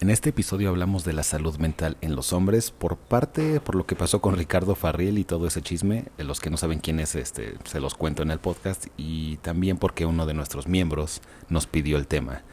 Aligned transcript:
En 0.00 0.08
este 0.08 0.30
episodio 0.30 0.70
hablamos 0.70 1.04
de 1.04 1.12
la 1.12 1.22
salud 1.22 1.58
mental 1.58 1.98
en 2.00 2.16
los 2.16 2.32
hombres 2.32 2.70
por 2.70 2.96
parte, 2.96 3.60
por 3.60 3.74
lo 3.74 3.84
que 3.84 3.96
pasó 3.96 4.22
con 4.22 4.34
Ricardo 4.34 4.74
Farril 4.74 5.18
y 5.18 5.24
todo 5.24 5.46
ese 5.46 5.60
chisme, 5.60 6.06
de 6.16 6.24
los 6.24 6.40
que 6.40 6.48
no 6.48 6.56
saben 6.56 6.78
quién 6.78 7.00
es, 7.00 7.14
este, 7.14 7.58
se 7.64 7.80
los 7.80 7.96
cuento 7.96 8.22
en 8.22 8.30
el 8.30 8.38
podcast 8.38 8.86
y 8.96 9.36
también 9.38 9.76
porque 9.76 10.06
uno 10.06 10.24
de 10.24 10.32
nuestros 10.32 10.66
miembros 10.66 11.20
nos 11.50 11.66
pidió 11.66 11.98
el 11.98 12.06
tema. 12.06 12.44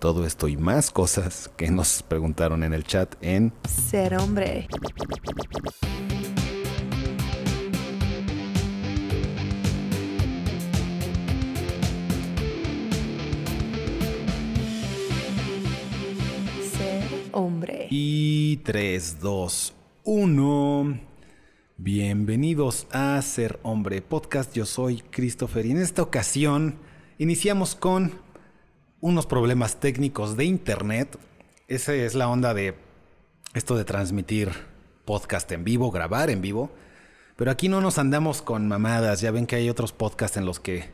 Todo 0.00 0.26
esto 0.26 0.48
y 0.48 0.56
más 0.56 0.90
cosas 0.90 1.48
que 1.56 1.70
nos 1.70 2.02
preguntaron 2.02 2.64
en 2.64 2.72
el 2.72 2.82
chat 2.82 3.14
en 3.20 3.52
Ser 3.68 4.16
hombre. 4.16 4.66
Y 18.56 18.60
3, 18.60 19.20
2, 19.20 19.74
1. 20.04 21.00
Bienvenidos 21.76 22.86
a 22.90 23.20
Ser 23.20 23.60
Hombre 23.62 24.00
Podcast. 24.00 24.54
Yo 24.54 24.64
soy 24.64 25.02
Christopher 25.10 25.66
y 25.66 25.72
en 25.72 25.76
esta 25.76 26.00
ocasión 26.00 26.76
iniciamos 27.18 27.74
con 27.74 28.12
unos 29.02 29.26
problemas 29.26 29.78
técnicos 29.78 30.38
de 30.38 30.46
internet. 30.46 31.18
Esa 31.68 31.92
es 31.92 32.14
la 32.14 32.30
onda 32.30 32.54
de 32.54 32.74
esto 33.52 33.76
de 33.76 33.84
transmitir 33.84 34.52
podcast 35.04 35.52
en 35.52 35.62
vivo, 35.62 35.90
grabar 35.90 36.30
en 36.30 36.40
vivo. 36.40 36.70
Pero 37.36 37.50
aquí 37.50 37.68
no 37.68 37.82
nos 37.82 37.98
andamos 37.98 38.40
con 38.40 38.68
mamadas. 38.68 39.20
Ya 39.20 39.32
ven 39.32 39.46
que 39.46 39.56
hay 39.56 39.68
otros 39.68 39.92
podcasts 39.92 40.38
en 40.38 40.46
los 40.46 40.60
que 40.60 40.88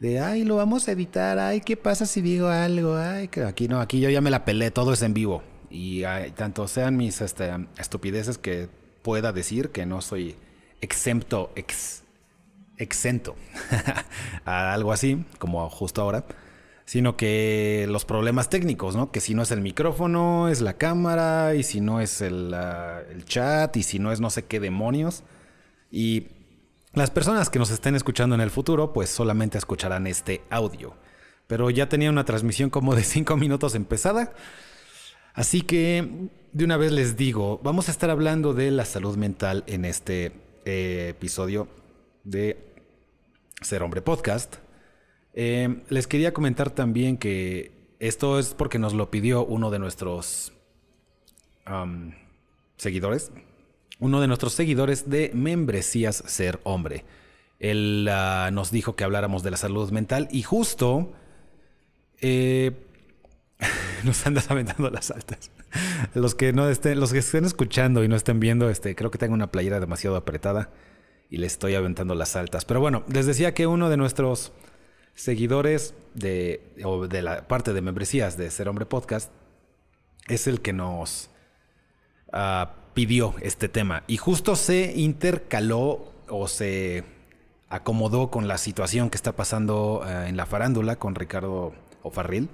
de 0.00 0.20
ay, 0.20 0.44
lo 0.44 0.56
vamos 0.56 0.88
a 0.88 0.92
editar, 0.92 1.38
ay, 1.38 1.60
¿qué 1.60 1.76
pasa 1.76 2.06
si 2.06 2.22
digo 2.22 2.48
algo? 2.48 2.96
Ay, 2.96 3.28
que 3.28 3.42
aquí 3.42 3.68
no, 3.68 3.82
aquí 3.82 4.00
yo 4.00 4.08
ya 4.08 4.22
me 4.22 4.30
la 4.30 4.46
pelé, 4.46 4.70
todo 4.70 4.94
es 4.94 5.02
en 5.02 5.12
vivo. 5.12 5.42
Y 5.70 6.02
tanto 6.34 6.68
sean 6.68 6.96
mis 6.96 7.20
este, 7.20 7.50
estupideces 7.78 8.38
que 8.38 8.68
pueda 9.02 9.32
decir 9.32 9.70
que 9.70 9.86
no 9.86 10.00
soy 10.00 10.36
exento, 10.80 11.52
ex, 11.56 12.02
a 14.44 14.72
algo 14.74 14.92
así, 14.92 15.24
como 15.38 15.68
justo 15.70 16.02
ahora, 16.02 16.24
sino 16.84 17.16
que 17.16 17.86
los 17.88 18.04
problemas 18.04 18.50
técnicos, 18.50 18.94
¿no? 18.94 19.10
Que 19.10 19.20
si 19.20 19.34
no 19.34 19.42
es 19.42 19.50
el 19.50 19.60
micrófono, 19.60 20.48
es 20.48 20.60
la 20.60 20.74
cámara, 20.74 21.54
y 21.54 21.62
si 21.62 21.80
no 21.80 22.00
es 22.00 22.20
el, 22.20 22.54
el 22.54 23.24
chat, 23.24 23.76
y 23.76 23.82
si 23.82 23.98
no 23.98 24.12
es 24.12 24.20
no 24.20 24.30
sé 24.30 24.44
qué 24.44 24.60
demonios. 24.60 25.24
Y 25.90 26.28
las 26.92 27.10
personas 27.10 27.50
que 27.50 27.58
nos 27.58 27.70
estén 27.70 27.94
escuchando 27.94 28.34
en 28.34 28.40
el 28.40 28.50
futuro, 28.50 28.92
pues 28.92 29.10
solamente 29.10 29.58
escucharán 29.58 30.06
este 30.06 30.42
audio. 30.50 30.94
Pero 31.46 31.70
ya 31.70 31.88
tenía 31.88 32.10
una 32.10 32.24
transmisión 32.24 32.70
como 32.70 32.94
de 32.94 33.04
5 33.04 33.36
minutos 33.36 33.74
empezada. 33.74 34.32
Así 35.36 35.60
que 35.60 36.30
de 36.54 36.64
una 36.64 36.78
vez 36.78 36.92
les 36.92 37.18
digo, 37.18 37.60
vamos 37.62 37.88
a 37.88 37.90
estar 37.90 38.08
hablando 38.08 38.54
de 38.54 38.70
la 38.70 38.86
salud 38.86 39.18
mental 39.18 39.64
en 39.66 39.84
este 39.84 40.32
eh, 40.64 41.08
episodio 41.10 41.68
de 42.24 42.56
Ser 43.60 43.82
Hombre 43.82 44.00
Podcast. 44.00 44.56
Eh, 45.34 45.82
les 45.90 46.06
quería 46.06 46.32
comentar 46.32 46.70
también 46.70 47.18
que 47.18 47.70
esto 47.98 48.38
es 48.38 48.54
porque 48.54 48.78
nos 48.78 48.94
lo 48.94 49.10
pidió 49.10 49.44
uno 49.44 49.70
de 49.70 49.78
nuestros 49.78 50.54
seguidores, 52.78 53.30
uno 53.98 54.22
de 54.22 54.28
nuestros 54.28 54.54
seguidores 54.54 55.10
de 55.10 55.32
membresías 55.34 56.16
Ser 56.26 56.60
Hombre. 56.64 57.04
Él 57.58 58.08
uh, 58.10 58.50
nos 58.52 58.70
dijo 58.70 58.96
que 58.96 59.04
habláramos 59.04 59.42
de 59.42 59.50
la 59.50 59.58
salud 59.58 59.90
mental 59.90 60.28
y 60.30 60.44
justo 60.44 61.12
eh, 62.22 62.85
nos 64.06 64.26
andas 64.26 64.50
aventando 64.50 64.88
las 64.90 65.10
altas. 65.10 65.50
Los 66.14 66.34
que 66.34 66.52
no 66.52 66.68
estén, 66.68 66.98
los 66.98 67.12
que 67.12 67.18
estén 67.18 67.44
escuchando 67.44 68.02
y 68.02 68.08
no 68.08 68.16
estén 68.16 68.40
viendo, 68.40 68.70
este, 68.70 68.94
creo 68.94 69.10
que 69.10 69.18
tengo 69.18 69.34
una 69.34 69.50
playera 69.50 69.80
demasiado 69.80 70.16
apretada 70.16 70.70
y 71.28 71.38
le 71.38 71.46
estoy 71.46 71.74
aventando 71.74 72.14
las 72.14 72.36
altas. 72.36 72.64
Pero 72.64 72.80
bueno, 72.80 73.04
les 73.12 73.26
decía 73.26 73.52
que 73.52 73.66
uno 73.66 73.90
de 73.90 73.96
nuestros 73.96 74.52
seguidores 75.14 75.94
de, 76.14 76.62
o 76.84 77.08
de 77.08 77.22
la 77.22 77.48
parte 77.48 77.72
de 77.72 77.82
membresías 77.82 78.36
de 78.36 78.50
Ser 78.50 78.68
Hombre 78.68 78.86
Podcast 78.86 79.30
es 80.28 80.46
el 80.46 80.60
que 80.60 80.72
nos 80.72 81.30
uh, 82.32 82.66
pidió 82.94 83.34
este 83.40 83.68
tema. 83.68 84.04
Y 84.06 84.18
justo 84.18 84.56
se 84.56 84.92
intercaló 84.96 86.12
o 86.28 86.48
se 86.48 87.04
acomodó 87.68 88.30
con 88.30 88.46
la 88.46 88.58
situación 88.58 89.10
que 89.10 89.16
está 89.16 89.32
pasando 89.32 90.00
uh, 90.00 90.26
en 90.26 90.36
la 90.36 90.46
farándula 90.46 90.96
con 90.96 91.14
Ricardo 91.14 91.74
Ofarril, 92.02 92.48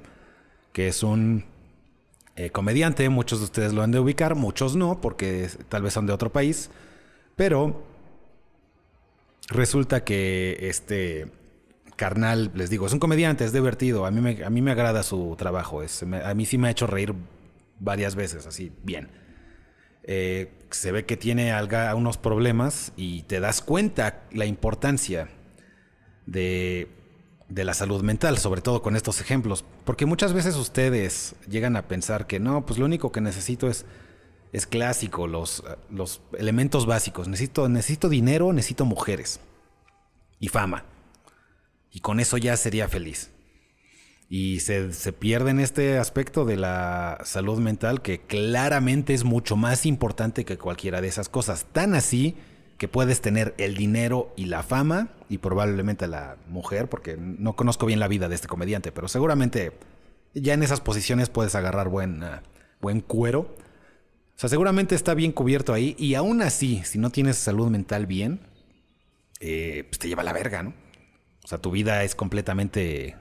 que 0.72 0.88
es 0.88 1.02
un 1.02 1.44
eh, 2.36 2.50
comediante. 2.50 3.08
Muchos 3.08 3.40
de 3.40 3.44
ustedes 3.44 3.72
lo 3.72 3.82
han 3.82 3.90
de 3.90 4.00
ubicar, 4.00 4.34
muchos 4.34 4.76
no, 4.76 5.00
porque 5.00 5.48
tal 5.68 5.82
vez 5.82 5.92
son 5.92 6.06
de 6.06 6.12
otro 6.12 6.32
país. 6.32 6.70
Pero 7.36 7.82
resulta 9.48 10.04
que 10.04 10.58
este 10.68 11.30
carnal, 11.96 12.50
les 12.54 12.70
digo, 12.70 12.86
es 12.86 12.92
un 12.92 12.98
comediante, 12.98 13.44
es 13.44 13.52
divertido. 13.52 14.06
A 14.06 14.10
mí 14.10 14.20
me, 14.20 14.44
a 14.44 14.50
mí 14.50 14.62
me 14.62 14.72
agrada 14.72 15.02
su 15.02 15.34
trabajo. 15.36 15.82
Es, 15.82 16.02
a 16.02 16.34
mí 16.34 16.46
sí 16.46 16.58
me 16.58 16.68
ha 16.68 16.70
hecho 16.70 16.86
reír 16.86 17.14
varias 17.78 18.14
veces, 18.14 18.46
así, 18.46 18.72
bien. 18.82 19.08
Eh, 20.04 20.52
se 20.70 20.90
ve 20.90 21.04
que 21.04 21.16
tiene 21.16 21.52
alga, 21.52 21.94
unos 21.94 22.16
problemas 22.16 22.92
y 22.96 23.22
te 23.22 23.40
das 23.40 23.60
cuenta 23.60 24.22
la 24.32 24.46
importancia 24.46 25.28
de, 26.26 26.88
de, 27.54 27.64
la 27.64 27.74
salud 27.74 28.02
mental, 28.02 28.38
sobre 28.38 28.60
todo 28.60 28.82
con 28.82 28.96
estos 28.96 29.20
ejemplos. 29.20 29.64
Porque 29.84 30.06
muchas 30.06 30.32
veces 30.32 30.56
ustedes 30.56 31.34
llegan 31.48 31.76
a 31.76 31.88
pensar 31.88 32.26
que 32.26 32.40
no, 32.40 32.66
pues 32.66 32.78
lo 32.78 32.86
único 32.86 33.12
que 33.12 33.20
necesito 33.20 33.68
es, 33.68 33.84
es 34.52 34.66
clásico, 34.66 35.26
los, 35.26 35.62
los 35.90 36.20
elementos 36.38 36.86
básicos. 36.86 37.28
Necesito, 37.28 37.68
necesito 37.68 38.08
dinero, 38.08 38.52
necesito 38.52 38.84
mujeres 38.84 39.40
y 40.38 40.48
fama. 40.48 40.84
Y 41.90 42.00
con 42.00 42.20
eso 42.20 42.36
ya 42.36 42.56
sería 42.56 42.88
feliz. 42.88 43.30
Y 44.28 44.60
se, 44.60 44.94
se, 44.94 45.12
pierde 45.12 45.50
en 45.50 45.60
este 45.60 45.98
aspecto 45.98 46.46
de 46.46 46.56
la 46.56 47.18
salud 47.22 47.58
mental 47.58 48.00
que 48.00 48.20
claramente 48.20 49.12
es 49.12 49.24
mucho 49.24 49.56
más 49.56 49.84
importante 49.84 50.46
que 50.46 50.56
cualquiera 50.56 51.02
de 51.02 51.08
esas 51.08 51.28
cosas. 51.28 51.66
Tan 51.72 51.94
así 51.94 52.36
que 52.82 52.88
puedes 52.88 53.20
tener 53.20 53.54
el 53.58 53.76
dinero 53.76 54.34
y 54.36 54.46
la 54.46 54.64
fama 54.64 55.10
y 55.28 55.38
probablemente 55.38 56.08
la 56.08 56.36
mujer, 56.48 56.88
porque 56.88 57.16
no 57.16 57.54
conozco 57.54 57.86
bien 57.86 58.00
la 58.00 58.08
vida 58.08 58.28
de 58.28 58.34
este 58.34 58.48
comediante, 58.48 58.90
pero 58.90 59.06
seguramente 59.06 59.70
ya 60.34 60.54
en 60.54 60.64
esas 60.64 60.80
posiciones 60.80 61.28
puedes 61.28 61.54
agarrar 61.54 61.88
buen, 61.88 62.24
uh, 62.24 62.40
buen 62.80 63.00
cuero. 63.00 63.42
O 63.42 64.34
sea, 64.34 64.48
seguramente 64.48 64.96
está 64.96 65.14
bien 65.14 65.30
cubierto 65.30 65.72
ahí 65.72 65.94
y 65.96 66.16
aún 66.16 66.42
así, 66.42 66.82
si 66.84 66.98
no 66.98 67.10
tienes 67.10 67.36
salud 67.36 67.70
mental 67.70 68.06
bien, 68.06 68.40
eh, 69.38 69.84
pues 69.88 70.00
te 70.00 70.08
lleva 70.08 70.24
la 70.24 70.32
verga, 70.32 70.64
¿no? 70.64 70.74
O 71.44 71.46
sea, 71.46 71.58
tu 71.58 71.70
vida 71.70 72.02
es 72.02 72.16
completamente 72.16 73.14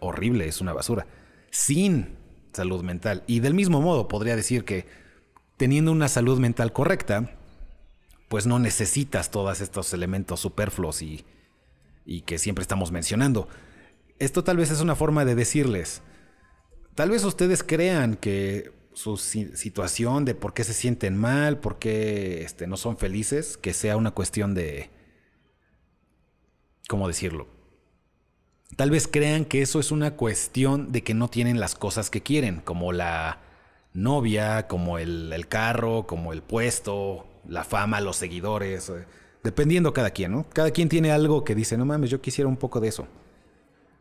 horrible, 0.00 0.48
es 0.48 0.62
una 0.62 0.72
basura. 0.72 1.06
Sin 1.50 2.16
salud 2.54 2.82
mental. 2.82 3.22
Y 3.26 3.40
del 3.40 3.52
mismo 3.52 3.82
modo, 3.82 4.08
podría 4.08 4.34
decir 4.34 4.64
que 4.64 4.86
teniendo 5.58 5.92
una 5.92 6.08
salud 6.08 6.40
mental 6.40 6.72
correcta, 6.72 7.36
pues 8.28 8.46
no 8.46 8.58
necesitas 8.58 9.30
todos 9.30 9.60
estos 9.60 9.92
elementos 9.92 10.40
superfluos 10.40 11.02
y, 11.02 11.24
y 12.04 12.22
que 12.22 12.38
siempre 12.38 12.62
estamos 12.62 12.92
mencionando. 12.92 13.48
Esto 14.18 14.44
tal 14.44 14.56
vez 14.56 14.70
es 14.70 14.80
una 14.80 14.94
forma 14.94 15.24
de 15.24 15.34
decirles, 15.34 16.02
tal 16.94 17.10
vez 17.10 17.24
ustedes 17.24 17.62
crean 17.62 18.16
que 18.16 18.72
su 18.92 19.16
situación 19.16 20.24
de 20.24 20.34
por 20.34 20.54
qué 20.54 20.62
se 20.64 20.72
sienten 20.72 21.16
mal, 21.16 21.58
por 21.58 21.78
qué 21.78 22.42
este, 22.42 22.66
no 22.66 22.76
son 22.76 22.96
felices, 22.96 23.56
que 23.56 23.74
sea 23.74 23.96
una 23.96 24.12
cuestión 24.12 24.54
de... 24.54 24.90
¿Cómo 26.88 27.08
decirlo? 27.08 27.48
Tal 28.76 28.90
vez 28.90 29.08
crean 29.08 29.44
que 29.44 29.62
eso 29.62 29.80
es 29.80 29.90
una 29.90 30.12
cuestión 30.12 30.92
de 30.92 31.02
que 31.02 31.14
no 31.14 31.28
tienen 31.28 31.58
las 31.58 31.74
cosas 31.74 32.10
que 32.10 32.22
quieren, 32.22 32.60
como 32.60 32.92
la 32.92 33.40
novia, 33.92 34.68
como 34.68 34.98
el, 34.98 35.32
el 35.32 35.48
carro, 35.48 36.06
como 36.06 36.32
el 36.32 36.42
puesto, 36.42 37.26
la 37.48 37.64
fama, 37.64 38.00
los 38.00 38.16
seguidores, 38.16 38.88
eh, 38.88 39.04
dependiendo 39.42 39.92
cada 39.92 40.10
quien, 40.10 40.32
¿no? 40.32 40.46
Cada 40.52 40.70
quien 40.70 40.88
tiene 40.88 41.10
algo 41.12 41.44
que 41.44 41.54
dice, 41.54 41.76
no 41.76 41.84
mames, 41.84 42.10
yo 42.10 42.20
quisiera 42.20 42.48
un 42.48 42.56
poco 42.56 42.80
de 42.80 42.88
eso. 42.88 43.06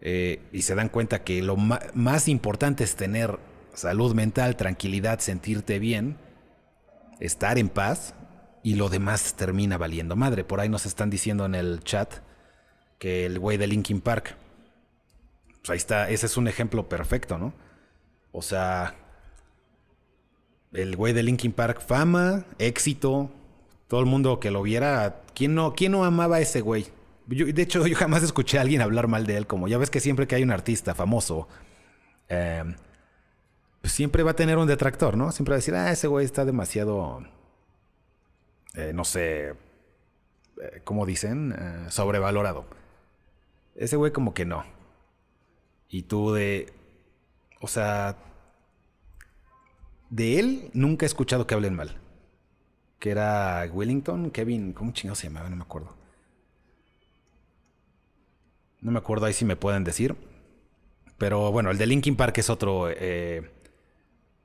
Eh, 0.01 0.41
y 0.51 0.63
se 0.63 0.75
dan 0.75 0.89
cuenta 0.89 1.23
que 1.23 1.41
lo 1.41 1.55
más 1.55 2.27
importante 2.27 2.83
es 2.83 2.95
tener 2.95 3.39
salud 3.73 4.13
mental, 4.13 4.55
tranquilidad, 4.55 5.19
sentirte 5.19 5.79
bien, 5.79 6.17
estar 7.19 7.57
en 7.57 7.69
paz, 7.69 8.15
y 8.63 8.75
lo 8.75 8.89
demás 8.89 9.35
termina 9.35 9.77
valiendo 9.77 10.15
madre. 10.15 10.43
Por 10.43 10.59
ahí 10.59 10.69
nos 10.69 10.85
están 10.85 11.09
diciendo 11.09 11.45
en 11.45 11.55
el 11.55 11.83
chat 11.83 12.13
que 12.97 13.25
el 13.25 13.39
güey 13.39 13.57
de 13.57 13.67
Linkin 13.67 13.99
Park 13.99 14.37
pues 15.63 15.69
ahí 15.69 15.77
está, 15.77 16.09
ese 16.09 16.25
es 16.25 16.35
un 16.35 16.49
ejemplo 16.49 16.89
perfecto, 16.89 17.37
¿no? 17.37 17.53
O 18.33 18.41
sea, 18.41 18.95
el 20.73 20.95
güey 20.95 21.13
de 21.13 21.23
Linkin 21.23 21.51
Park, 21.51 21.81
fama, 21.81 22.45
éxito, 22.57 23.29
todo 23.87 23.99
el 23.99 24.05
mundo 24.05 24.39
que 24.39 24.51
lo 24.51 24.61
viera, 24.61 25.21
¿quién 25.35 25.55
no, 25.55 25.73
quién 25.73 25.91
no 25.91 26.03
amaba 26.03 26.37
a 26.37 26.39
ese 26.39 26.61
güey? 26.61 26.87
De 27.27 27.61
hecho, 27.61 27.85
yo 27.87 27.95
jamás 27.95 28.23
escuché 28.23 28.57
a 28.57 28.61
alguien 28.61 28.81
hablar 28.81 29.07
mal 29.07 29.25
de 29.25 29.37
él, 29.37 29.47
como 29.47 29.67
ya 29.67 29.77
ves 29.77 29.89
que 29.89 29.99
siempre 29.99 30.27
que 30.27 30.35
hay 30.35 30.43
un 30.43 30.51
artista 30.51 30.95
famoso, 30.95 31.47
eh, 32.29 32.63
pues 33.81 33.93
siempre 33.93 34.23
va 34.23 34.31
a 34.31 34.35
tener 34.35 34.57
un 34.57 34.67
detractor, 34.67 35.17
¿no? 35.17 35.31
Siempre 35.31 35.51
va 35.51 35.55
a 35.55 35.59
decir, 35.59 35.75
ah, 35.75 35.91
ese 35.91 36.07
güey 36.07 36.25
está 36.25 36.45
demasiado, 36.45 37.21
eh, 38.75 38.91
no 38.93 39.03
sé, 39.03 39.49
eh, 39.49 40.81
¿cómo 40.83 41.05
dicen? 41.05 41.53
Eh, 41.57 41.85
sobrevalorado. 41.89 42.65
Ese 43.75 43.95
güey 43.95 44.11
como 44.11 44.33
que 44.33 44.45
no. 44.45 44.63
Y 45.89 46.03
tú 46.03 46.33
de, 46.33 46.73
o 47.59 47.67
sea, 47.67 48.15
de 50.13 50.39
él 50.39 50.69
nunca 50.73 51.05
he 51.05 51.07
escuchado 51.07 51.47
que 51.47 51.55
hablen 51.55 51.75
mal. 51.75 51.97
Que 52.99 53.09
era 53.09 53.67
Wellington, 53.71 54.29
Kevin, 54.29 54.73
¿cómo 54.73 54.91
chingado 54.91 55.15
se 55.15 55.27
llamaba? 55.27 55.49
No 55.49 55.55
me 55.55 55.63
acuerdo. 55.63 55.95
No 58.79 58.91
me 58.91 58.99
acuerdo 58.99 59.25
ahí 59.25 59.33
si 59.33 59.43
me 59.43 59.55
pueden 59.55 59.83
decir. 59.83 60.15
Pero 61.17 61.51
bueno, 61.51 61.71
el 61.71 61.79
de 61.79 61.87
Linkin 61.87 62.15
Park 62.15 62.37
es 62.37 62.51
otro 62.51 62.89
eh, 62.89 63.49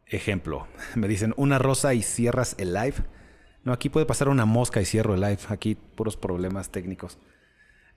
ejemplo. 0.06 0.66
Me 0.94 1.08
dicen 1.08 1.34
una 1.36 1.58
rosa 1.58 1.92
y 1.92 2.02
cierras 2.02 2.54
el 2.58 2.72
live. 2.72 2.96
No, 3.64 3.72
aquí 3.72 3.88
puede 3.88 4.06
pasar 4.06 4.28
una 4.28 4.46
mosca 4.46 4.80
y 4.80 4.84
cierro 4.84 5.14
el 5.14 5.20
live. 5.20 5.40
Aquí 5.48 5.74
puros 5.74 6.16
problemas 6.16 6.70
técnicos. 6.70 7.18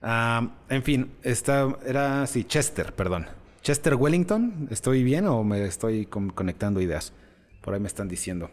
En 0.02 0.82
fin, 0.82 1.12
esta 1.22 1.78
era, 1.86 2.26
sí, 2.26 2.44
Chester, 2.44 2.92
perdón. 2.92 3.26
Chester 3.62 3.94
Wellington, 3.94 4.66
¿estoy 4.70 5.04
bien 5.04 5.26
o 5.26 5.44
me 5.44 5.64
estoy 5.64 6.06
conectando 6.06 6.80
ideas? 6.80 7.12
Por 7.62 7.74
ahí 7.74 7.80
me 7.80 7.88
están 7.88 8.08
diciendo. 8.08 8.50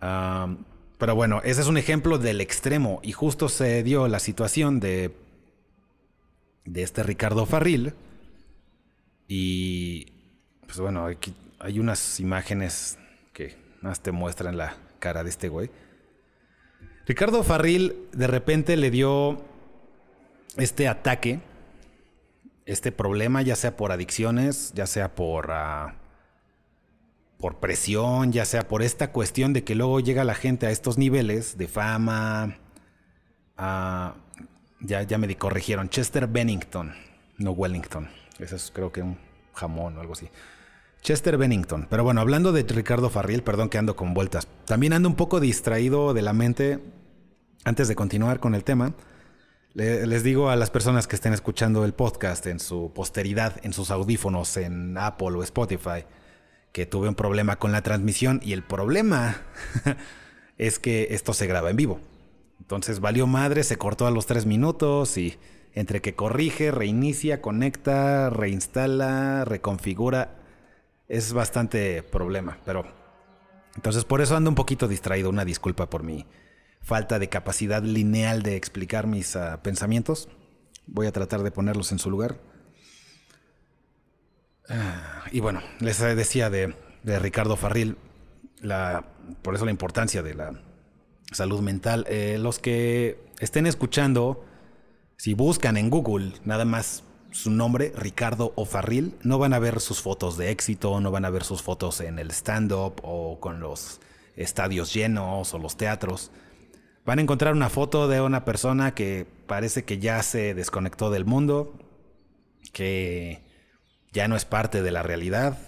Pero 0.00 1.14
bueno, 1.14 1.40
ese 1.44 1.62
es 1.62 1.66
un 1.66 1.78
ejemplo 1.78 2.18
del 2.18 2.42
extremo 2.42 3.00
y 3.02 3.12
justo 3.12 3.48
se 3.48 3.82
dio 3.82 4.06
la 4.08 4.18
situación 4.18 4.80
de, 4.80 5.14
de 6.66 6.82
este 6.82 7.02
Ricardo 7.02 7.46
Farril. 7.46 7.94
Y 9.26 10.12
pues 10.66 10.78
bueno, 10.78 11.06
aquí 11.06 11.34
hay 11.58 11.78
unas 11.78 12.20
imágenes 12.20 12.98
que 13.32 13.56
más 13.80 14.00
te 14.00 14.12
muestran 14.12 14.56
la 14.56 14.76
cara 14.98 15.24
de 15.24 15.30
este 15.30 15.48
güey. 15.48 15.70
Ricardo 17.06 17.42
Farril 17.42 17.96
de 18.12 18.26
repente 18.26 18.76
le 18.76 18.90
dio 18.90 19.42
este 20.56 20.86
ataque, 20.88 21.40
este 22.66 22.92
problema, 22.92 23.42
ya 23.42 23.56
sea 23.56 23.76
por 23.76 23.92
adicciones, 23.92 24.72
ya 24.74 24.86
sea 24.86 25.14
por, 25.14 25.50
ah, 25.50 25.94
por 27.40 27.58
presión, 27.58 28.32
ya 28.32 28.44
sea 28.44 28.68
por 28.68 28.82
esta 28.82 29.12
cuestión 29.12 29.52
de 29.52 29.64
que 29.64 29.74
luego 29.74 30.00
llega 30.00 30.24
la 30.24 30.34
gente 30.34 30.66
a 30.66 30.70
estos 30.70 30.98
niveles 30.98 31.56
de 31.58 31.68
fama. 31.68 32.58
Ya, 33.58 35.02
ya 35.02 35.18
me 35.18 35.36
corrigieron, 35.36 35.88
Chester 35.88 36.26
Bennington, 36.26 36.94
no 37.38 37.52
Wellington. 37.52 38.08
Ese 38.38 38.56
es 38.56 38.70
creo 38.72 38.92
que 38.92 39.02
un 39.02 39.18
jamón 39.54 39.96
o 39.96 40.00
algo 40.00 40.14
así. 40.14 40.28
Chester 41.02 41.36
Bennington. 41.36 41.86
Pero 41.90 42.04
bueno, 42.04 42.20
hablando 42.20 42.52
de 42.52 42.62
Ricardo 42.62 43.10
Farril, 43.10 43.42
perdón 43.42 43.68
que 43.68 43.78
ando 43.78 43.96
con 43.96 44.14
vueltas. 44.14 44.48
También 44.66 44.92
ando 44.92 45.08
un 45.08 45.16
poco 45.16 45.40
distraído 45.40 46.14
de 46.14 46.22
la 46.22 46.32
mente 46.32 46.78
antes 47.64 47.88
de 47.88 47.94
continuar 47.94 48.40
con 48.40 48.54
el 48.54 48.64
tema 48.64 48.94
les 49.74 50.24
digo 50.24 50.50
a 50.50 50.56
las 50.56 50.70
personas 50.70 51.06
que 51.06 51.14
estén 51.14 51.32
escuchando 51.32 51.84
el 51.84 51.94
podcast 51.94 52.46
en 52.46 52.58
su 52.58 52.92
posteridad, 52.92 53.54
en 53.62 53.72
sus 53.72 53.90
audífonos, 53.90 54.56
en 54.56 54.98
Apple 54.98 55.36
o 55.36 55.42
Spotify, 55.44 56.04
que 56.72 56.86
tuve 56.86 57.08
un 57.08 57.14
problema 57.14 57.56
con 57.56 57.72
la 57.72 57.82
transmisión 57.82 58.40
y 58.42 58.52
el 58.52 58.62
problema 58.62 59.42
es 60.58 60.78
que 60.78 61.08
esto 61.10 61.32
se 61.32 61.46
graba 61.46 61.70
en 61.70 61.76
vivo. 61.76 62.00
Entonces 62.60 63.00
valió 63.00 63.26
madre, 63.26 63.64
se 63.64 63.76
cortó 63.76 64.06
a 64.06 64.10
los 64.10 64.26
tres 64.26 64.46
minutos 64.46 65.16
y 65.16 65.38
entre 65.74 66.00
que 66.00 66.14
corrige, 66.14 66.70
reinicia, 66.70 67.40
conecta, 67.40 68.30
reinstala, 68.30 69.44
reconfigura, 69.44 70.36
es 71.08 71.32
bastante 71.32 72.02
problema. 72.02 72.58
Pero 72.64 72.84
entonces 73.76 74.04
por 74.04 74.20
eso 74.20 74.36
ando 74.36 74.50
un 74.50 74.56
poquito 74.56 74.88
distraído. 74.88 75.30
Una 75.30 75.44
disculpa 75.44 75.90
por 75.90 76.02
mi 76.02 76.26
falta 76.80 77.18
de 77.18 77.28
capacidad 77.28 77.82
lineal 77.82 78.42
de 78.42 78.56
explicar 78.56 79.06
mis 79.06 79.36
ah, 79.36 79.62
pensamientos. 79.62 80.28
Voy 80.86 81.06
a 81.06 81.12
tratar 81.12 81.42
de 81.42 81.50
ponerlos 81.50 81.92
en 81.92 81.98
su 81.98 82.10
lugar. 82.10 82.38
Ah, 84.70 85.24
y 85.30 85.40
bueno, 85.40 85.60
les 85.80 85.98
decía 85.98 86.48
de, 86.48 86.74
Ricardo 87.04 87.56
Farril, 87.56 87.96
por 89.42 89.54
eso 89.54 89.64
la 89.64 89.70
importancia 89.70 90.22
de 90.22 90.34
la 90.34 90.52
salud 91.32 91.60
mental. 91.60 92.06
Eh, 92.08 92.38
los 92.38 92.58
que 92.58 93.20
estén 93.40 93.66
escuchando, 93.66 94.44
si 95.16 95.34
buscan 95.34 95.76
en 95.76 95.90
Google 95.90 96.32
nada 96.44 96.64
más 96.64 97.04
su 97.32 97.50
nombre, 97.50 97.92
Ricardo 97.96 98.52
O'Farril, 98.56 99.14
no 99.22 99.38
van 99.38 99.52
a 99.52 99.58
ver 99.58 99.80
sus 99.80 100.00
fotos 100.00 100.36
de 100.36 100.50
éxito, 100.50 101.00
no 101.00 101.10
van 101.10 101.24
a 101.24 101.30
ver 101.30 101.44
sus 101.44 101.62
fotos 101.62 102.00
en 102.00 102.18
el 102.18 102.30
stand-up 102.30 103.00
o 103.02 103.38
con 103.38 103.60
los 103.60 104.00
estadios 104.36 104.94
llenos 104.94 105.52
o 105.52 105.58
los 105.58 105.76
teatros 105.76 106.30
van 107.04 107.18
a 107.18 107.22
encontrar 107.22 107.54
una 107.54 107.68
foto 107.68 108.08
de 108.08 108.20
una 108.20 108.44
persona 108.44 108.94
que 108.94 109.26
parece 109.46 109.84
que 109.84 109.98
ya 109.98 110.22
se 110.22 110.54
desconectó 110.54 111.10
del 111.10 111.24
mundo, 111.24 111.74
que 112.72 113.42
ya 114.12 114.28
no 114.28 114.36
es 114.36 114.44
parte 114.44 114.82
de 114.82 114.90
la 114.90 115.02
realidad, 115.02 115.58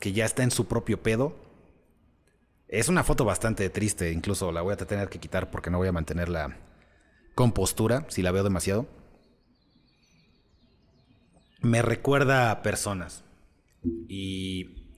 que 0.00 0.12
ya 0.12 0.24
está 0.24 0.42
en 0.42 0.50
su 0.50 0.66
propio 0.66 1.02
pedo. 1.02 1.36
Es 2.68 2.88
una 2.88 3.04
foto 3.04 3.24
bastante 3.24 3.68
triste, 3.70 4.12
incluso 4.12 4.50
la 4.52 4.62
voy 4.62 4.72
a 4.72 4.76
tener 4.76 5.08
que 5.08 5.20
quitar 5.20 5.50
porque 5.50 5.70
no 5.70 5.78
voy 5.78 5.88
a 5.88 5.92
mantener 5.92 6.28
la 6.28 6.56
compostura 7.34 8.06
si 8.08 8.22
la 8.22 8.32
veo 8.32 8.44
demasiado. 8.44 8.86
Me 11.60 11.82
recuerda 11.82 12.50
a 12.50 12.62
personas 12.62 13.22
y 14.08 14.88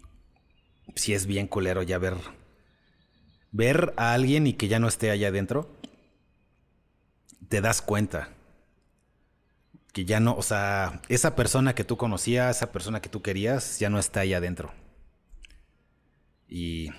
si 0.94 1.14
es 1.14 1.26
bien 1.26 1.48
culero 1.48 1.82
ya 1.82 1.98
ver 1.98 2.14
ver 3.50 3.94
a 3.96 4.14
alguien 4.14 4.46
y 4.46 4.54
que 4.54 4.66
ya 4.66 4.80
no 4.80 4.88
esté 4.88 5.10
allá 5.10 5.28
adentro, 5.28 5.70
te 7.48 7.60
das 7.60 7.82
cuenta 7.82 8.30
que 9.94 10.05
ya 10.05 10.19
no, 10.19 10.35
o 10.35 10.43
sea, 10.43 11.00
esa 11.08 11.37
persona 11.37 11.76
que 11.76 11.85
tú 11.85 11.96
conocías, 11.96 12.56
esa 12.56 12.73
persona 12.73 13.00
que 13.00 13.08
tú 13.08 13.23
querías, 13.23 13.79
ya 13.79 13.91
no 13.91 14.00
está 14.00 14.20
allá 14.20 14.38
adentro. 14.38 14.73
Y 16.49 16.91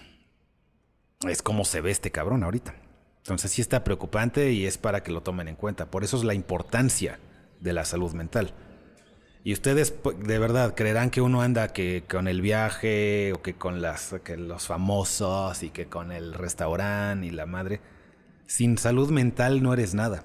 es 1.28 1.42
como 1.42 1.66
se 1.66 1.82
ve 1.82 1.92
este 1.92 2.10
cabrón 2.10 2.44
ahorita. 2.44 2.74
Entonces 3.18 3.52
sí 3.52 3.62
está 3.62 3.84
preocupante 3.84 4.54
y 4.54 4.66
es 4.66 4.78
para 4.78 5.04
que 5.04 5.12
lo 5.12 5.22
tomen 5.22 5.50
en 5.50 5.58
cuenta. 5.58 5.92
Por 5.92 6.06
eso 6.06 6.16
es 6.16 6.24
la 6.24 6.36
importancia 6.36 7.20
de 7.60 7.74
la 7.74 7.84
salud 7.84 8.14
mental. 8.14 8.54
Y 9.44 9.52
ustedes 9.52 9.94
de 10.24 10.40
verdad 10.40 10.74
creerán 10.74 11.10
que 11.10 11.20
uno 11.20 11.42
anda 11.42 11.74
que 11.74 12.06
con 12.10 12.30
el 12.30 12.42
viaje 12.42 13.34
o 13.34 13.42
que 13.42 13.56
con 13.56 13.82
las 13.82 14.16
que 14.24 14.38
los 14.38 14.68
famosos 14.68 15.64
y 15.64 15.70
que 15.70 15.88
con 15.88 16.14
el 16.14 16.34
restaurante 16.34 17.28
y 17.28 17.32
la 17.32 17.46
madre. 17.46 17.82
Sin 18.48 18.78
salud 18.78 19.12
mental 19.12 19.62
no 19.62 19.74
eres 19.74 19.94
nada. 19.94 20.24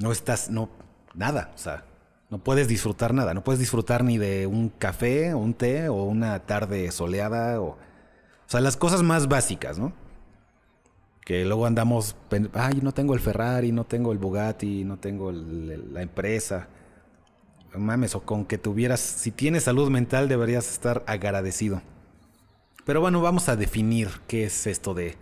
No 0.00 0.10
estás 0.10 0.50
no 0.50 0.87
nada, 1.18 1.52
o 1.54 1.58
sea, 1.58 1.84
no 2.30 2.38
puedes 2.38 2.68
disfrutar 2.68 3.12
nada, 3.12 3.34
no 3.34 3.44
puedes 3.44 3.58
disfrutar 3.58 4.04
ni 4.04 4.16
de 4.16 4.46
un 4.46 4.70
café 4.70 5.34
o 5.34 5.38
un 5.38 5.52
té 5.52 5.88
o 5.88 6.04
una 6.04 6.38
tarde 6.40 6.90
soleada 6.90 7.60
o 7.60 7.76
o 8.46 8.50
sea, 8.50 8.62
las 8.62 8.78
cosas 8.78 9.02
más 9.02 9.28
básicas, 9.28 9.78
¿no? 9.78 9.92
Que 11.22 11.44
luego 11.44 11.66
andamos, 11.66 12.16
ay, 12.54 12.80
no 12.82 12.92
tengo 12.92 13.12
el 13.12 13.20
Ferrari, 13.20 13.72
no 13.72 13.84
tengo 13.84 14.10
el 14.10 14.16
Bugatti, 14.16 14.84
no 14.84 14.96
tengo 14.96 15.30
la 15.32 16.00
empresa 16.00 16.68
mames, 17.76 18.14
o 18.14 18.22
con 18.22 18.44
que 18.44 18.58
tuvieras, 18.58 19.00
si 19.00 19.30
tienes 19.30 19.64
salud 19.64 19.90
mental 19.90 20.28
deberías 20.28 20.70
estar 20.70 21.04
agradecido. 21.06 21.82
Pero 22.84 23.00
bueno, 23.00 23.20
vamos 23.20 23.48
a 23.48 23.56
definir 23.56 24.08
qué 24.26 24.44
es 24.44 24.66
esto 24.66 24.94
de 24.94 25.16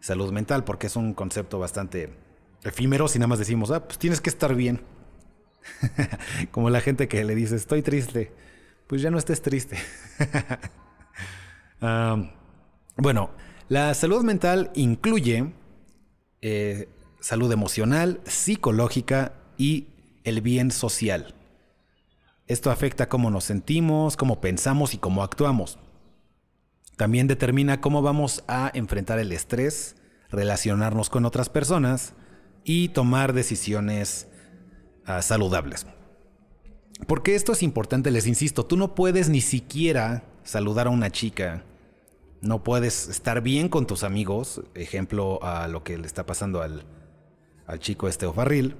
salud 0.00 0.32
mental, 0.32 0.64
porque 0.64 0.86
es 0.86 0.96
un 0.96 1.14
concepto 1.14 1.58
bastante 1.58 2.16
efímero 2.62 3.08
si 3.08 3.18
nada 3.18 3.28
más 3.28 3.38
decimos, 3.38 3.70
ah, 3.70 3.84
pues 3.84 3.98
tienes 3.98 4.20
que 4.20 4.30
estar 4.30 4.54
bien. 4.54 4.80
Como 6.50 6.70
la 6.70 6.80
gente 6.80 7.08
que 7.08 7.24
le 7.24 7.34
dice, 7.34 7.56
estoy 7.56 7.82
triste, 7.82 8.32
pues 8.86 9.02
ya 9.02 9.10
no 9.10 9.18
estés 9.18 9.42
triste. 9.42 9.78
bueno, 12.96 13.30
la 13.68 13.94
salud 13.94 14.22
mental 14.22 14.70
incluye 14.74 15.52
eh, 16.42 16.88
salud 17.20 17.50
emocional, 17.52 18.20
psicológica 18.24 19.34
y 19.56 19.88
el 20.24 20.40
bien 20.40 20.70
social. 20.70 21.34
Esto 22.46 22.70
afecta 22.70 23.08
cómo 23.08 23.30
nos 23.30 23.44
sentimos, 23.44 24.16
cómo 24.16 24.40
pensamos 24.40 24.92
y 24.92 24.98
cómo 24.98 25.22
actuamos. 25.22 25.78
También 26.96 27.26
determina 27.26 27.80
cómo 27.80 28.02
vamos 28.02 28.44
a 28.46 28.70
enfrentar 28.74 29.18
el 29.18 29.32
estrés, 29.32 29.96
relacionarnos 30.30 31.08
con 31.08 31.24
otras 31.24 31.48
personas 31.48 32.12
y 32.62 32.88
tomar 32.90 33.32
decisiones 33.32 34.28
ah, 35.06 35.22
saludables. 35.22 35.86
Porque 37.06 37.34
esto 37.34 37.52
es 37.52 37.62
importante, 37.62 38.10
les 38.10 38.26
insisto, 38.26 38.64
tú 38.66 38.76
no 38.76 38.94
puedes 38.94 39.28
ni 39.28 39.40
siquiera 39.40 40.24
saludar 40.44 40.86
a 40.86 40.90
una 40.90 41.10
chica, 41.10 41.64
no 42.40 42.62
puedes 42.62 43.08
estar 43.08 43.40
bien 43.40 43.68
con 43.68 43.86
tus 43.86 44.04
amigos, 44.04 44.62
ejemplo 44.74 45.42
a 45.42 45.66
lo 45.68 45.82
que 45.82 45.98
le 45.98 46.06
está 46.06 46.24
pasando 46.24 46.62
al, 46.62 46.84
al 47.66 47.78
chico 47.80 48.08
este 48.08 48.26
Ofarril, 48.26 48.76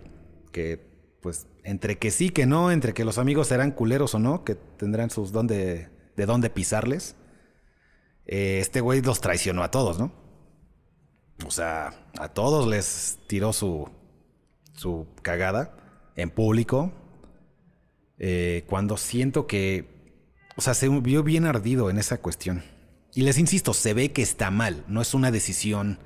que 0.53 0.95
pues 1.21 1.47
entre 1.65 1.99
que 1.99 2.11
sí, 2.11 2.29
que 2.29 2.47
no, 2.47 2.71
entre 2.71 2.93
que 2.93 3.05
los 3.05 3.17
amigos 3.19 3.49
serán 3.49 3.71
culeros 3.71 4.15
o 4.15 4.19
no, 4.19 4.45
que 4.45 4.55
tendrán 4.55 5.11
sus 5.11 5.33
donde, 5.33 5.89
de 6.17 6.27
dónde 6.27 6.51
pisarles. 6.51 7.17
eh, 8.27 8.59
este 8.61 8.81
güey 8.81 9.01
los 9.03 9.21
traicionó 9.21 9.63
a 9.63 9.71
todos, 9.71 9.99
¿no? 9.99 10.13
O 11.47 11.51
sea, 11.51 11.93
a 12.19 12.29
todos 12.29 12.67
les 12.69 13.19
tiró 13.27 13.53
su, 13.53 13.89
su 14.75 15.07
cagada 15.23 15.84
en 16.17 16.31
público. 16.31 16.93
Eh, 18.19 18.65
cuando 18.69 18.97
siento 18.97 19.47
que, 19.47 20.13
o 20.57 20.61
sea, 20.61 20.75
se 20.75 20.89
vio 20.89 21.23
bien 21.23 21.47
ardido 21.47 21.91
en 21.91 21.99
esa 21.99 22.19
cuestión. 22.19 22.63
Y 23.15 23.23
les 23.23 23.39
insisto, 23.39 23.75
se 23.75 23.95
ve 23.95 24.13
que 24.13 24.23
está 24.23 24.51
mal, 24.51 24.85
no 24.89 25.01
es 25.01 25.15
una 25.15 25.31
decisión 25.31 25.99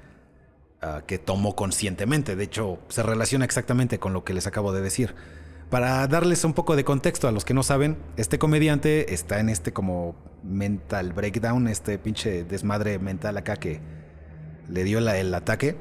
ah, 0.83 1.03
que 1.07 1.19
tomó 1.19 1.57
conscientemente. 1.57 2.37
De 2.37 2.45
hecho, 2.45 2.79
se 2.89 3.03
relaciona 3.03 3.45
exactamente 3.45 3.99
con 3.99 4.13
lo 4.13 4.25
que 4.25 4.35
les 4.35 4.47
acabo 4.47 4.73
de 4.73 4.83
decir. 4.83 5.15
Para 5.71 6.07
darles 6.07 6.45
un 6.45 6.55
poco 6.55 6.77
de 6.77 6.85
contexto 6.85 7.29
a 7.29 7.33
los 7.33 7.45
que 7.45 7.53
no 7.53 7.63
saben, 7.63 7.99
este 8.17 8.39
comediante 8.39 9.13
está 9.13 9.39
en 9.39 9.51
este 9.51 9.73
como 9.73 10.17
mental 10.43 11.13
breakdown, 11.13 11.69
este 11.69 11.99
pinche 11.99 12.45
desmadre 12.45 12.99
mental 12.99 13.37
acá 13.37 13.57
que 13.57 13.81
le 14.69 14.85
dio 14.85 14.99
el 14.99 15.35
ataque 15.35 15.77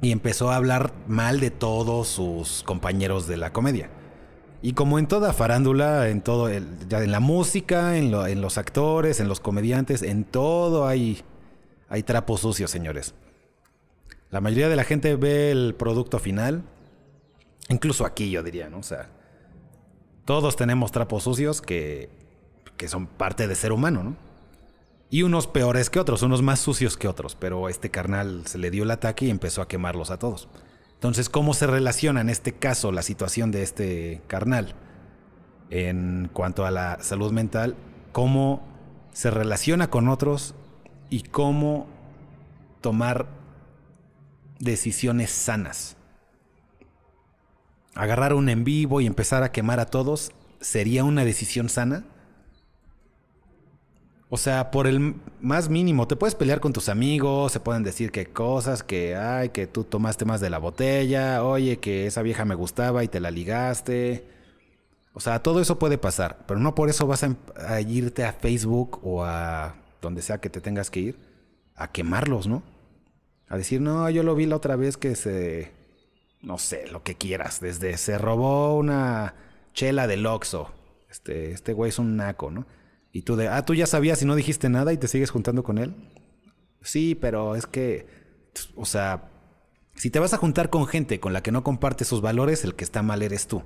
y 0.00 0.12
empezó 0.12 0.50
a 0.50 0.56
hablar 0.56 0.92
mal 1.06 1.40
de 1.40 1.50
todos 1.50 2.08
sus 2.08 2.62
compañeros 2.62 3.26
de 3.26 3.36
la 3.36 3.52
comedia. 3.52 3.90
Y 4.62 4.72
como 4.72 4.98
en 4.98 5.06
toda 5.06 5.32
farándula, 5.32 6.08
en 6.08 6.20
todo, 6.20 6.50
ya 6.50 7.02
en 7.02 7.12
la 7.12 7.20
música, 7.20 7.96
en, 7.96 8.10
los 8.40 8.58
actores, 8.58 9.20
en 9.20 9.28
los 9.28 9.40
comediantes, 9.40 10.02
en 10.02 10.24
todo 10.24 10.86
hay, 10.86 11.22
hay 11.88 12.02
trapos 12.02 12.40
sucios, 12.40 12.70
señores. 12.70 13.14
La 14.30 14.40
mayoría 14.40 14.68
de 14.68 14.76
la 14.76 14.84
gente 14.84 15.14
ve 15.16 15.50
el 15.50 15.74
producto 15.76 16.18
final, 16.18 16.62
incluso 17.68 18.04
aquí 18.04 18.30
yo 18.30 18.42
diría, 18.42 18.68
¿no? 18.68 18.78
O 18.78 18.82
sea, 18.82 19.08
todos 20.24 20.56
tenemos 20.56 20.92
trapos 20.92 21.22
sucios 21.22 21.62
que, 21.62 22.10
que 22.76 22.88
son 22.88 23.06
parte 23.06 23.46
de 23.46 23.54
ser 23.54 23.72
humano, 23.72 24.02
¿no? 24.02 24.27
Y 25.10 25.22
unos 25.22 25.46
peores 25.46 25.88
que 25.88 26.00
otros, 26.00 26.22
unos 26.22 26.42
más 26.42 26.60
sucios 26.60 26.96
que 26.96 27.08
otros, 27.08 27.34
pero 27.34 27.68
este 27.68 27.90
carnal 27.90 28.42
se 28.46 28.58
le 28.58 28.70
dio 28.70 28.82
el 28.82 28.90
ataque 28.90 29.24
y 29.24 29.30
empezó 29.30 29.62
a 29.62 29.68
quemarlos 29.68 30.10
a 30.10 30.18
todos. 30.18 30.48
Entonces, 30.94 31.28
¿cómo 31.28 31.54
se 31.54 31.66
relaciona 31.66 32.20
en 32.20 32.28
este 32.28 32.52
caso 32.52 32.92
la 32.92 33.02
situación 33.02 33.50
de 33.50 33.62
este 33.62 34.20
carnal 34.26 34.74
en 35.70 36.28
cuanto 36.32 36.66
a 36.66 36.70
la 36.70 36.98
salud 37.00 37.32
mental? 37.32 37.76
¿Cómo 38.12 38.66
se 39.12 39.30
relaciona 39.30 39.90
con 39.90 40.08
otros 40.08 40.54
y 41.08 41.22
cómo 41.22 41.86
tomar 42.80 43.28
decisiones 44.58 45.30
sanas? 45.30 45.96
Agarrar 47.94 48.34
un 48.34 48.48
en 48.48 48.64
vivo 48.64 49.00
y 49.00 49.06
empezar 49.06 49.42
a 49.42 49.52
quemar 49.52 49.80
a 49.80 49.86
todos 49.86 50.32
sería 50.60 51.04
una 51.04 51.24
decisión 51.24 51.68
sana? 51.68 52.04
O 54.30 54.36
sea, 54.36 54.70
por 54.70 54.86
el 54.86 55.14
más 55.40 55.70
mínimo, 55.70 56.06
te 56.06 56.16
puedes 56.16 56.34
pelear 56.34 56.60
con 56.60 56.74
tus 56.74 56.90
amigos, 56.90 57.52
se 57.52 57.60
pueden 57.60 57.82
decir 57.82 58.10
que 58.12 58.26
cosas, 58.26 58.82
que 58.82 59.16
ay, 59.16 59.48
que 59.50 59.66
tú 59.66 59.84
tomaste 59.84 60.26
más 60.26 60.40
de 60.40 60.50
la 60.50 60.58
botella, 60.58 61.42
oye, 61.42 61.78
que 61.78 62.06
esa 62.06 62.20
vieja 62.20 62.44
me 62.44 62.54
gustaba 62.54 63.02
y 63.04 63.08
te 63.08 63.20
la 63.20 63.30
ligaste. 63.30 64.26
O 65.14 65.20
sea, 65.20 65.42
todo 65.42 65.60
eso 65.62 65.78
puede 65.78 65.96
pasar, 65.96 66.44
pero 66.46 66.60
no 66.60 66.74
por 66.74 66.90
eso 66.90 67.06
vas 67.06 67.24
a, 67.24 67.36
a 67.56 67.80
irte 67.80 68.24
a 68.24 68.32
Facebook 68.34 69.00
o 69.02 69.24
a 69.24 69.76
donde 70.02 70.20
sea 70.22 70.38
que 70.38 70.50
te 70.50 70.60
tengas 70.60 70.90
que 70.90 71.00
ir 71.00 71.18
a 71.74 71.90
quemarlos, 71.90 72.46
¿no? 72.46 72.62
A 73.48 73.56
decir, 73.56 73.80
no, 73.80 74.10
yo 74.10 74.22
lo 74.22 74.34
vi 74.34 74.44
la 74.44 74.56
otra 74.56 74.76
vez 74.76 74.98
que 74.98 75.16
se, 75.16 75.72
no 76.42 76.58
sé, 76.58 76.86
lo 76.88 77.02
que 77.02 77.14
quieras, 77.14 77.60
desde 77.60 77.96
se 77.96 78.18
robó 78.18 78.76
una 78.76 79.34
chela 79.72 80.06
del 80.06 80.26
Oxxo. 80.26 80.70
Este, 81.10 81.52
este 81.52 81.72
güey 81.72 81.88
es 81.88 81.98
un 81.98 82.16
naco, 82.16 82.50
¿no? 82.50 82.66
Y 83.12 83.22
tú 83.22 83.36
de, 83.36 83.48
ah, 83.48 83.64
tú 83.64 83.74
ya 83.74 83.86
sabías 83.86 84.22
y 84.22 84.26
no 84.26 84.34
dijiste 84.34 84.68
nada 84.68 84.92
y 84.92 84.98
te 84.98 85.08
sigues 85.08 85.30
juntando 85.30 85.62
con 85.62 85.78
él. 85.78 85.94
Sí, 86.82 87.14
pero 87.14 87.56
es 87.56 87.66
que, 87.66 88.06
o 88.76 88.84
sea, 88.84 89.30
si 89.94 90.10
te 90.10 90.18
vas 90.18 90.32
a 90.32 90.38
juntar 90.38 90.70
con 90.70 90.86
gente 90.86 91.18
con 91.20 91.32
la 91.32 91.42
que 91.42 91.52
no 91.52 91.64
comparte 91.64 92.04
sus 92.04 92.20
valores, 92.20 92.64
el 92.64 92.74
que 92.74 92.84
está 92.84 93.02
mal 93.02 93.22
eres 93.22 93.46
tú. 93.46 93.62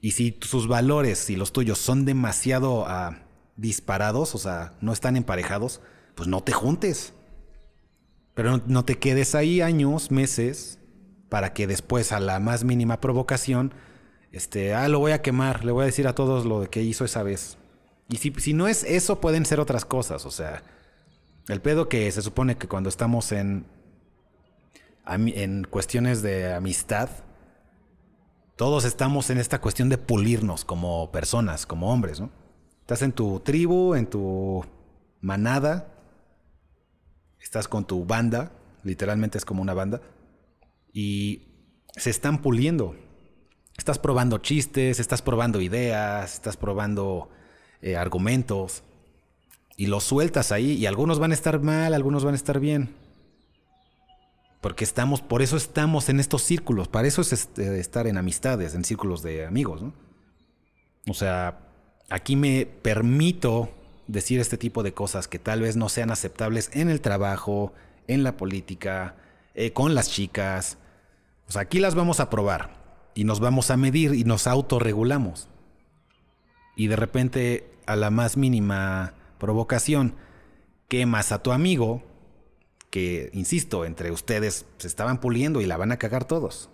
Y 0.00 0.12
si 0.12 0.38
sus 0.42 0.68
valores 0.68 1.30
y 1.30 1.36
los 1.36 1.52
tuyos 1.52 1.78
son 1.78 2.04
demasiado 2.04 2.84
ah, 2.86 3.22
disparados, 3.56 4.34
o 4.34 4.38
sea, 4.38 4.74
no 4.80 4.92
están 4.92 5.16
emparejados, 5.16 5.80
pues 6.14 6.28
no 6.28 6.42
te 6.42 6.52
juntes. 6.52 7.14
Pero 8.34 8.50
no, 8.50 8.62
no, 8.66 8.84
te 8.84 8.98
quedes 8.98 9.34
ahí 9.34 9.60
años, 9.60 10.10
meses, 10.10 10.78
para 11.28 11.52
que 11.52 11.66
después 11.66 12.12
a 12.12 12.20
la 12.20 12.38
más 12.38 12.64
mínima 12.64 13.00
provocación 13.00 13.72
este, 14.34 14.74
ah, 14.74 14.88
lo 14.88 14.98
voy 14.98 15.12
a 15.12 15.22
quemar, 15.22 15.64
le 15.64 15.70
voy 15.70 15.84
a 15.84 15.86
decir 15.86 16.08
a 16.08 16.14
todos 16.14 16.44
lo 16.44 16.68
que 16.68 16.82
hizo 16.82 17.04
esa 17.04 17.22
vez. 17.22 17.56
Y 18.08 18.16
si, 18.16 18.32
si 18.38 18.52
no 18.52 18.66
es 18.66 18.82
eso, 18.82 19.20
pueden 19.20 19.46
ser 19.46 19.60
otras 19.60 19.84
cosas. 19.84 20.26
O 20.26 20.32
sea, 20.32 20.64
el 21.48 21.60
pedo 21.60 21.88
que 21.88 22.10
se 22.10 22.20
supone 22.20 22.56
que 22.56 22.66
cuando 22.66 22.88
estamos 22.88 23.30
en, 23.30 23.64
en 25.06 25.64
cuestiones 25.64 26.20
de 26.20 26.52
amistad, 26.52 27.10
todos 28.56 28.84
estamos 28.84 29.30
en 29.30 29.38
esta 29.38 29.60
cuestión 29.60 29.88
de 29.88 29.98
pulirnos 29.98 30.64
como 30.64 31.12
personas, 31.12 31.64
como 31.64 31.92
hombres, 31.92 32.20
¿no? 32.20 32.30
Estás 32.80 33.02
en 33.02 33.12
tu 33.12 33.38
tribu, 33.40 33.94
en 33.94 34.06
tu 34.06 34.64
manada, 35.20 35.92
estás 37.40 37.68
con 37.68 37.86
tu 37.86 38.04
banda, 38.04 38.50
literalmente 38.82 39.38
es 39.38 39.44
como 39.44 39.62
una 39.62 39.74
banda, 39.74 40.02
y 40.92 41.42
se 41.96 42.10
están 42.10 42.42
puliendo. 42.42 42.96
Estás 43.76 43.98
probando 43.98 44.38
chistes, 44.38 45.00
estás 45.00 45.20
probando 45.20 45.60
ideas, 45.60 46.34
estás 46.34 46.56
probando 46.56 47.28
eh, 47.82 47.96
argumentos 47.96 48.82
y 49.76 49.86
los 49.86 50.04
sueltas 50.04 50.52
ahí 50.52 50.72
y 50.72 50.86
algunos 50.86 51.18
van 51.18 51.32
a 51.32 51.34
estar 51.34 51.60
mal, 51.60 51.92
algunos 51.92 52.24
van 52.24 52.34
a 52.34 52.36
estar 52.36 52.60
bien. 52.60 52.94
Porque 54.60 54.84
estamos, 54.84 55.20
por 55.20 55.42
eso 55.42 55.56
estamos 55.56 56.08
en 56.08 56.20
estos 56.20 56.42
círculos, 56.42 56.88
para 56.88 57.08
eso 57.08 57.20
es 57.20 57.32
este, 57.32 57.78
estar 57.80 58.06
en 58.06 58.16
amistades, 58.16 58.74
en 58.74 58.84
círculos 58.84 59.22
de 59.22 59.44
amigos, 59.44 59.82
¿no? 59.82 59.92
O 61.06 61.12
sea, 61.12 61.58
aquí 62.08 62.36
me 62.36 62.64
permito 62.64 63.68
decir 64.06 64.40
este 64.40 64.56
tipo 64.56 64.82
de 64.82 64.94
cosas 64.94 65.28
que 65.28 65.38
tal 65.38 65.60
vez 65.60 65.76
no 65.76 65.88
sean 65.88 66.10
aceptables 66.10 66.70
en 66.72 66.88
el 66.88 67.02
trabajo, 67.02 67.74
en 68.06 68.22
la 68.22 68.36
política, 68.38 69.16
eh, 69.54 69.72
con 69.72 69.94
las 69.94 70.08
chicas. 70.10 70.78
O 71.48 71.52
sea, 71.52 71.62
aquí 71.62 71.80
las 71.80 71.94
vamos 71.94 72.20
a 72.20 72.30
probar 72.30 72.83
y 73.14 73.24
nos 73.24 73.40
vamos 73.40 73.70
a 73.70 73.76
medir 73.76 74.14
y 74.14 74.24
nos 74.24 74.46
autorregulamos. 74.46 75.48
Y 76.76 76.88
de 76.88 76.96
repente, 76.96 77.70
a 77.86 77.96
la 77.96 78.10
más 78.10 78.36
mínima 78.36 79.14
provocación, 79.38 80.14
quemas 80.88 81.32
a 81.32 81.42
tu 81.42 81.52
amigo, 81.52 82.02
que, 82.90 83.30
insisto, 83.32 83.84
entre 83.84 84.10
ustedes 84.10 84.66
se 84.78 84.86
estaban 84.86 85.20
puliendo 85.20 85.60
y 85.60 85.66
la 85.66 85.76
van 85.76 85.92
a 85.92 85.96
cagar 85.96 86.24
todos. 86.24 86.70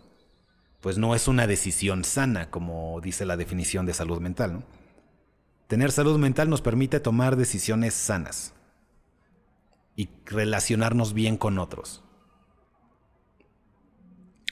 Pues 0.81 0.97
no 0.99 1.15
es 1.15 1.29
una 1.29 1.47
decisión 1.47 2.05
sana, 2.05 2.51
como 2.51 3.01
dice 3.03 3.27
la 3.27 3.37
definición 3.37 3.85
de 3.87 3.95
salud 3.95 4.21
mental. 4.21 4.65
Tener 5.67 5.93
salud 5.93 6.19
mental 6.19 6.49
nos 6.49 6.63
permite 6.63 7.01
tomar 7.01 7.37
decisiones 7.37 7.95
sanas 7.95 8.55
y 9.95 10.09
relacionarnos 10.25 11.13
bien 11.13 11.37
con 11.37 11.59
otros. 11.59 12.03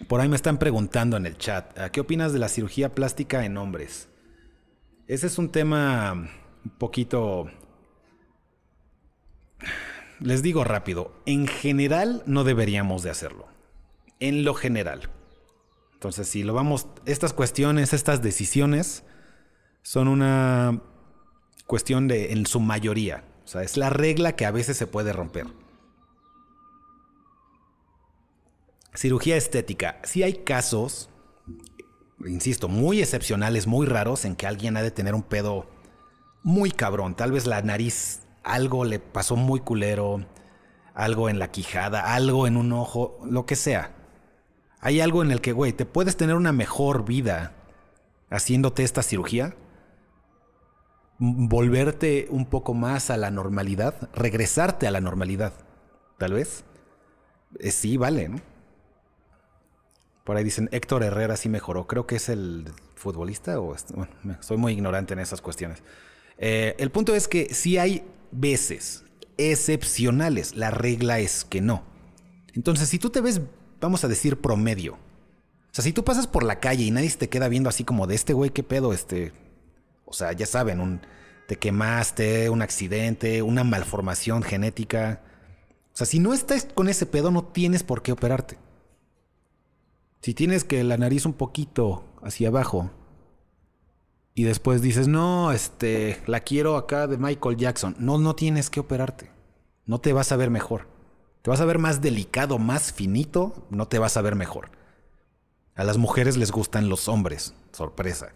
Por 0.07 0.21
ahí 0.21 0.28
me 0.28 0.37
están 0.37 0.59
preguntando 0.59 1.17
en 1.17 1.26
el 1.26 1.37
chat, 1.37 1.76
¿qué 1.90 2.00
opinas 2.00 2.33
de 2.33 2.38
la 2.38 2.49
cirugía 2.49 2.95
plástica 2.95 3.45
en 3.45 3.57
hombres? 3.57 4.09
Ese 5.07 5.26
es 5.26 5.38
un 5.38 5.50
tema 5.50 6.12
un 6.12 6.71
poquito... 6.78 7.50
Les 10.21 10.43
digo 10.43 10.64
rápido, 10.64 11.12
en 11.26 11.47
general 11.47 12.23
no 12.26 12.45
deberíamos 12.45 13.02
de 13.02 13.11
hacerlo. 13.11 13.47
En 14.21 14.45
lo 14.45 14.55
general. 14.55 15.11
Entonces, 15.95 16.28
si 16.28 16.43
lo 16.43 16.55
vamos, 16.55 16.88
estas 17.07 17.33
cuestiones, 17.33 17.93
estas 17.93 18.23
decisiones 18.23 19.05
son 19.83 20.09
una 20.09 20.83
cuestión 21.67 22.09
de, 22.09 22.33
en 22.33 22.47
su 22.47 22.61
mayoría. 22.61 23.25
O 23.45 23.49
sea, 23.49 23.62
es 23.62 23.76
la 23.76 23.90
regla 23.90 24.37
que 24.37 24.47
a 24.47 24.50
veces 24.50 24.76
se 24.76 24.87
puede 24.87 25.12
romper. 25.12 25.47
Cirugía 28.95 29.37
estética. 29.37 30.00
Si 30.04 30.23
hay 30.23 30.35
casos, 30.45 31.11
insisto, 32.26 32.68
muy 32.68 33.00
excepcionales, 33.00 33.66
muy 33.66 33.87
raros, 33.87 34.25
en 34.25 34.37
que 34.37 34.47
alguien 34.47 34.76
ha 34.76 34.83
de 34.83 34.90
tener 34.90 35.14
un 35.14 35.23
pedo 35.23 35.66
muy 36.42 36.71
cabrón. 36.71 37.14
Tal 37.14 37.33
vez 37.33 37.47
la 37.47 37.62
nariz, 37.62 38.23
algo 38.42 38.85
le 38.85 38.99
pasó 38.99 39.37
muy 39.37 39.61
culero, 39.61 40.26
algo 40.95 41.28
en 41.28 41.38
la 41.38 41.50
quijada, 41.50 42.14
algo 42.14 42.47
en 42.47 42.57
un 42.57 42.73
ojo, 42.73 43.21
lo 43.25 43.47
que 43.47 43.57
sea. 43.57 43.95
Hay 44.80 45.00
algo 45.00 45.23
en 45.23 45.30
el 45.30 45.40
que, 45.40 45.52
güey, 45.52 45.73
te 45.73 45.87
puedes 45.87 46.16
tener 46.16 46.37
una 46.37 46.52
mejor 46.52 47.04
vida 47.04 47.54
haciéndote 48.30 48.85
esta 48.85 49.02
cirugía, 49.02 49.57
volverte 51.18 52.28
un 52.30 52.47
poco 52.47 52.75
más 52.75 53.11
a 53.11 53.16
la 53.16 53.30
normalidad, 53.30 54.09
regresarte 54.12 54.87
a 54.87 54.90
la 54.90 55.00
normalidad, 55.00 55.52
tal 56.18 56.35
vez. 56.35 56.64
Eh, 57.61 57.71
sí, 57.71 57.97
vale, 57.97 58.28
¿no? 58.28 58.40
Por 60.28 60.37
ahí 60.37 60.44
dicen 60.44 60.68
Héctor 60.73 61.04
Herrera 61.04 61.38
sí 61.38 61.49
mejoró. 61.49 61.87
Creo 61.87 62.06
que 62.06 62.16
es 62.16 62.28
el 62.28 62.70
futbolista 62.97 63.58
o 63.58 63.75
bueno, 63.94 64.12
soy 64.40 64.58
muy 64.58 64.75
ignorante 64.75 65.14
en 65.14 65.20
esas 65.20 65.40
cuestiones. 65.40 65.82
Eh, 66.37 66.75
el 66.78 66.90
punto 66.90 67.14
es 67.14 67.28
que 67.28 67.54
sí 67.54 67.78
hay 67.78 68.04
veces 68.30 69.04
excepcionales. 69.38 70.54
La 70.54 70.70
regla 70.70 71.18
es 71.18 71.47
que 71.47 71.62
no. 71.62 71.82
Entonces, 72.52 72.90
si 72.90 72.99
tú 72.99 73.08
te 73.08 73.23
ves, 73.23 73.40
vamos 73.80 74.04
a 74.04 74.08
decir, 74.08 74.38
promedio. 74.38 74.97
O 74.97 74.99
sea, 75.73 75.82
si 75.82 75.94
tú 75.94 76.04
pasas 76.04 76.26
por 76.26 76.42
la 76.42 76.61
calle 76.61 76.85
y 76.85 76.90
nadie 76.90 77.08
te 77.08 77.30
queda 77.30 77.49
viendo 77.49 77.70
así 77.70 77.85
como 77.85 78.06
de 78.06 78.14
este 78.14 78.35
güey, 78.35 78.50
¿qué 78.50 78.62
pedo? 78.62 78.92
Este. 78.92 79.32
O 80.04 80.12
sea, 80.12 80.32
ya 80.32 80.44
saben, 80.44 80.80
un, 80.80 81.00
te 81.47 81.56
quemaste, 81.56 82.50
un 82.50 82.61
accidente, 82.61 83.40
una 83.40 83.64
malformación 83.64 84.42
genética. 84.42 85.23
O 85.94 85.97
sea, 85.97 86.06
si 86.06 86.18
no 86.18 86.35
estás 86.35 86.68
con 86.75 86.90
ese 86.90 87.06
pedo, 87.06 87.30
no 87.30 87.44
tienes 87.44 87.82
por 87.82 88.02
qué 88.02 88.12
operarte. 88.12 88.67
Si 90.20 90.34
tienes 90.34 90.64
que 90.64 90.82
la 90.84 90.96
nariz 90.96 91.26
un 91.26 91.32
poquito 91.32 92.04
hacia 92.22 92.48
abajo 92.48 92.90
y 94.34 94.44
después 94.44 94.82
dices, 94.82 95.08
no, 95.08 95.52
este, 95.52 96.22
la 96.26 96.40
quiero 96.40 96.76
acá 96.76 97.06
de 97.06 97.18
Michael 97.18 97.56
Jackson, 97.56 97.96
no, 97.98 98.18
no 98.18 98.34
tienes 98.34 98.70
que 98.70 98.80
operarte. 98.80 99.30
No 99.87 100.00
te 100.00 100.12
vas 100.12 100.32
a 100.32 100.37
ver 100.37 100.50
mejor. 100.50 100.87
Te 101.42 101.50
vas 101.50 101.60
a 101.60 101.64
ver 101.64 101.78
más 101.78 102.00
delicado, 102.00 102.58
más 102.58 102.92
finito, 102.92 103.66
no 103.70 103.88
te 103.88 103.98
vas 103.98 104.16
a 104.16 104.22
ver 104.22 104.34
mejor. 104.34 104.70
A 105.75 105.84
las 105.84 105.96
mujeres 105.96 106.37
les 106.37 106.50
gustan 106.50 106.88
los 106.88 107.08
hombres, 107.08 107.54
sorpresa. 107.72 108.32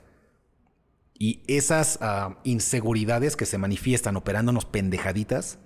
Y 1.19 1.43
esas 1.47 1.99
ah, 2.01 2.39
inseguridades 2.45 3.37
que 3.37 3.47
se 3.47 3.59
manifiestan 3.59 4.17
operándonos 4.17 4.65
pendejaditas 4.65 5.59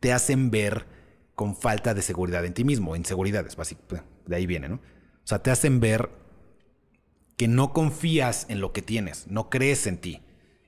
te 0.00 0.12
hacen 0.12 0.50
ver 0.50 0.86
con 1.34 1.54
falta 1.54 1.94
de 1.94 2.02
seguridad 2.02 2.44
en 2.44 2.54
ti 2.54 2.64
mismo, 2.64 2.96
inseguridades, 2.96 3.56
básicamente. 3.56 4.02
De 4.26 4.36
ahí 4.36 4.46
viene, 4.46 4.68
¿no? 4.68 4.80
O 5.26 5.28
sea, 5.28 5.40
te 5.40 5.50
hacen 5.50 5.80
ver 5.80 6.08
que 7.36 7.48
no 7.48 7.72
confías 7.72 8.46
en 8.48 8.60
lo 8.60 8.72
que 8.72 8.80
tienes, 8.80 9.26
no 9.26 9.50
crees 9.50 9.88
en 9.88 9.98
ti 9.98 10.22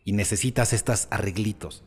y 0.05 0.11
necesitas 0.11 0.73
estas 0.73 1.07
arreglitos. 1.13 1.85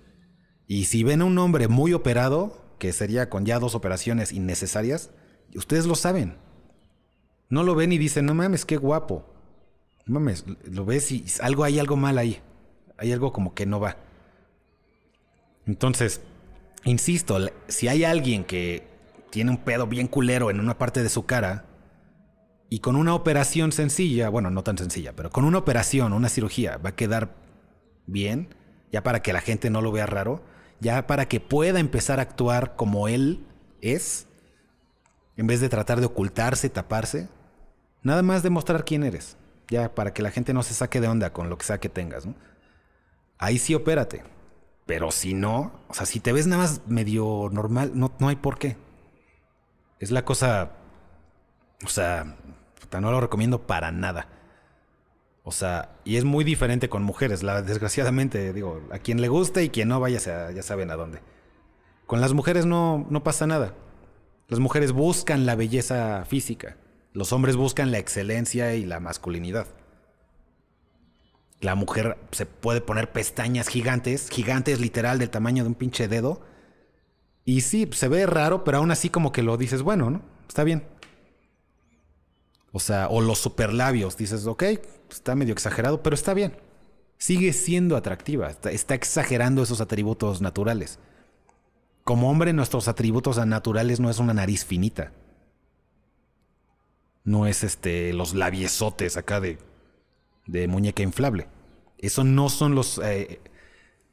Y 0.68 0.86
si 0.86 1.04
ven 1.04 1.22
a 1.22 1.26
un 1.26 1.38
hombre 1.38 1.68
muy 1.68 1.92
operado, 1.92 2.64
que 2.80 2.94
sería 2.94 3.30
con 3.30 3.46
ya 3.46 3.60
dos 3.60 3.76
operaciones 3.76 4.32
innecesarias, 4.32 5.10
ustedes 5.54 5.86
lo 5.86 5.96
saben. 5.96 6.38
No 7.50 7.64
lo 7.64 7.76
ven 7.76 7.92
y 7.92 7.98
dicen, 7.98 8.26
no 8.26 8.36
mames, 8.36 8.64
qué 8.64 8.78
guapo. 8.78 9.26
Mames, 10.06 10.46
lo 10.64 10.86
ves 10.86 11.12
y 11.12 11.26
algo 11.42 11.66
hay 11.66 11.78
algo 11.78 11.98
mal 11.98 12.18
ahí. 12.18 12.40
Hay 12.98 13.12
algo 13.12 13.34
como 13.34 13.54
que 13.54 13.66
no 13.66 13.82
va. 13.82 13.98
Entonces, 15.68 16.22
insisto, 16.86 17.38
si 17.68 17.90
hay 17.90 18.06
alguien 18.06 18.46
que 18.46 18.88
tiene 19.30 19.52
un 19.52 19.58
pedo 19.58 19.88
bien 19.88 20.08
culero 20.08 20.50
en 20.50 20.62
una 20.62 20.78
parte 20.78 21.04
de 21.04 21.10
su 21.10 21.26
cara 21.26 21.66
y 22.72 22.80
con 22.80 22.96
una 22.96 23.14
operación 23.14 23.72
sencilla, 23.72 24.30
bueno, 24.30 24.50
no 24.50 24.64
tan 24.64 24.80
sencilla, 24.80 25.14
pero 25.16 25.30
con 25.30 25.46
una 25.46 25.60
operación, 25.60 26.14
una 26.14 26.30
cirugía, 26.30 26.78
va 26.78 26.90
a 26.90 26.96
quedar 26.96 27.36
bien, 28.08 28.56
ya 28.92 29.04
para 29.04 29.22
que 29.22 29.34
la 29.34 29.42
gente 29.42 29.70
no 29.70 29.82
lo 29.82 29.92
vea 29.92 30.08
raro, 30.08 30.42
ya 30.80 31.06
para 31.06 31.28
que 31.28 31.40
pueda 31.40 31.80
empezar 31.80 32.18
a 32.18 32.24
actuar 32.24 32.76
como 32.76 33.08
él 33.08 33.46
es, 33.82 34.26
en 35.38 35.46
vez 35.46 35.62
de 35.62 35.70
tratar 35.70 36.00
de 36.00 36.08
ocultarse, 36.08 36.70
taparse, 36.70 37.30
nada 38.02 38.24
más 38.24 38.42
demostrar 38.42 38.86
quién 38.86 39.04
eres 39.04 39.38
ya 39.72 39.96
para 39.96 40.14
que 40.14 40.22
la 40.22 40.32
gente 40.32 40.54
no 40.54 40.64
se 40.64 40.74
saque 40.74 41.00
de 41.00 41.08
onda 41.08 41.32
con 41.32 41.50
lo 41.50 41.58
que 41.58 41.66
sea 41.66 41.80
que 41.80 41.90
tengas, 41.90 42.26
¿no? 42.26 42.36
Ahí 43.40 43.58
sí 43.58 43.74
opérate. 43.74 44.24
Pero 44.86 45.12
si 45.12 45.34
no, 45.34 45.72
o 45.88 45.94
sea, 45.94 46.06
si 46.06 46.20
te 46.20 46.34
ves 46.34 46.46
nada 46.46 46.64
más 46.64 46.82
medio 46.88 47.50
normal, 47.52 47.92
no, 47.96 48.12
no 48.20 48.28
hay 48.28 48.36
por 48.36 48.60
qué. 48.60 48.76
Es 50.00 50.12
la 50.12 50.26
cosa, 50.26 50.74
o 51.86 51.88
sea, 51.88 52.36
no 53.00 53.12
lo 53.12 53.22
recomiendo 53.22 53.66
para 53.68 53.92
nada. 53.92 54.28
O 55.44 55.52
sea, 55.52 55.96
y 56.04 56.18
es 56.18 56.24
muy 56.24 56.44
diferente 56.44 56.90
con 56.90 57.04
mujeres, 57.04 57.44
la, 57.44 57.62
desgraciadamente, 57.62 58.54
digo, 58.54 58.82
a 58.92 59.00
quien 59.00 59.22
le 59.22 59.28
guste 59.28 59.64
y 59.64 59.70
quien 59.70 59.88
no 59.88 60.00
vaya, 60.00 60.20
ya 60.20 60.62
saben 60.62 60.92
a 60.92 60.96
dónde. 60.96 61.22
Con 62.06 62.22
las 62.22 62.34
mujeres 62.34 62.66
no, 62.66 63.08
no 63.10 63.24
pasa 63.24 63.48
nada. 63.48 63.74
Las 64.48 64.60
mujeres 64.60 64.92
buscan 64.92 65.46
la 65.46 65.56
belleza 65.56 66.26
física. 66.26 66.76
Los 67.14 67.32
hombres 67.32 67.56
buscan 67.56 67.92
la 67.92 68.00
excelencia 68.00 68.76
y 68.76 68.86
la 68.86 69.00
masculinidad. 69.00 69.68
La 71.62 71.76
mujer 71.76 72.18
se 72.32 72.46
puede 72.46 72.82
poner 72.82 73.12
pestañas 73.12 73.68
gigantes, 73.68 74.30
gigantes 74.30 74.80
literal 74.80 75.20
del 75.20 75.30
tamaño 75.30 75.64
de 75.64 75.70
un 75.70 75.76
pinche 75.76 76.08
dedo. 76.08 76.42
Y 77.46 77.62
sí, 77.62 77.90
se 77.94 78.08
ve 78.08 78.26
raro, 78.26 78.64
pero 78.64 78.80
aún 78.80 78.92
así 78.92 79.10
como 79.10 79.32
que 79.32 79.42
lo 79.42 79.58
dices, 79.58 79.82
bueno, 79.82 80.10
¿no? 80.10 80.22
Está 80.48 80.64
bien. 80.64 80.84
O 82.72 82.80
sea, 82.80 83.08
o 83.10 83.22
los 83.22 83.40
superlabios, 83.40 84.18
dices, 84.18 84.46
ok, 84.46 84.64
está 85.10 85.36
medio 85.36 85.54
exagerado, 85.54 86.02
pero 86.02 86.14
está 86.14 86.34
bien. 86.34 86.56
Sigue 87.18 87.54
siendo 87.54 87.98
atractiva, 87.98 88.50
está, 88.50 88.96
exagerando 88.96 89.62
esos 89.62 89.82
atributos 89.82 90.42
naturales. 90.42 91.00
Como 92.04 92.32
hombre, 92.32 92.54
nuestros 92.54 92.88
atributos 92.88 93.46
naturales 93.46 94.00
no 94.00 94.10
es 94.10 94.20
una 94.20 94.34
nariz 94.34 94.66
finita 94.66 95.12
no 97.24 97.46
es 97.46 97.64
este 97.64 98.14
los 98.14 98.34
labiesotes 98.34 99.18
acá 99.18 99.40
de, 99.40 99.58
de 100.48 100.68
muñeca 100.68 101.04
inflable. 101.04 101.48
Eso 101.98 102.24
no 102.24 102.50
son 102.50 102.76
los 102.76 103.00
eh, 103.04 103.40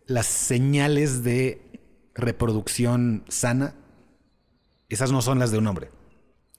las 0.06 0.26
señales 0.26 1.22
de 1.22 1.62
reproducción 2.14 3.24
sana. 3.28 3.74
Esas 4.88 5.12
no 5.12 5.22
son 5.22 5.38
las 5.38 5.50
de 5.50 5.58
un 5.58 5.66
hombre. 5.66 5.90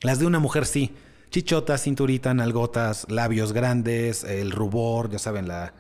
Las 0.02 0.20
de 0.20 0.26
una 0.26 0.40
mujer 0.40 0.66
sí. 0.66 0.92
Chichotas, 1.30 1.84
cinturita, 1.84 2.34
nalgotas, 2.34 3.06
labios 3.10 3.54
grandes, 3.54 4.24
el 4.24 4.52
rubor, 4.52 5.10
ya 5.12 5.20
saben, 5.20 5.48
la, 5.48 5.74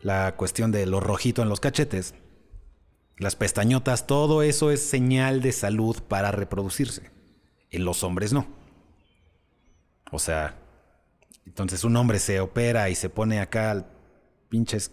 la 0.00 0.36
cuestión 0.36 0.70
de 0.70 0.86
lo 0.86 1.00
rojito 1.00 1.42
en 1.42 1.48
los 1.48 1.60
cachetes, 1.60 2.14
las 3.18 3.36
pestañotas, 3.36 4.06
todo 4.06 4.42
eso 4.42 4.70
es 4.70 4.80
señal 4.80 5.42
de 5.42 5.52
salud 5.52 5.96
para 6.08 6.30
reproducirse. 6.30 7.10
En 7.70 7.84
los 7.84 8.02
hombres 8.02 8.32
no. 8.32 8.46
O 10.10 10.18
sea, 10.18 10.56
entonces 11.46 11.84
un 11.84 11.96
hombre 11.96 12.18
se 12.18 12.40
opera 12.40 12.88
y 12.90 12.94
se 12.94 13.10
pone 13.10 13.40
acá 13.40 13.86
pinches 14.48 14.92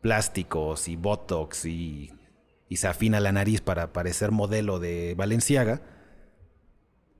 plásticos 0.00 0.88
y 0.88 0.96
botox 0.96 1.64
y, 1.64 2.12
y 2.68 2.76
se 2.76 2.86
afina 2.86 3.20
la 3.20 3.32
nariz 3.32 3.60
para 3.60 3.92
parecer 3.92 4.30
modelo 4.30 4.78
de 4.78 5.14
Valenciaga, 5.16 5.82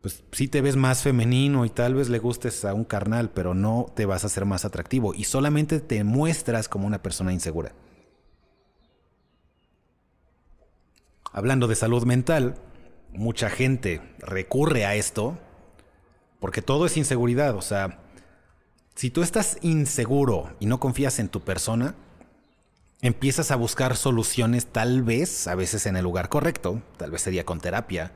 pues 0.00 0.22
sí 0.32 0.48
te 0.48 0.62
ves 0.62 0.76
más 0.76 1.02
femenino 1.02 1.64
y 1.64 1.70
tal 1.70 1.94
vez 1.94 2.08
le 2.08 2.18
gustes 2.18 2.64
a 2.64 2.72
un 2.72 2.84
carnal, 2.84 3.30
pero 3.30 3.54
no 3.54 3.86
te 3.94 4.06
vas 4.06 4.24
a 4.24 4.28
hacer 4.28 4.46
más 4.46 4.64
atractivo 4.64 5.14
y 5.14 5.24
solamente 5.24 5.80
te 5.80 6.02
muestras 6.04 6.68
como 6.68 6.86
una 6.86 7.02
persona 7.02 7.32
insegura. 7.32 7.72
Hablando 11.32 11.68
de 11.68 11.76
salud 11.76 12.04
mental, 12.04 12.56
mucha 13.12 13.50
gente 13.50 14.00
recurre 14.18 14.86
a 14.86 14.94
esto 14.94 15.38
porque 16.40 16.62
todo 16.62 16.86
es 16.86 16.96
inseguridad. 16.96 17.54
O 17.54 17.62
sea, 17.62 18.00
si 18.94 19.10
tú 19.10 19.22
estás 19.22 19.58
inseguro 19.60 20.56
y 20.60 20.66
no 20.66 20.80
confías 20.80 21.18
en 21.18 21.28
tu 21.28 21.42
persona, 21.42 21.94
empiezas 23.02 23.50
a 23.50 23.56
buscar 23.56 23.96
soluciones 23.96 24.66
tal 24.66 25.02
vez, 25.02 25.46
a 25.46 25.54
veces 25.54 25.84
en 25.86 25.96
el 25.96 26.04
lugar 26.04 26.30
correcto, 26.30 26.82
tal 26.96 27.10
vez 27.10 27.20
sería 27.20 27.44
con 27.44 27.60
terapia, 27.60 28.12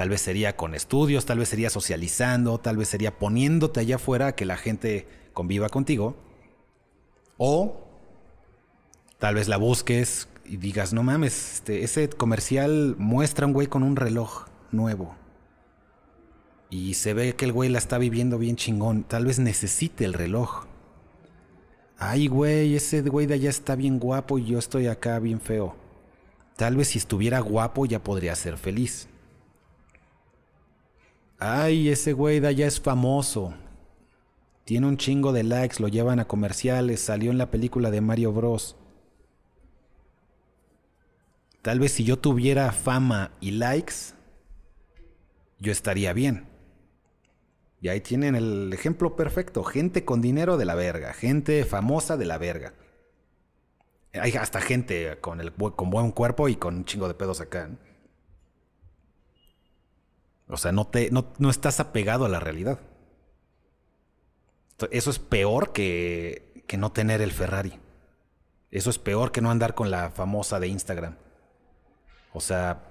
tal 0.00 0.08
vez 0.08 0.22
sería 0.22 0.56
con 0.56 0.74
estudios, 0.74 1.26
tal 1.26 1.40
vez 1.40 1.50
sería 1.50 1.68
socializando, 1.68 2.56
tal 2.56 2.78
vez 2.78 2.88
sería 2.88 3.18
poniéndote 3.18 3.80
allá 3.80 3.96
afuera 3.96 4.28
a 4.28 4.34
que 4.34 4.46
la 4.46 4.56
gente 4.56 5.06
conviva 5.34 5.68
contigo. 5.68 6.16
O 7.36 7.86
tal 9.18 9.34
vez 9.34 9.46
la 9.46 9.58
busques 9.58 10.26
y 10.46 10.56
digas, 10.56 10.94
no 10.94 11.02
mames, 11.02 11.56
este, 11.56 11.84
ese 11.84 12.08
comercial 12.08 12.94
muestra 12.96 13.44
un 13.44 13.52
güey 13.52 13.66
con 13.66 13.82
un 13.82 13.94
reloj 13.94 14.46
nuevo. 14.72 15.16
Y 16.70 16.94
se 16.94 17.12
ve 17.12 17.36
que 17.36 17.44
el 17.44 17.52
güey 17.52 17.68
la 17.68 17.76
está 17.76 17.98
viviendo 17.98 18.38
bien 18.38 18.56
chingón. 18.56 19.04
Tal 19.04 19.26
vez 19.26 19.38
necesite 19.38 20.06
el 20.06 20.14
reloj. 20.14 20.64
Ay, 21.98 22.26
güey, 22.26 22.74
ese 22.74 23.02
güey 23.02 23.26
de 23.26 23.34
allá 23.34 23.50
está 23.50 23.74
bien 23.76 23.98
guapo 23.98 24.38
y 24.38 24.46
yo 24.46 24.58
estoy 24.58 24.86
acá 24.86 25.18
bien 25.18 25.42
feo. 25.42 25.76
Tal 26.56 26.74
vez 26.74 26.88
si 26.88 26.98
estuviera 26.98 27.40
guapo 27.40 27.84
ya 27.84 28.02
podría 28.02 28.34
ser 28.34 28.56
feliz. 28.56 29.09
Ay, 31.40 31.88
ese 31.88 32.12
güey 32.12 32.38
de 32.38 32.48
allá 32.48 32.66
es 32.66 32.78
famoso. 32.78 33.54
Tiene 34.66 34.86
un 34.86 34.98
chingo 34.98 35.32
de 35.32 35.42
likes, 35.42 35.80
lo 35.80 35.88
llevan 35.88 36.20
a 36.20 36.28
comerciales, 36.28 37.00
salió 37.00 37.30
en 37.30 37.38
la 37.38 37.50
película 37.50 37.90
de 37.90 38.02
Mario 38.02 38.30
Bros. 38.30 38.76
Tal 41.62 41.80
vez 41.80 41.92
si 41.92 42.04
yo 42.04 42.18
tuviera 42.18 42.70
fama 42.72 43.32
y 43.40 43.52
likes, 43.52 44.14
yo 45.58 45.72
estaría 45.72 46.12
bien. 46.12 46.46
Y 47.80 47.88
ahí 47.88 48.02
tienen 48.02 48.34
el 48.34 48.70
ejemplo 48.74 49.16
perfecto. 49.16 49.64
Gente 49.64 50.04
con 50.04 50.20
dinero 50.20 50.58
de 50.58 50.66
la 50.66 50.74
verga. 50.74 51.14
Gente 51.14 51.64
famosa 51.64 52.18
de 52.18 52.26
la 52.26 52.36
verga. 52.36 52.74
Hay 54.12 54.32
hasta 54.32 54.60
gente 54.60 55.18
con, 55.22 55.40
el, 55.40 55.52
con 55.52 55.88
buen 55.88 56.10
cuerpo 56.12 56.50
y 56.50 56.56
con 56.56 56.76
un 56.76 56.84
chingo 56.84 57.08
de 57.08 57.14
pedos 57.14 57.40
acá. 57.40 57.70
O 60.50 60.56
sea, 60.56 60.72
no, 60.72 60.86
te, 60.86 61.10
no, 61.10 61.32
no 61.38 61.50
estás 61.50 61.80
apegado 61.80 62.24
a 62.24 62.28
la 62.28 62.40
realidad. 62.40 62.80
Eso 64.90 65.10
es 65.10 65.18
peor 65.18 65.72
que, 65.72 66.64
que 66.66 66.76
no 66.76 66.92
tener 66.92 67.20
el 67.20 67.32
Ferrari. 67.32 67.78
Eso 68.70 68.90
es 68.90 68.98
peor 68.98 69.32
que 69.32 69.40
no 69.40 69.50
andar 69.50 69.74
con 69.74 69.90
la 69.90 70.10
famosa 70.10 70.60
de 70.60 70.68
Instagram. 70.68 71.16
O 72.32 72.40
sea, 72.40 72.82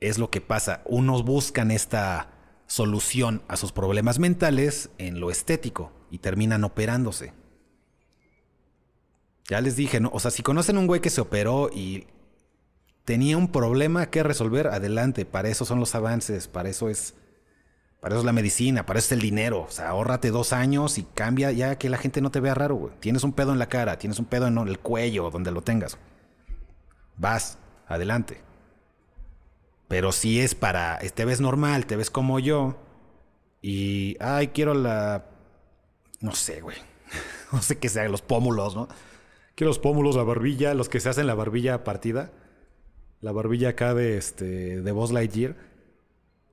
es 0.00 0.18
lo 0.18 0.30
que 0.30 0.40
pasa. 0.40 0.82
Unos 0.84 1.24
buscan 1.24 1.70
esta 1.70 2.28
solución 2.66 3.42
a 3.48 3.56
sus 3.56 3.72
problemas 3.72 4.18
mentales 4.18 4.90
en 4.98 5.20
lo 5.20 5.30
estético 5.30 5.92
y 6.10 6.18
terminan 6.18 6.64
operándose. 6.64 7.32
Ya 9.48 9.60
les 9.60 9.76
dije, 9.76 10.00
¿no? 10.00 10.10
O 10.12 10.20
sea, 10.20 10.30
si 10.30 10.42
conocen 10.42 10.78
un 10.78 10.86
güey 10.86 11.00
que 11.00 11.10
se 11.10 11.20
operó 11.20 11.70
y 11.70 12.06
tenía 13.04 13.36
un 13.36 13.50
problema 13.50 14.06
que 14.06 14.22
resolver, 14.22 14.68
adelante. 14.68 15.24
Para 15.24 15.48
eso 15.48 15.64
son 15.64 15.80
los 15.80 15.94
avances, 15.94 16.48
para 16.48 16.68
eso 16.68 16.88
es. 16.88 17.14
Para 18.00 18.16
eso 18.16 18.20
es 18.20 18.26
la 18.26 18.32
medicina, 18.32 18.84
para 18.84 18.98
eso 18.98 19.06
es 19.06 19.12
el 19.12 19.20
dinero. 19.20 19.62
O 19.62 19.70
sea, 19.70 19.90
ahórrate 19.90 20.30
dos 20.32 20.52
años 20.52 20.98
y 20.98 21.04
cambia 21.04 21.52
ya 21.52 21.78
que 21.78 21.88
la 21.88 21.98
gente 21.98 22.20
no 22.20 22.32
te 22.32 22.40
vea 22.40 22.54
raro, 22.54 22.74
güey. 22.74 22.94
Tienes 22.98 23.22
un 23.22 23.32
pedo 23.32 23.52
en 23.52 23.60
la 23.60 23.68
cara, 23.68 23.98
tienes 23.98 24.18
un 24.18 24.24
pedo 24.24 24.48
en 24.48 24.58
el 24.58 24.80
cuello, 24.80 25.30
donde 25.30 25.52
lo 25.52 25.62
tengas. 25.62 25.96
Vas, 27.16 27.58
adelante. 27.86 28.40
Pero 29.86 30.10
si 30.10 30.40
es 30.40 30.56
para, 30.56 30.98
te 30.98 31.24
ves 31.24 31.40
normal, 31.40 31.86
te 31.86 31.94
ves 31.94 32.10
como 32.10 32.40
yo, 32.40 32.76
y, 33.62 34.16
ay, 34.18 34.48
quiero 34.48 34.74
la, 34.74 35.26
no 36.20 36.34
sé, 36.34 36.60
güey, 36.60 36.76
no 37.52 37.62
sé 37.62 37.78
qué 37.78 37.88
sea, 37.88 38.08
los 38.08 38.20
pómulos, 38.20 38.74
¿no? 38.74 38.88
Quiero 39.54 39.68
los 39.68 39.78
pómulos, 39.78 40.16
la 40.16 40.24
barbilla, 40.24 40.74
los 40.74 40.88
que 40.88 40.98
se 40.98 41.08
hacen 41.08 41.28
la 41.28 41.34
barbilla 41.34 41.84
partida, 41.84 42.32
la 43.22 43.32
barbilla 43.32 43.70
acá 43.70 43.94
de, 43.94 44.18
este, 44.18 44.82
de 44.82 44.92
Buzz 44.92 45.12
Lightyear, 45.12 45.56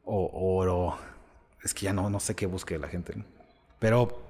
o, 0.05 0.29
o, 0.31 0.97
es 1.63 1.73
que 1.73 1.85
ya 1.85 1.93
no, 1.93 2.09
no 2.09 2.19
sé 2.19 2.35
qué 2.35 2.45
busque 2.45 2.79
la 2.79 2.87
gente. 2.87 3.13
Pero 3.79 4.21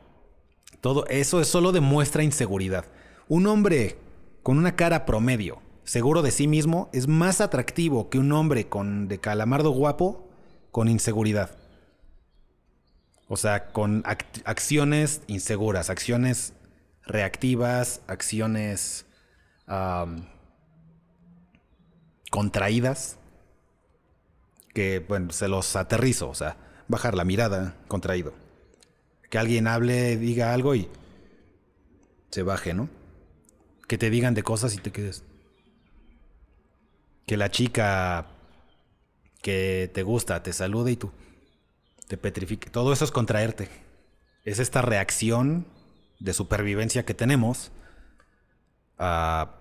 todo 0.82 1.06
eso 1.08 1.42
es 1.42 1.48
solo 1.48 1.72
demuestra 1.72 2.24
inseguridad. 2.24 2.86
Un 3.28 3.46
hombre 3.46 3.98
con 4.42 4.58
una 4.58 4.76
cara 4.76 5.06
promedio, 5.06 5.62
seguro 5.84 6.22
de 6.22 6.32
sí 6.32 6.48
mismo 6.48 6.90
es 6.94 7.08
más 7.08 7.42
atractivo 7.42 8.10
que 8.10 8.18
un 8.18 8.32
hombre 8.32 8.68
con 8.68 9.08
de 9.08 9.20
calamardo 9.20 9.72
guapo 9.72 10.28
con 10.72 10.88
inseguridad. 10.88 11.58
O 13.28 13.38
sea, 13.38 13.68
con 13.68 14.02
acciones 14.46 15.22
inseguras, 15.28 15.90
acciones 15.90 16.54
reactivas, 17.06 18.02
acciones 18.08 19.06
contraídas, 22.30 23.18
que, 24.74 25.00
bueno, 25.00 25.32
se 25.32 25.48
los 25.48 25.76
aterrizo, 25.76 26.30
o 26.30 26.36
sea, 26.36 26.58
bajar 26.88 27.16
la 27.16 27.26
mirada, 27.26 27.76
contraído. 27.88 28.34
Que 29.30 29.38
alguien 29.38 29.68
hable, 29.68 30.18
diga 30.18 30.54
algo 30.54 30.76
y 30.76 30.90
se 32.32 32.44
baje, 32.44 32.74
¿no? 32.74 32.90
Que 33.88 33.98
te 33.98 34.10
digan 34.10 34.34
de 34.34 34.44
cosas 34.44 34.76
y 34.76 34.78
te 34.78 34.92
quedes 34.92 35.24
que 37.30 37.38
la 37.38 37.52
chica 37.52 38.26
que 39.44 39.92
te 39.94 40.02
gusta 40.02 40.42
te 40.42 40.52
salude 40.52 40.94
y 40.94 40.96
tú 40.96 41.12
te 42.08 42.18
petrifique. 42.18 42.72
Todo 42.72 42.92
eso 42.92 43.06
es 43.06 43.12
contraerte. 43.12 43.70
Es 44.44 44.58
esta 44.58 44.82
reacción 44.82 45.68
de 46.20 46.34
supervivencia 46.34 47.06
que 47.06 47.14
tenemos 47.14 47.72
a, 48.98 49.59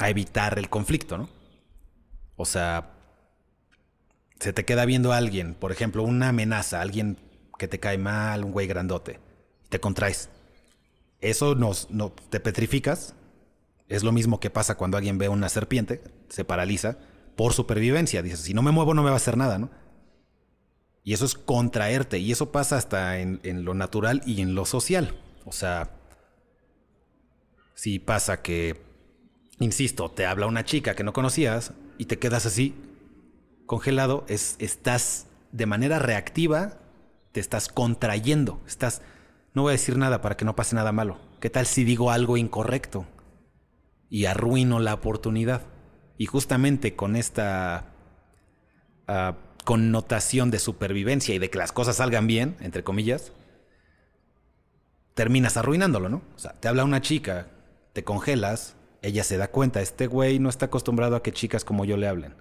a 0.00 0.10
evitar 0.10 0.58
el 0.58 0.68
conflicto, 0.68 1.16
¿no? 1.16 1.28
O 2.34 2.44
sea, 2.44 2.90
se 4.40 4.52
te 4.52 4.64
queda 4.64 4.84
viendo 4.84 5.12
a 5.12 5.18
alguien, 5.18 5.54
por 5.54 5.70
ejemplo, 5.70 6.02
una 6.02 6.30
amenaza, 6.30 6.80
alguien 6.80 7.18
que 7.56 7.68
te 7.68 7.78
cae 7.78 7.98
mal, 7.98 8.44
un 8.44 8.50
güey 8.50 8.66
grandote, 8.66 9.20
te 9.68 9.78
contraes. 9.78 10.28
Eso 11.20 11.54
nos, 11.54 11.88
no, 11.90 12.10
te 12.10 12.40
petrificas 12.40 13.14
es 13.90 14.04
lo 14.04 14.12
mismo 14.12 14.38
que 14.38 14.50
pasa 14.50 14.76
cuando 14.76 14.96
alguien 14.96 15.18
ve 15.18 15.28
una 15.28 15.48
serpiente, 15.48 16.00
se 16.28 16.44
paraliza 16.44 16.96
por 17.36 17.52
supervivencia. 17.52 18.22
Dices, 18.22 18.38
si 18.38 18.54
no 18.54 18.62
me 18.62 18.70
muevo 18.70 18.94
no 18.94 19.02
me 19.02 19.10
va 19.10 19.14
a 19.14 19.16
hacer 19.16 19.36
nada, 19.36 19.58
¿no? 19.58 19.68
Y 21.02 21.12
eso 21.12 21.24
es 21.24 21.34
contraerte. 21.34 22.20
Y 22.20 22.30
eso 22.30 22.52
pasa 22.52 22.76
hasta 22.76 23.18
en, 23.18 23.40
lo 23.64 23.74
natural 23.74 24.22
y 24.24 24.42
en 24.42 24.54
lo 24.54 24.64
social. 24.64 25.18
O 25.44 25.50
sea, 25.50 25.90
si 27.74 27.98
pasa 27.98 28.42
que, 28.42 28.80
insisto, 29.60 30.10
te 30.10 30.26
habla 30.26 30.46
una 30.46 30.64
chica 30.64 30.96
que 30.96 31.04
no 31.04 31.12
conocías 31.12 31.72
y 31.96 32.06
te 32.06 32.18
quedas 32.18 32.44
así, 32.46 32.74
congelado, 33.66 34.24
es, 34.28 34.56
estás 34.58 35.28
de 35.52 35.66
manera 35.66 36.00
reactiva, 36.00 36.78
te 37.30 37.38
estás 37.38 37.68
contrayendo. 37.68 38.60
Estás, 38.66 39.02
no 39.54 39.62
voy 39.62 39.70
a 39.70 39.72
decir 39.72 39.96
nada 39.96 40.20
para 40.20 40.36
que 40.36 40.44
no 40.44 40.56
pase 40.56 40.74
nada 40.74 40.90
malo. 40.90 41.18
¿Qué 41.38 41.50
tal 41.50 41.66
si 41.66 41.84
digo 41.84 42.10
algo 42.10 42.36
incorrecto? 42.36 43.06
y 44.10 44.26
arruino 44.26 44.80
la 44.80 44.92
oportunidad. 44.92 45.62
Y 46.18 46.26
justamente 46.26 46.96
con 46.96 47.16
esta 47.16 47.86
ah, 49.06 49.36
connotación 49.64 50.50
de 50.50 50.58
supervivencia 50.58 51.34
y 51.34 51.38
de 51.38 51.48
que 51.48 51.58
las 51.58 51.72
cosas 51.72 51.96
salgan 51.96 52.26
bien, 52.26 52.56
entre 52.60 52.84
comillas, 52.84 53.32
terminas 55.14 55.56
arruinándolo, 55.56 56.08
¿no? 56.08 56.22
O 56.34 56.38
sea, 56.38 56.52
te 56.60 56.68
habla 56.68 56.84
una 56.84 57.00
chica, 57.00 57.46
te 57.94 58.04
congelas, 58.04 58.74
ella 59.02 59.24
se 59.24 59.36
da 59.36 59.50
cuenta, 59.50 59.80
este 59.80 60.06
güey 60.06 60.38
no 60.38 60.48
está 60.48 60.66
acostumbrado 60.66 61.16
a 61.16 61.22
que 61.22 61.32
chicas 61.32 61.64
como 61.64 61.84
yo 61.84 61.96
le 61.96 62.08
hablen. 62.08 62.34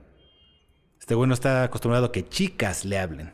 Este 1.00 1.16
güey 1.16 1.28
no 1.28 1.34
está 1.34 1.64
acostumbrado 1.64 2.08
a 2.08 2.12
que 2.12 2.28
chicas 2.28 2.86
le 2.86 3.00
hablen. 3.00 3.34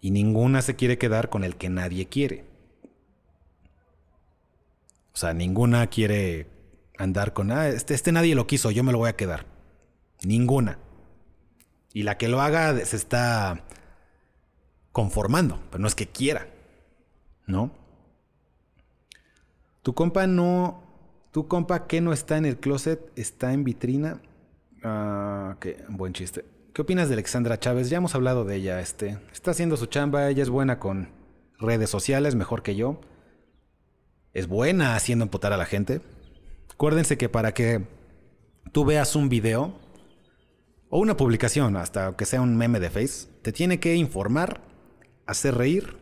Y 0.00 0.10
ninguna 0.10 0.62
se 0.62 0.74
quiere 0.74 0.98
quedar 0.98 1.28
con 1.28 1.44
el 1.44 1.56
que 1.56 1.68
nadie 1.68 2.08
quiere. 2.08 2.44
O 5.12 5.16
sea, 5.16 5.34
ninguna 5.34 5.86
quiere 5.88 6.48
andar 6.98 7.32
con, 7.32 7.52
ah, 7.52 7.68
este, 7.68 7.94
este 7.94 8.12
nadie 8.12 8.34
lo 8.34 8.46
quiso, 8.46 8.70
yo 8.70 8.82
me 8.82 8.92
lo 8.92 8.98
voy 8.98 9.10
a 9.10 9.16
quedar. 9.16 9.46
Ninguna. 10.24 10.78
Y 11.92 12.04
la 12.04 12.16
que 12.16 12.28
lo 12.28 12.40
haga 12.40 12.84
se 12.84 12.96
está 12.96 13.64
conformando, 14.92 15.60
pero 15.70 15.80
no 15.80 15.88
es 15.88 15.94
que 15.94 16.08
quiera, 16.08 16.48
¿no? 17.46 17.70
Tu 19.82 19.94
compa 19.94 20.26
no, 20.26 20.82
tu 21.32 21.48
compa 21.48 21.86
que 21.86 22.00
no 22.00 22.12
está 22.12 22.36
en 22.36 22.44
el 22.44 22.58
closet, 22.58 23.10
está 23.16 23.52
en 23.52 23.64
vitrina. 23.64 24.20
Ah, 24.84 25.56
qué 25.60 25.82
buen 25.88 26.12
chiste. 26.12 26.44
¿Qué 26.74 26.82
opinas 26.82 27.08
de 27.08 27.14
Alexandra 27.14 27.58
Chávez? 27.58 27.90
Ya 27.90 27.98
hemos 27.98 28.14
hablado 28.14 28.44
de 28.44 28.56
ella, 28.56 28.80
este, 28.80 29.18
está 29.32 29.50
haciendo 29.50 29.76
su 29.76 29.86
chamba, 29.86 30.28
ella 30.28 30.42
es 30.42 30.50
buena 30.50 30.78
con 30.78 31.08
redes 31.58 31.90
sociales, 31.90 32.34
mejor 32.34 32.62
que 32.62 32.76
yo. 32.76 33.00
Es 34.32 34.46
buena 34.46 34.94
haciendo 34.94 35.24
emputar 35.24 35.52
a 35.52 35.56
la 35.56 35.66
gente. 35.66 36.00
Acuérdense 36.72 37.18
que 37.18 37.28
para 37.28 37.52
que 37.52 37.86
tú 38.72 38.84
veas 38.84 39.16
un 39.16 39.28
video 39.28 39.74
o 40.88 40.98
una 40.98 41.16
publicación, 41.16 41.76
hasta 41.76 42.16
que 42.16 42.26
sea 42.26 42.40
un 42.40 42.56
meme 42.56 42.80
de 42.80 42.90
Face, 42.90 43.28
te 43.42 43.52
tiene 43.52 43.80
que 43.80 43.94
informar, 43.94 44.60
hacer 45.26 45.54
reír 45.54 45.96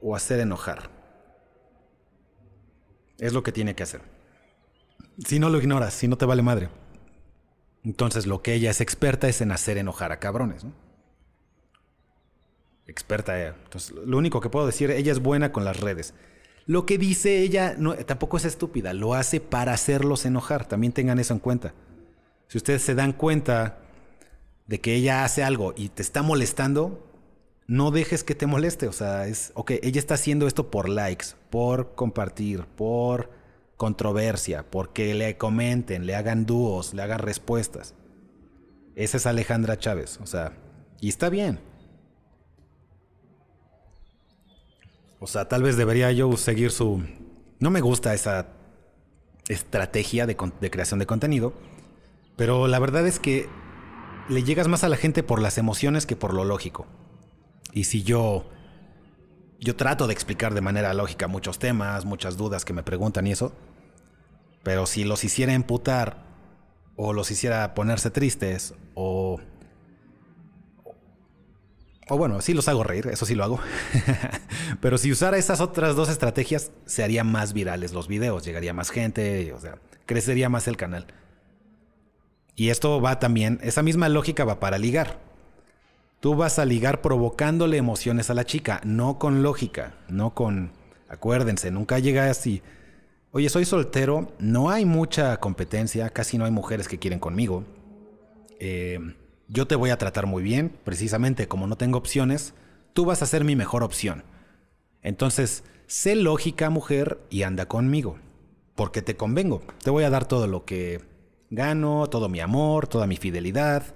o 0.00 0.16
hacer 0.16 0.40
enojar. 0.40 0.99
Es 3.20 3.32
lo 3.32 3.42
que 3.42 3.52
tiene 3.52 3.74
que 3.74 3.84
hacer. 3.84 4.00
Si 5.24 5.38
no 5.38 5.50
lo 5.50 5.58
ignoras, 5.58 5.94
si 5.94 6.08
no 6.08 6.16
te 6.16 6.24
vale 6.24 6.42
madre. 6.42 6.70
Entonces 7.84 8.26
lo 8.26 8.42
que 8.42 8.54
ella 8.54 8.70
es 8.70 8.80
experta 8.80 9.28
es 9.28 9.40
en 9.40 9.52
hacer 9.52 9.78
enojar 9.78 10.10
a 10.10 10.18
cabrones. 10.18 10.64
¿no? 10.64 10.72
Experta 12.86 13.38
ella. 13.38 13.56
Entonces 13.64 13.92
lo 13.92 14.18
único 14.18 14.40
que 14.40 14.48
puedo 14.48 14.66
decir, 14.66 14.90
ella 14.90 15.12
es 15.12 15.20
buena 15.20 15.52
con 15.52 15.64
las 15.64 15.78
redes. 15.78 16.14
Lo 16.66 16.86
que 16.86 16.98
dice 16.98 17.40
ella 17.40 17.76
tampoco 18.06 18.36
es 18.36 18.44
estúpida, 18.44 18.92
lo 18.92 19.14
hace 19.14 19.40
para 19.40 19.72
hacerlos 19.72 20.24
enojar. 20.24 20.66
También 20.66 20.92
tengan 20.92 21.18
eso 21.18 21.34
en 21.34 21.40
cuenta. 21.40 21.74
Si 22.48 22.58
ustedes 22.58 22.82
se 22.82 22.94
dan 22.94 23.12
cuenta 23.12 23.78
de 24.66 24.80
que 24.80 24.94
ella 24.94 25.24
hace 25.24 25.42
algo 25.42 25.74
y 25.76 25.88
te 25.88 26.02
está 26.02 26.22
molestando, 26.22 27.09
no 27.70 27.92
dejes 27.92 28.24
que 28.24 28.34
te 28.34 28.48
moleste. 28.48 28.88
O 28.88 28.92
sea, 28.92 29.28
es, 29.28 29.52
ok, 29.54 29.70
ella 29.82 30.00
está 30.00 30.14
haciendo 30.14 30.48
esto 30.48 30.72
por 30.72 30.88
likes, 30.88 31.26
por 31.50 31.94
compartir, 31.94 32.64
por 32.64 33.30
controversia, 33.76 34.68
porque 34.68 35.14
le 35.14 35.38
comenten, 35.38 36.04
le 36.04 36.16
hagan 36.16 36.46
dúos, 36.46 36.92
le 36.94 37.02
hagan 37.02 37.20
respuestas. 37.20 37.94
Esa 38.96 39.18
es 39.18 39.26
Alejandra 39.26 39.78
Chávez, 39.78 40.18
o 40.20 40.26
sea, 40.26 40.52
y 41.00 41.08
está 41.08 41.28
bien. 41.30 41.60
O 45.20 45.28
sea, 45.28 45.48
tal 45.48 45.62
vez 45.62 45.76
debería 45.76 46.10
yo 46.10 46.36
seguir 46.36 46.72
su... 46.72 47.04
No 47.60 47.70
me 47.70 47.80
gusta 47.80 48.14
esa 48.14 48.48
estrategia 49.48 50.26
de, 50.26 50.36
creación 50.36 50.98
de 50.98 51.06
contenido, 51.06 51.52
pero 52.36 52.66
la 52.66 52.80
verdad 52.80 53.06
es 53.06 53.20
que 53.20 53.48
le 54.28 54.42
llegas 54.42 54.66
más 54.66 54.82
a 54.82 54.88
la 54.88 54.96
gente 54.96 55.22
por 55.22 55.40
las 55.40 55.56
emociones 55.56 56.04
que 56.04 56.16
por 56.16 56.34
lo 56.34 56.44
lógico. 56.44 56.86
Y 57.72 57.84
si 57.84 58.02
yo... 58.02 58.48
Yo 59.58 59.76
trato 59.76 60.06
de 60.06 60.14
explicar 60.14 60.54
de 60.54 60.62
manera 60.62 60.94
lógica 60.94 61.28
muchos 61.28 61.58
temas, 61.58 62.06
muchas 62.06 62.38
dudas 62.38 62.64
que 62.64 62.72
me 62.72 62.82
preguntan 62.82 63.26
y 63.26 63.32
eso, 63.32 63.52
pero 64.62 64.86
si 64.86 65.04
los 65.04 65.22
hiciera 65.22 65.52
emputar 65.52 66.24
o 66.96 67.12
los 67.12 67.30
hiciera 67.30 67.74
ponerse 67.74 68.10
tristes 68.10 68.74
o 68.94 69.38
O 72.08 72.18
bueno, 72.18 72.40
sí 72.40 72.54
los 72.54 72.66
hago 72.66 72.82
reír, 72.82 73.06
eso 73.06 73.24
sí 73.24 73.36
lo 73.36 73.44
hago. 73.44 73.60
Pero 74.80 74.98
si 74.98 75.12
usara 75.12 75.38
esas 75.38 75.60
otras 75.60 75.94
dos 75.94 76.08
estrategias, 76.08 76.72
se 76.84 77.04
harían 77.04 77.30
más 77.30 77.52
virales 77.52 77.92
los 77.92 78.08
videos, 78.08 78.44
llegaría 78.44 78.74
más 78.74 78.90
gente, 78.90 79.52
o 79.52 79.60
sea, 79.60 79.76
crecería 80.06 80.48
más 80.48 80.66
el 80.66 80.76
canal. 80.76 81.06
Y 82.56 82.70
esto 82.70 83.00
va 83.00 83.20
también, 83.20 83.60
esa 83.62 83.84
misma 83.84 84.08
lógica 84.08 84.44
va 84.44 84.58
para 84.58 84.76
ligar. 84.76 85.20
Tú 86.20 86.34
vas 86.34 86.58
a 86.58 86.66
ligar 86.66 87.00
provocándole 87.00 87.78
emociones 87.78 88.28
a 88.28 88.34
la 88.34 88.44
chica, 88.44 88.80
no 88.84 89.18
con 89.18 89.42
lógica, 89.42 89.94
no 90.08 90.34
con... 90.34 90.72
Acuérdense, 91.08 91.70
nunca 91.70 91.98
llega 91.98 92.30
así. 92.30 92.62
Oye, 93.32 93.48
soy 93.48 93.64
soltero, 93.64 94.32
no 94.38 94.70
hay 94.70 94.84
mucha 94.84 95.38
competencia, 95.38 96.10
casi 96.10 96.36
no 96.36 96.44
hay 96.44 96.50
mujeres 96.50 96.88
que 96.88 96.98
quieren 96.98 97.20
conmigo. 97.20 97.64
Eh, 98.58 98.98
yo 99.48 99.66
te 99.66 99.76
voy 99.76 99.90
a 99.90 99.98
tratar 99.98 100.26
muy 100.26 100.42
bien, 100.42 100.70
precisamente 100.84 101.48
como 101.48 101.66
no 101.66 101.76
tengo 101.76 101.96
opciones, 101.96 102.54
tú 102.92 103.06
vas 103.06 103.22
a 103.22 103.26
ser 103.26 103.42
mi 103.42 103.56
mejor 103.56 103.82
opción. 103.82 104.22
Entonces, 105.02 105.64
sé 105.86 106.16
lógica, 106.16 106.68
mujer, 106.68 107.18
y 107.30 107.44
anda 107.44 107.66
conmigo, 107.66 108.18
porque 108.74 109.00
te 109.00 109.16
convengo. 109.16 109.62
Te 109.82 109.90
voy 109.90 110.04
a 110.04 110.10
dar 110.10 110.26
todo 110.26 110.46
lo 110.46 110.66
que 110.66 111.00
gano, 111.48 112.08
todo 112.08 112.28
mi 112.28 112.40
amor, 112.40 112.86
toda 112.88 113.06
mi 113.06 113.16
fidelidad. 113.16 113.94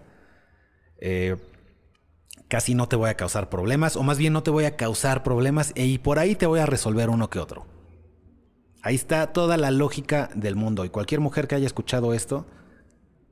Eh, 0.98 1.36
casi 2.48 2.74
no 2.74 2.88
te 2.88 2.96
voy 2.96 3.10
a 3.10 3.16
causar 3.16 3.48
problemas, 3.48 3.96
o 3.96 4.02
más 4.02 4.18
bien 4.18 4.32
no 4.32 4.42
te 4.42 4.50
voy 4.50 4.64
a 4.64 4.76
causar 4.76 5.22
problemas, 5.22 5.72
y 5.74 5.98
por 5.98 6.18
ahí 6.18 6.34
te 6.34 6.46
voy 6.46 6.60
a 6.60 6.66
resolver 6.66 7.10
uno 7.10 7.30
que 7.30 7.38
otro. 7.38 7.66
Ahí 8.82 8.94
está 8.94 9.32
toda 9.32 9.56
la 9.56 9.70
lógica 9.70 10.30
del 10.34 10.56
mundo, 10.56 10.84
y 10.84 10.90
cualquier 10.90 11.20
mujer 11.20 11.48
que 11.48 11.54
haya 11.54 11.66
escuchado 11.66 12.14
esto, 12.14 12.46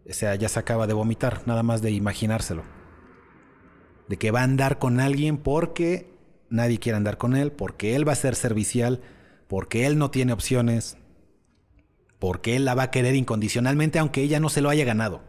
o 0.09 0.12
sea, 0.12 0.35
ya 0.35 0.48
se 0.48 0.59
acaba 0.59 0.87
de 0.87 0.94
vomitar, 0.94 1.42
nada 1.46 1.62
más 1.62 1.83
de 1.83 1.90
imaginárselo. 1.90 2.64
De 4.09 4.16
que 4.16 4.31
va 4.31 4.40
a 4.40 4.44
andar 4.44 4.79
con 4.79 4.98
alguien 4.98 5.38
porque 5.38 6.12
nadie 6.51 6.79
quiere 6.79 6.96
andar 6.96 7.18
con 7.18 7.37
él, 7.37 7.53
porque 7.53 7.94
él 7.94 8.07
va 8.07 8.12
a 8.12 8.16
ser 8.16 8.35
servicial, 8.35 9.01
porque 9.48 9.87
él 9.87 9.98
no 9.98 10.11
tiene 10.11 10.33
opciones, 10.33 10.96
porque 12.18 12.57
él 12.57 12.64
la 12.64 12.75
va 12.75 12.85
a 12.85 12.90
querer 12.90 13.14
incondicionalmente 13.14 13.98
aunque 13.98 14.22
ella 14.22 14.40
no 14.40 14.48
se 14.48 14.61
lo 14.61 14.68
haya 14.68 14.85
ganado. 14.85 15.22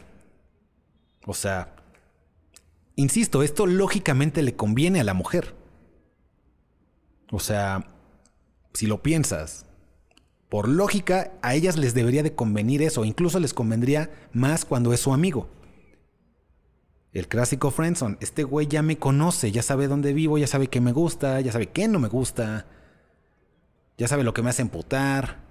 O 1.25 1.33
sea, 1.33 1.72
insisto, 2.95 3.43
esto 3.43 3.65
lógicamente 3.65 4.41
le 4.41 4.55
conviene 4.55 4.99
a 4.99 5.03
la 5.03 5.13
mujer. 5.13 5.55
O 7.31 7.39
sea, 7.39 7.87
si 8.73 8.87
lo 8.87 9.01
piensas, 9.01 9.65
por 10.49 10.67
lógica, 10.67 11.31
a 11.41 11.55
ellas 11.55 11.77
les 11.77 11.95
debería 11.95 12.21
de 12.21 12.35
convenir 12.35 12.83
eso, 12.83 13.05
incluso 13.05 13.39
les 13.39 13.55
convendría 13.55 14.11
más 14.33 14.65
cuando 14.65 14.93
es 14.93 14.99
su 14.99 15.13
amigo. 15.13 15.49
El 17.11 17.27
clásico 17.27 17.71
Friendson, 17.71 18.17
este 18.21 18.43
güey 18.43 18.67
ya 18.67 18.81
me 18.81 18.97
conoce, 18.97 19.51
ya 19.51 19.61
sabe 19.61 19.87
dónde 19.87 20.13
vivo, 20.13 20.37
ya 20.37 20.47
sabe 20.47 20.67
qué 20.67 20.81
me 20.81 20.91
gusta, 20.91 21.39
ya 21.41 21.51
sabe 21.51 21.69
qué 21.69 21.87
no 21.87 21.99
me 21.99 22.07
gusta, 22.07 22.65
ya 23.97 24.07
sabe 24.07 24.23
lo 24.23 24.33
que 24.33 24.41
me 24.41 24.49
hace 24.49 24.63
emputar. 24.63 25.43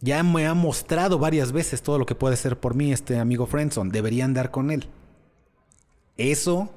Ya 0.00 0.24
me 0.24 0.46
ha 0.46 0.54
mostrado 0.54 1.18
varias 1.18 1.52
veces 1.52 1.82
todo 1.82 1.98
lo 1.98 2.06
que 2.06 2.16
puede 2.16 2.36
ser 2.36 2.58
por 2.58 2.74
mí 2.74 2.92
este 2.92 3.18
amigo 3.18 3.46
Friendson, 3.46 3.90
debería 3.90 4.24
andar 4.24 4.50
con 4.50 4.72
él. 4.72 4.88
Eso 6.16 6.70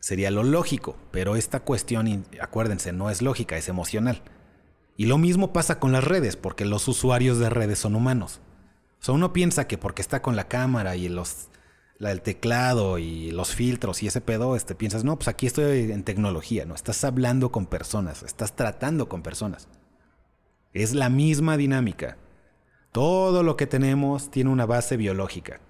sería 0.00 0.30
lo 0.30 0.42
lógico, 0.42 0.96
pero 1.10 1.36
esta 1.36 1.60
cuestión, 1.60 2.26
acuérdense, 2.40 2.92
no 2.92 3.10
es 3.10 3.22
lógica, 3.22 3.56
es 3.56 3.68
emocional. 3.68 4.22
Y 4.96 5.06
lo 5.06 5.18
mismo 5.18 5.52
pasa 5.52 5.80
con 5.80 5.92
las 5.92 6.04
redes, 6.04 6.36
porque 6.36 6.64
los 6.64 6.86
usuarios 6.88 7.38
de 7.38 7.50
redes 7.50 7.78
son 7.78 7.94
humanos. 7.94 8.40
O 9.00 9.04
sea, 9.04 9.14
uno 9.14 9.32
piensa 9.32 9.66
que 9.66 9.76
porque 9.76 10.02
está 10.02 10.22
con 10.22 10.36
la 10.36 10.48
cámara 10.48 10.96
y 10.96 11.06
el 11.06 12.22
teclado 12.22 12.98
y 12.98 13.30
los 13.30 13.54
filtros 13.54 14.02
y 14.02 14.06
ese 14.06 14.20
pedo, 14.20 14.56
este, 14.56 14.74
piensas, 14.74 15.04
no, 15.04 15.16
pues 15.16 15.28
aquí 15.28 15.46
estoy 15.46 15.92
en 15.92 16.04
tecnología, 16.04 16.64
¿no? 16.64 16.74
Estás 16.74 17.04
hablando 17.04 17.50
con 17.50 17.66
personas, 17.66 18.22
estás 18.22 18.56
tratando 18.56 19.08
con 19.08 19.22
personas. 19.22 19.68
Es 20.72 20.94
la 20.94 21.08
misma 21.08 21.56
dinámica. 21.56 22.16
Todo 22.92 23.42
lo 23.42 23.56
que 23.56 23.66
tenemos 23.66 24.30
tiene 24.30 24.50
una 24.50 24.66
base 24.66 24.96
biológica. 24.96 25.60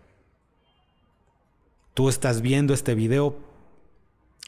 Tú 1.95 2.09
estás 2.09 2.41
viendo 2.41 2.75
este 2.75 2.97
video 2.97 3.37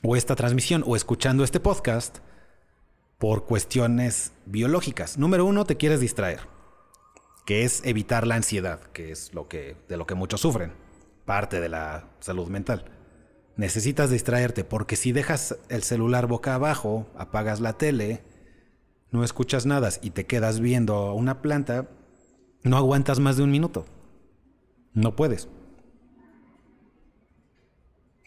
o 0.03 0.17
esta 0.17 0.35
transmisión 0.35 0.83
o 0.85 0.97
escuchando 0.97 1.45
este 1.45 1.61
podcast 1.61 2.19
por 3.19 3.47
cuestiones 3.47 4.33
biológicas. 4.47 5.17
Número 5.17 5.45
uno, 5.45 5.65
te 5.65 5.77
quieres 5.77 6.01
distraer, 6.01 6.41
que 7.45 7.63
es 7.63 7.83
evitar 7.85 8.27
la 8.27 8.35
ansiedad, 8.35 8.81
que 8.93 9.13
es 9.13 9.33
lo 9.33 9.47
que, 9.47 9.77
de 9.89 9.97
lo 9.97 10.09
que 10.09 10.17
muchos 10.17 10.41
sufren, 10.41 10.73
parte 11.25 11.61
de 11.61 11.69
la 11.69 12.09
salud 12.19 12.49
mental. 12.49 12.87
Necesitas 13.55 14.11
distraerte 14.11 14.65
porque 14.65 14.97
si 14.97 15.13
dejas 15.13 15.57
el 15.69 15.85
celular 15.85 16.27
boca 16.27 16.57
abajo, 16.57 17.07
apagas 17.17 17.61
la 17.61 17.75
tele, 17.75 18.25
no 19.13 19.23
escuchas 19.23 19.67
nada 19.67 19.91
y 20.03 20.11
te 20.11 20.27
quedas 20.27 20.59
viendo 20.59 21.15
una 21.15 21.43
planta, 21.43 21.89
no 22.65 22.77
aguantas 22.77 23.21
más 23.21 23.37
de 23.37 23.45
un 23.45 23.53
minuto. 23.53 23.87
No 24.95 25.15
puedes. 25.15 25.49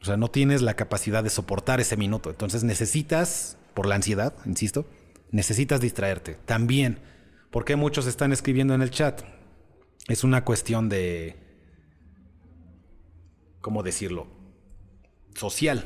O 0.02 0.06
sea, 0.06 0.18
no 0.18 0.30
tienes 0.30 0.62
la 0.62 0.76
capacidad 0.76 1.24
de 1.24 1.30
soportar 1.30 1.80
ese 1.80 1.98
minuto. 1.98 2.30
Entonces 2.30 2.64
necesitas 2.64 3.58
por 3.74 3.86
la 3.86 3.96
ansiedad, 3.96 4.34
insisto, 4.46 4.86
necesitas 5.32 5.82
distraerte. 5.82 6.38
También, 6.46 7.00
porque 7.52 7.76
muchos 7.76 8.08
están 8.08 8.32
escribiendo 8.32 8.74
en 8.74 8.82
el 8.82 8.92
chat? 8.92 9.22
Es 10.08 10.24
una 10.24 10.46
cuestión 10.46 10.90
de, 10.90 11.36
¿cómo 13.62 13.84
decirlo? 13.84 14.28
Social. 15.36 15.86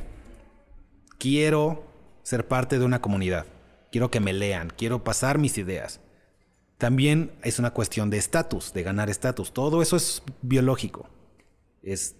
Quiero 1.18 1.86
ser 2.24 2.48
parte 2.48 2.80
de 2.80 2.86
una 2.86 3.02
comunidad. 3.02 3.46
Quiero 3.92 4.10
que 4.12 4.20
me 4.20 4.34
lean. 4.34 4.72
Quiero 4.76 5.04
pasar 5.04 5.38
mis 5.38 5.58
ideas. 5.58 6.00
También 6.78 7.32
es 7.44 7.60
una 7.60 7.72
cuestión 7.72 8.10
de 8.10 8.18
estatus, 8.18 8.74
de 8.74 8.84
ganar 8.84 9.10
estatus. 9.10 9.54
Todo 9.54 9.82
eso 9.82 9.96
es 9.96 10.24
biológico. 10.42 11.10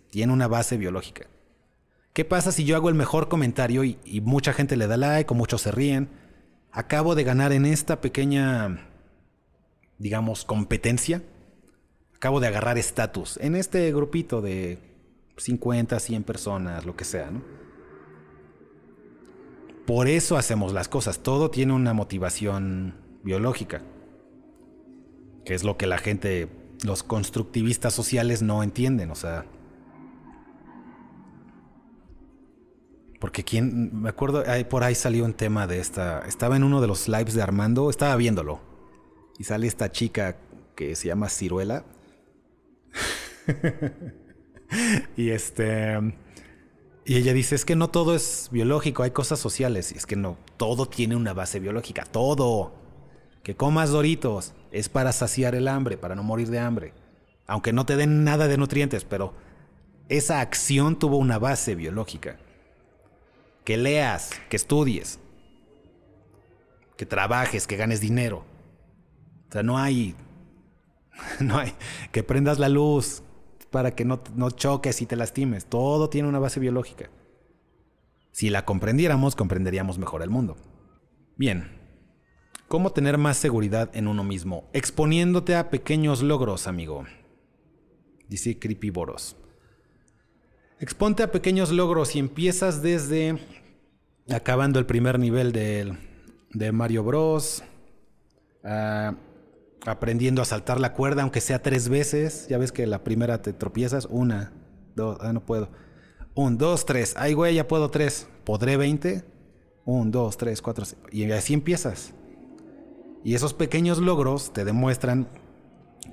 Tiene 0.10 0.34
una 0.34 0.48
base 0.48 0.78
biológica. 0.78 1.28
¿Qué 2.14 2.26
pasa 2.26 2.52
si 2.52 2.64
yo 2.64 2.76
hago 2.76 2.90
el 2.90 2.96
mejor 2.96 3.28
comentario 3.28 3.84
y, 3.84 3.98
mucha 4.24 4.54
gente 4.54 4.78
le 4.78 4.86
da 4.86 4.98
like 4.98 5.34
o 5.34 5.36
muchos 5.36 5.62
se 5.64 5.72
ríen? 5.72 6.10
Acabo 6.72 7.16
de 7.16 7.24
ganar 7.24 7.52
en 7.54 7.66
esta 7.66 8.02
pequeña, 8.02 8.88
digamos, 9.98 10.46
competencia. 10.46 11.24
Acabo 12.16 12.40
de 12.40 12.48
agarrar 12.48 12.78
estatus 12.78 13.38
en 13.42 13.56
este 13.56 13.92
grupito 13.92 14.42
de 14.42 14.78
50, 15.38 16.00
100 16.00 16.24
personas, 16.24 16.86
lo 16.86 16.96
que 16.96 17.04
sea, 17.04 17.32
¿no? 17.32 17.42
Por 19.88 20.08
eso 20.08 20.38
hacemos 20.38 20.72
las 20.72 20.88
cosas. 20.88 21.20
Todo 21.20 21.50
tiene 21.50 21.74
una 21.74 21.94
motivación 21.94 22.96
biológica. 23.24 23.82
Que 25.46 25.56
es 25.56 25.64
lo 25.64 25.78
que 25.78 25.88
la 25.88 25.98
gente, 25.98 26.48
los 26.86 27.04
constructivistas 27.04 27.94
sociales 27.94 28.42
no 28.42 28.64
entienden. 28.64 29.12
O 29.12 29.16
sea, 29.16 29.46
Porque 33.24 33.46
quién, 33.46 34.02
me 34.02 34.10
acuerdo, 34.10 34.44
ahí 34.48 34.66
por 34.66 34.84
ahí 34.84 34.96
salió 34.96 35.24
un 35.24 35.34
tema 35.34 35.66
de 35.66 35.80
esta, 35.80 36.28
estaba 36.28 36.58
en 36.58 36.64
uno 36.66 36.82
de 36.82 36.88
los 36.88 37.08
lives 37.08 37.34
de 37.34 37.42
Armando, 37.42 37.90
estaba 37.90 38.18
viéndolo. 38.18 38.60
Y 39.40 39.46
sale 39.46 39.66
esta 39.66 39.94
chica 39.94 40.36
que 40.76 40.94
se 40.98 41.08
llama 41.08 41.30
Ciruela. 41.30 41.86
y 45.16 45.30
este... 45.30 46.18
Y 47.06 47.16
ella 47.16 47.32
dice, 47.32 47.56
es 47.56 47.64
que 47.64 47.78
no 47.78 47.90
todo 47.90 48.14
es 48.14 48.50
biológico, 48.52 49.04
hay 49.04 49.12
cosas 49.12 49.40
sociales. 49.40 49.94
Y 49.94 49.98
es 49.98 50.06
que 50.06 50.18
no, 50.18 50.38
todo 50.58 50.86
tiene 50.86 51.16
una 51.16 51.32
base 51.32 51.62
biológica, 51.62 52.04
todo. 52.04 52.74
Que 53.42 53.56
comas 53.56 53.92
doritos 53.92 54.54
es 54.74 54.90
para 54.90 55.14
saciar 55.14 55.56
el 55.56 55.70
hambre, 55.70 55.96
para 55.96 56.16
no 56.16 56.24
morir 56.24 56.50
de 56.50 56.60
hambre. 56.60 56.94
Aunque 57.48 57.72
no 57.72 57.86
te 57.86 57.96
den 57.96 58.26
nada 58.26 58.50
de 58.50 58.58
nutrientes, 58.58 59.06
pero 59.06 59.34
esa 60.10 60.42
acción 60.42 61.00
tuvo 61.00 61.16
una 61.16 61.40
base 61.40 61.76
biológica 61.76 62.38
que 63.64 63.78
leas, 63.78 64.32
que 64.50 64.56
estudies, 64.56 65.20
que 66.98 67.06
trabajes, 67.06 67.68
que 67.68 67.78
ganes 67.78 68.02
dinero. 68.02 68.46
O 69.50 69.52
sea, 69.52 69.64
no 69.64 69.78
hay, 69.78 70.16
no 71.40 71.58
hay, 71.58 71.74
que 72.12 72.24
prendas 72.24 72.60
la 72.60 72.70
luz 72.70 73.24
para 73.72 73.96
que 73.96 74.06
no, 74.06 74.22
no 74.36 74.52
choques 74.52 75.02
y 75.02 75.06
te 75.06 75.16
lastimes. 75.16 75.66
Todo 75.66 76.10
tiene 76.10 76.28
una 76.28 76.40
base 76.40 76.60
biológica. 76.60 77.10
Si 78.32 78.50
la 78.50 78.66
comprendiéramos, 78.66 79.36
comprenderíamos 79.36 79.98
mejor 79.98 80.24
el 80.24 80.30
mundo. 80.30 80.58
Bien, 81.36 81.72
¿cómo 82.68 82.92
tener 82.92 83.18
más 83.18 83.38
seguridad 83.38 83.90
en 83.96 84.08
uno 84.08 84.24
mismo? 84.24 84.70
Exponiéndote 84.74 85.56
a 85.56 85.70
pequeños 85.70 86.22
logros, 86.24 86.68
amigo. 86.68 87.06
Dice 88.28 88.58
Creepy 88.58 88.90
Boros. 88.90 89.36
Exponte 90.80 91.24
a 91.24 91.32
pequeños 91.32 91.72
logros 91.72 92.16
y 92.16 92.20
empiezas 92.20 92.82
desde 92.82 93.40
acabando 94.30 94.80
el 94.80 94.86
primer 94.86 95.20
nivel 95.20 95.52
de, 95.52 96.72
Mario 96.72 97.04
Bros. 97.04 97.64
Aprendiendo 99.86 100.42
a 100.42 100.46
saltar 100.46 100.80
la 100.80 100.94
cuerda, 100.94 101.24
aunque 101.24 101.42
sea 101.42 101.62
tres 101.62 101.90
veces. 101.90 102.48
Ya 102.50 102.58
ves 102.58 102.72
que 102.72 102.88
la 102.88 103.04
primera 103.04 103.42
te 103.42 103.54
tropiezas, 103.54 104.08
una, 104.10 104.54
dos, 104.96 105.18
ah, 105.22 105.34
no 105.34 105.46
puedo. 105.46 105.70
Un, 106.36 106.58
dos, 106.58 106.86
tres. 106.86 107.14
Ay, 107.18 107.34
güey, 107.34 107.56
ya 107.56 107.68
puedo 107.68 107.92
tres. 107.92 108.28
¿Podré 108.44 108.78
20? 108.78 109.24
Un, 109.86 110.12
dos, 110.12 110.38
tres, 110.38 110.62
cuatro. 110.62 110.86
cinco. 110.86 111.08
Y 111.12 111.30
así 111.32 111.54
empiezas. 111.54 112.14
Y 113.24 113.36
esos 113.36 113.54
pequeños 113.54 114.00
logros 114.00 114.52
te 114.52 114.66
demuestran 114.66 115.28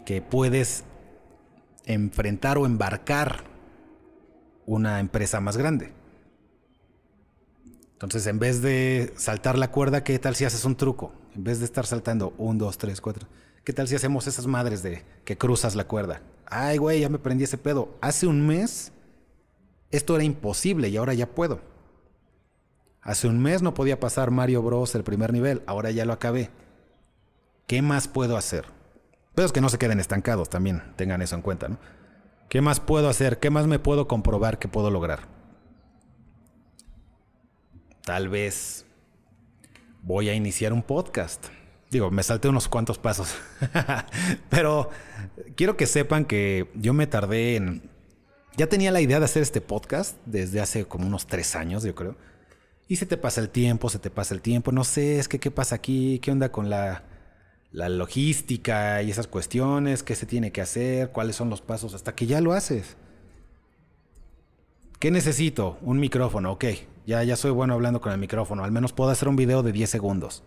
que 0.05 0.21
puedes 0.23 0.85
enfrentar 1.87 2.59
o 2.59 2.67
embarcar 2.67 3.50
una 4.71 5.01
empresa 5.01 5.41
más 5.41 5.57
grande. 5.57 5.93
Entonces, 7.93 8.27
en 8.29 8.39
vez 8.39 8.63
de 8.63 9.13
saltar 9.17 9.59
la 9.59 9.71
cuerda, 9.71 10.05
¿qué 10.05 10.19
tal 10.19 10.37
si 10.37 10.45
haces 10.45 10.65
un 10.65 10.77
truco? 10.77 11.13
En 11.35 11.43
vez 11.43 11.59
de 11.59 11.65
estar 11.65 11.87
saltando 11.87 12.35
un, 12.39 12.57
dos, 12.57 12.79
tres, 12.79 13.01
cuatro. 13.01 13.27
¿Qué 13.65 13.73
tal 13.73 13.89
si 13.89 13.97
hacemos 13.97 14.27
esas 14.27 14.47
madres 14.47 14.83
de 14.83 15.05
que 15.25 15.37
cruzas 15.37 15.75
la 15.75 15.89
cuerda? 15.89 16.23
Ay, 16.47 16.79
güey, 16.79 17.01
ya 17.01 17.09
me 17.09 17.19
prendí 17.19 17.45
ese 17.45 17.59
pedo. 17.59 17.99
Hace 18.01 18.27
un 18.27 18.47
mes 18.47 18.93
esto 19.91 20.15
era 20.15 20.25
imposible 20.25 20.89
y 20.89 20.97
ahora 20.97 21.15
ya 21.15 21.27
puedo. 21.27 21.61
Hace 23.03 23.27
un 23.27 23.41
mes 23.43 23.63
no 23.63 23.75
podía 23.75 23.99
pasar 23.99 24.31
Mario 24.31 24.63
Bros. 24.63 24.95
el 24.95 25.03
primer 25.03 25.33
nivel, 25.33 25.63
ahora 25.67 25.91
ya 25.91 26.05
lo 26.05 26.13
acabé. 26.13 26.51
¿Qué 27.67 27.83
más 27.83 28.07
puedo 28.07 28.37
hacer? 28.37 28.67
Pero 29.35 29.47
es 29.47 29.53
que 29.53 29.61
no 29.61 29.69
se 29.69 29.79
queden 29.79 29.99
estancados 29.99 30.49
también, 30.49 30.95
tengan 30.97 31.23
eso 31.23 31.35
en 31.35 31.43
cuenta, 31.43 31.69
¿no? 31.69 31.79
¿Qué 32.51 32.61
más 32.61 32.81
puedo 32.81 33.09
hacer? 33.09 33.39
¿Qué 33.39 33.49
más 33.49 33.69
me 33.69 33.79
puedo 33.79 34.09
comprobar 34.09 34.59
que 34.59 34.67
puedo 34.67 34.91
lograr? 34.91 35.21
Tal 38.03 38.29
vez 38.29 38.85
voy 40.03 40.29
a 40.31 40.35
iniciar 40.35 40.73
un 40.73 40.83
podcast. 40.83 41.47
Digo, 41.93 42.11
me 42.11 42.25
salté 42.25 42.49
unos 42.49 42.67
cuantos 42.67 42.99
pasos. 42.99 43.37
Pero 44.51 44.91
quiero 45.55 45.77
que 45.77 45.87
sepan 45.87 46.25
que 46.25 46.69
yo 46.75 46.93
me 46.93 47.07
tardé 47.07 47.55
en... 47.55 47.89
Ya 48.57 48.67
tenía 48.67 48.91
la 48.91 49.01
idea 49.01 49.21
de 49.21 49.27
hacer 49.27 49.43
este 49.43 49.61
podcast 49.61 50.17
desde 50.27 50.61
hace 50.61 50.87
como 50.87 51.07
unos 51.07 51.29
tres 51.29 51.55
años, 51.55 51.85
yo 51.85 51.95
creo. 51.95 52.17
Y 52.89 52.97
se 52.97 53.07
te 53.07 53.17
pasa 53.17 53.41
el 53.41 53.51
tiempo, 53.51 53.89
se 53.91 54.01
te 54.01 54.11
pasa 54.11 54.35
el 54.35 54.43
tiempo. 54.43 54.73
No 54.73 54.83
sé, 54.83 55.21
es 55.21 55.29
que 55.29 55.39
qué 55.39 55.53
pasa 55.53 55.77
aquí, 55.77 56.19
qué 56.19 56.33
onda 56.33 56.51
con 56.51 56.69
la 56.69 57.05
la 57.73 57.89
logística 57.89 59.03
y 59.03 59.11
esas 59.11 59.27
cuestiones, 59.27 60.03
qué 60.03 60.15
se 60.15 60.27
tiene 60.27 60.53
que 60.53 60.61
hacer, 60.61 61.11
cuáles 61.11 61.37
son 61.37 61.51
los 61.51 61.61
pasos, 61.61 61.95
hasta 61.95 62.15
que 62.15 62.27
ya 62.27 62.41
lo 62.41 62.53
haces. 62.53 62.97
¿Qué 64.99 65.11
necesito? 65.11 65.79
Un 65.83 65.99
micrófono, 65.99 66.53
ok. 66.53 66.65
Ya, 67.07 67.25
ya 67.25 67.37
soy 67.37 67.51
bueno 67.51 67.75
hablando 67.75 68.01
con 68.01 68.13
el 68.13 68.19
micrófono. 68.19 68.65
Al 68.65 68.73
menos 68.73 68.93
puedo 68.93 69.11
hacer 69.11 69.29
un 69.29 69.37
video 69.37 69.63
de 69.63 69.73
10 69.73 69.89
segundos, 69.89 70.45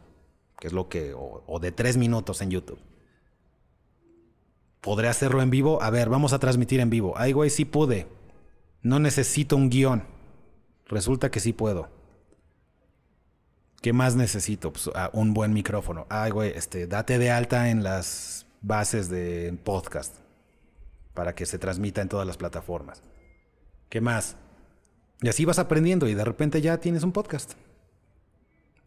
que 0.60 0.68
es 0.68 0.74
lo 0.74 0.90
que, 0.90 1.14
o, 1.16 1.60
de 1.60 1.72
3 1.72 1.98
minutos 1.98 2.42
en 2.42 2.52
YouTube. 2.52 2.80
¿Podré 4.80 5.08
hacerlo 5.08 5.42
en 5.42 5.50
vivo? 5.50 5.82
A 5.82 5.90
ver, 5.90 6.10
vamos 6.10 6.34
a 6.34 6.40
transmitir 6.40 6.82
en 6.82 6.90
vivo. 6.90 7.14
Ay, 7.16 7.32
güey, 7.32 7.50
sí 7.50 7.66
pude. 7.66 8.08
No 8.82 9.00
necesito 9.00 9.56
un 9.56 9.70
guion. 9.70 10.04
Resulta 10.86 11.32
que 11.32 11.40
sí 11.40 11.54
puedo. 11.54 11.90
¿Qué 13.84 13.92
más 13.92 14.16
necesito? 14.16 14.72
Pues, 14.72 14.90
ah, 14.96 15.10
un 15.12 15.34
buen 15.34 15.52
micrófono. 15.52 16.08
Ay, 16.10 16.32
güey, 16.32 16.54
este, 16.56 16.88
date 16.88 17.20
de 17.20 17.32
alta 17.32 17.70
en 17.70 17.84
las 17.84 18.46
bases 18.62 19.10
de 19.10 19.60
podcast 19.62 20.16
para 21.14 21.36
que 21.36 21.46
se 21.46 21.60
transmita 21.60 22.02
en 22.02 22.08
todas 22.08 22.26
las 22.26 22.38
plataformas. 22.38 23.04
¿Qué 23.90 24.00
más? 24.00 24.38
Y 25.22 25.28
así 25.28 25.44
vas 25.44 25.60
aprendiendo 25.60 26.08
y 26.08 26.14
de 26.14 26.24
repente 26.24 26.62
ya 26.62 26.80
tienes 26.80 27.04
un 27.04 27.12
podcast. 27.12 27.56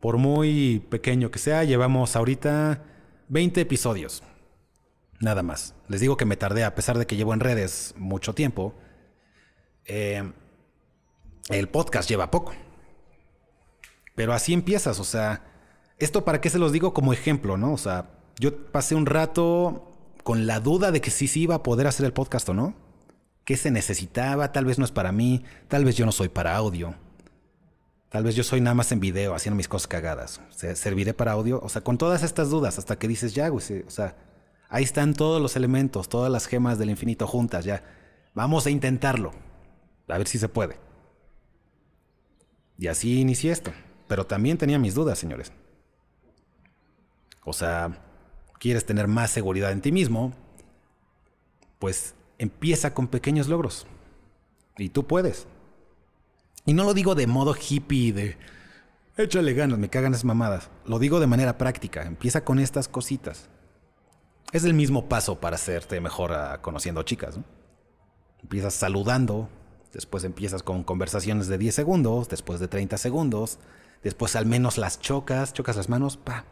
Por 0.01 0.17
muy 0.17 0.83
pequeño 0.89 1.31
que 1.31 1.41
sea, 1.41 1.63
llevamos 1.65 2.17
ahorita 2.17 2.83
20 3.29 3.61
episodios. 3.61 4.23
Nada 5.21 5.43
más. 5.43 5.75
Les 5.89 6.01
digo 6.01 6.17
que 6.17 6.25
me 6.25 6.39
tardé, 6.39 6.65
a 6.65 6.75
pesar 6.75 6.97
de 6.97 7.07
que 7.07 7.17
llevo 7.17 7.35
en 7.35 7.41
redes 7.41 7.93
mucho 7.99 8.35
tiempo. 8.35 8.73
Eh, 9.85 10.33
el 11.51 11.69
podcast 11.69 12.09
lleva 12.09 12.31
poco. 12.31 12.55
Pero 14.17 14.33
así 14.33 14.53
empiezas, 14.53 14.99
o 14.99 15.05
sea, 15.05 15.45
esto 15.99 16.25
para 16.25 16.41
qué 16.41 16.51
se 16.51 16.59
los 16.59 16.73
digo 16.73 16.93
como 16.93 17.13
ejemplo, 17.13 17.57
¿no? 17.57 17.73
O 17.73 17.79
sea, 17.79 18.11
yo 18.41 18.73
pasé 18.73 18.97
un 18.97 19.07
rato 19.07 19.93
con 20.25 20.47
la 20.47 20.59
duda 20.59 20.91
de 20.91 21.01
que 21.01 21.13
sí 21.13 21.29
sí 21.29 21.43
iba 21.43 21.55
a 21.55 21.63
poder 21.63 21.87
hacer 21.87 22.05
el 22.05 22.13
podcast 22.13 22.49
o 22.49 22.55
no. 22.55 22.75
¿Qué 23.45 23.57
se 23.57 23.71
necesitaba? 23.71 24.51
Tal 24.51 24.65
vez 24.65 24.79
no 24.79 24.85
es 24.85 24.91
para 24.91 25.13
mí, 25.13 25.45
tal 25.69 25.85
vez 25.85 25.97
yo 25.97 26.05
no 26.05 26.13
soy 26.13 26.29
para 26.29 26.57
audio. 26.57 26.97
Tal 28.09 28.25
vez 28.25 28.35
yo 28.35 28.43
soy 28.43 28.61
nada 28.61 28.75
más 28.75 28.91
en 28.91 29.01
video, 29.01 29.35
haciendo 29.35 29.57
mis 29.57 29.69
cosas 29.69 29.87
cagadas. 29.87 30.41
¿Serviré 30.51 31.13
para 31.13 31.33
audio? 31.33 31.61
O 31.63 31.69
sea, 31.69 31.83
con 31.83 31.99
todas 31.99 32.23
estas 32.23 32.51
dudas, 32.51 32.79
hasta 32.79 32.99
que 32.99 33.09
dices, 33.09 33.35
ya, 33.35 33.49
güey, 33.49 33.85
o 33.87 33.91
sea, 33.91 34.17
ahí 34.69 34.83
están 34.83 35.13
todos 35.13 35.41
los 35.41 35.55
elementos, 35.57 36.09
todas 36.09 36.33
las 36.33 36.47
gemas 36.47 36.79
del 36.79 36.91
infinito 36.91 37.27
juntas, 37.27 37.65
ya. 37.65 37.85
Vamos 38.35 38.67
a 38.67 38.71
intentarlo. 38.71 39.33
A 40.09 40.19
ver 40.19 40.27
si 40.27 40.39
se 40.39 40.49
puede. 40.49 40.79
Y 42.79 42.87
así 42.87 43.21
inicié 43.21 43.53
esto. 43.53 43.73
Pero 44.09 44.27
también 44.27 44.59
tenía 44.59 44.79
mis 44.79 44.95
dudas, 44.95 45.19
señores. 45.19 45.53
O 47.45 47.53
sea, 47.53 47.99
quieres 48.59 48.85
tener 48.85 49.09
más 49.09 49.31
seguridad 49.31 49.73
en 49.73 49.81
ti 49.81 49.93
mismo, 49.93 50.33
pues 51.79 52.15
empieza 52.39 52.95
con 52.95 53.09
pequeños 53.09 53.49
logros. 53.49 53.87
Y 54.79 54.91
tú 54.91 55.07
puedes. 55.07 55.47
Y 56.65 56.75
no 56.75 56.85
lo 56.85 56.95
digo 56.95 57.15
de 57.15 57.27
modo 57.27 57.55
hippie, 57.55 58.13
de 58.13 58.37
échale 59.17 59.55
ganas, 59.55 59.79
me 59.79 59.89
cagan 59.89 60.13
esas 60.13 60.25
mamadas. 60.25 60.69
Lo 60.85 60.99
digo 60.99 61.21
de 61.21 61.27
manera 61.27 61.59
práctica. 61.59 62.03
Empieza 62.03 62.45
con 62.45 62.59
estas 62.59 62.89
cositas. 62.89 63.49
Es 64.53 64.65
el 64.65 64.75
mismo 64.75 65.09
paso 65.09 65.41
para 65.41 65.57
hacerte 65.57 66.01
mejor 66.01 66.33
conociendo 66.61 67.03
chicas. 67.03 67.39
Empiezas 68.43 68.75
saludando, 68.75 69.49
después 69.93 70.25
empiezas 70.25 70.63
con 70.63 70.85
conversaciones 70.85 71.49
de 71.49 71.59
10 71.59 71.75
segundos, 71.75 72.29
después 72.29 72.61
de 72.61 72.69
30 72.69 72.99
segundos, 72.99 73.59
Después 74.03 74.37
al 74.37 74.47
menos 74.47 74.79
las 74.79 75.01
chocas, 75.01 75.53
chocas 75.53 75.77
las 75.77 75.89
manos, 75.89 76.17
pa. 76.17 76.45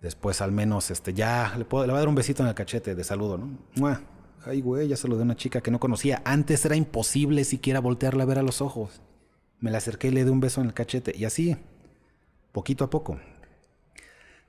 Después 0.00 0.40
al 0.40 0.52
menos 0.52 0.90
este 0.90 1.14
ya 1.14 1.54
le 1.56 1.64
puedo 1.64 1.86
le 1.86 1.92
voy 1.92 1.98
a 1.98 2.00
dar 2.00 2.08
un 2.08 2.14
besito 2.14 2.42
en 2.42 2.50
el 2.50 2.54
cachete 2.54 2.94
de 2.94 3.04
saludo, 3.04 3.38
¿no? 3.38 3.98
Ay, 4.44 4.60
güey, 4.60 4.88
ya 4.88 4.96
saludé 4.96 5.22
a 5.22 5.24
una 5.24 5.36
chica 5.36 5.62
que 5.62 5.70
no 5.70 5.80
conocía. 5.80 6.20
Antes 6.26 6.64
era 6.66 6.76
imposible 6.76 7.44
siquiera 7.44 7.80
voltearla 7.80 8.24
a 8.24 8.26
ver 8.26 8.38
a 8.38 8.42
los 8.42 8.60
ojos. 8.60 9.00
Me 9.60 9.70
la 9.70 9.78
acerqué 9.78 10.08
y 10.08 10.10
le 10.10 10.24
di 10.24 10.30
un 10.30 10.40
beso 10.40 10.60
en 10.60 10.66
el 10.66 10.74
cachete 10.74 11.14
y 11.16 11.24
así, 11.24 11.56
poquito 12.52 12.84
a 12.84 12.90
poco. 12.90 13.18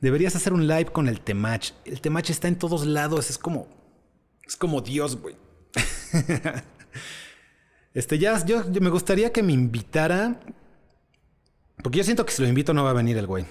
Deberías 0.02 0.36
hacer 0.36 0.52
un 0.52 0.68
live 0.68 0.92
con 0.92 1.08
el 1.08 1.22
Temach. 1.22 1.72
El 1.86 2.02
Temach 2.02 2.30
está 2.30 2.50
en 2.50 2.58
todos 2.58 2.86
lados, 2.86 3.30
es 3.30 3.38
como 3.38 3.68
es 4.46 4.56
como 4.56 4.82
Dios, 4.82 5.20
güey. 5.20 5.36
este 7.94 8.20
ya 8.20 8.46
yo 8.46 8.64
me 8.82 8.90
gustaría 8.90 9.32
que 9.32 9.44
me 9.44 9.54
invitara 9.54 10.40
porque 11.86 12.00
yo 12.00 12.04
siento 12.04 12.26
que 12.26 12.32
si 12.32 12.42
lo 12.42 12.48
invito 12.48 12.74
no 12.74 12.84
va 12.84 12.90
a 12.90 12.94
venir 12.94 13.16
el 13.16 13.28
güey. 13.28 13.46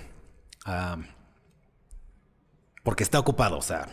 Ah, 0.65 0.99
porque 2.83 3.05
está 3.05 3.21
ocupado, 3.21 3.57
o 3.59 3.63
sea. 3.63 3.87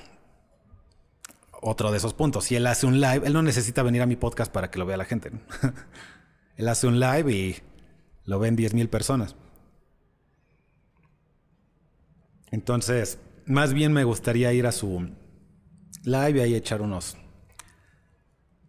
Otro 1.62 1.92
de 1.92 1.98
esos 1.98 2.16
puntos. 2.16 2.46
Si 2.46 2.56
él 2.56 2.66
hace 2.66 2.88
un 2.88 3.00
live, 3.00 3.22
él 3.28 3.34
no 3.34 3.44
necesita 3.44 3.84
venir 3.84 4.02
a 4.02 4.08
mi 4.08 4.16
podcast 4.16 4.52
para 4.52 4.72
que 4.72 4.80
lo 4.80 4.88
vea 4.88 4.98
la 4.98 5.06
gente. 5.06 5.30
él 6.58 6.68
hace 6.68 6.88
un 6.88 7.00
live 7.00 7.32
y 7.32 7.58
lo 8.26 8.40
ven 8.40 8.56
10 8.56 8.74
mil 8.74 8.90
personas. 8.90 9.36
Entonces, 12.50 13.20
más 13.46 13.76
bien 13.76 13.94
me 13.94 14.06
gustaría 14.06 14.52
ir 14.54 14.66
a 14.66 14.72
su 14.72 15.08
live 16.04 16.40
y 16.40 16.42
ahí 16.42 16.56
echar 16.56 16.82
unos, 16.82 17.16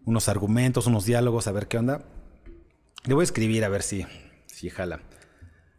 unos 0.05 0.29
argumentos, 0.29 0.87
unos 0.87 1.07
diálogos, 1.07 1.47
a 1.47 1.53
ver 1.53 1.67
qué 1.67 1.79
onda. 1.79 2.05
Le 3.05 3.15
voy 3.15 3.23
a 3.23 3.25
escribir 3.25 3.65
a 3.65 3.71
ver 3.71 3.83
si, 3.83 4.05
si 4.49 4.69
jala. 4.69 5.01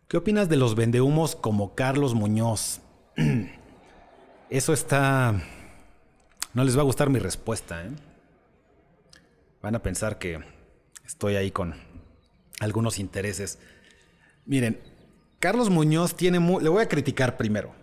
¿Qué 0.07 0.17
opinas 0.17 0.47
de 0.47 0.57
los 0.57 0.75
vendehumos 0.75 1.35
como 1.35 1.73
Carlos 1.73 2.13
Muñoz? 2.13 2.81
Eso 4.49 4.73
está... 4.73 5.41
No 6.53 6.63
les 6.63 6.77
va 6.77 6.81
a 6.81 6.85
gustar 6.85 7.09
mi 7.09 7.17
respuesta, 7.17 7.83
¿eh? 7.83 7.91
Van 9.61 9.73
a 9.73 9.81
pensar 9.81 10.19
que 10.19 10.39
estoy 11.05 11.35
ahí 11.35 11.49
con 11.49 11.73
algunos 12.59 12.99
intereses. 12.99 13.57
Miren, 14.45 14.79
Carlos 15.39 15.71
Muñoz 15.71 16.15
tiene... 16.15 16.39
Le 16.39 16.69
voy 16.69 16.83
a 16.83 16.89
criticar 16.89 17.37
primero. 17.37 17.73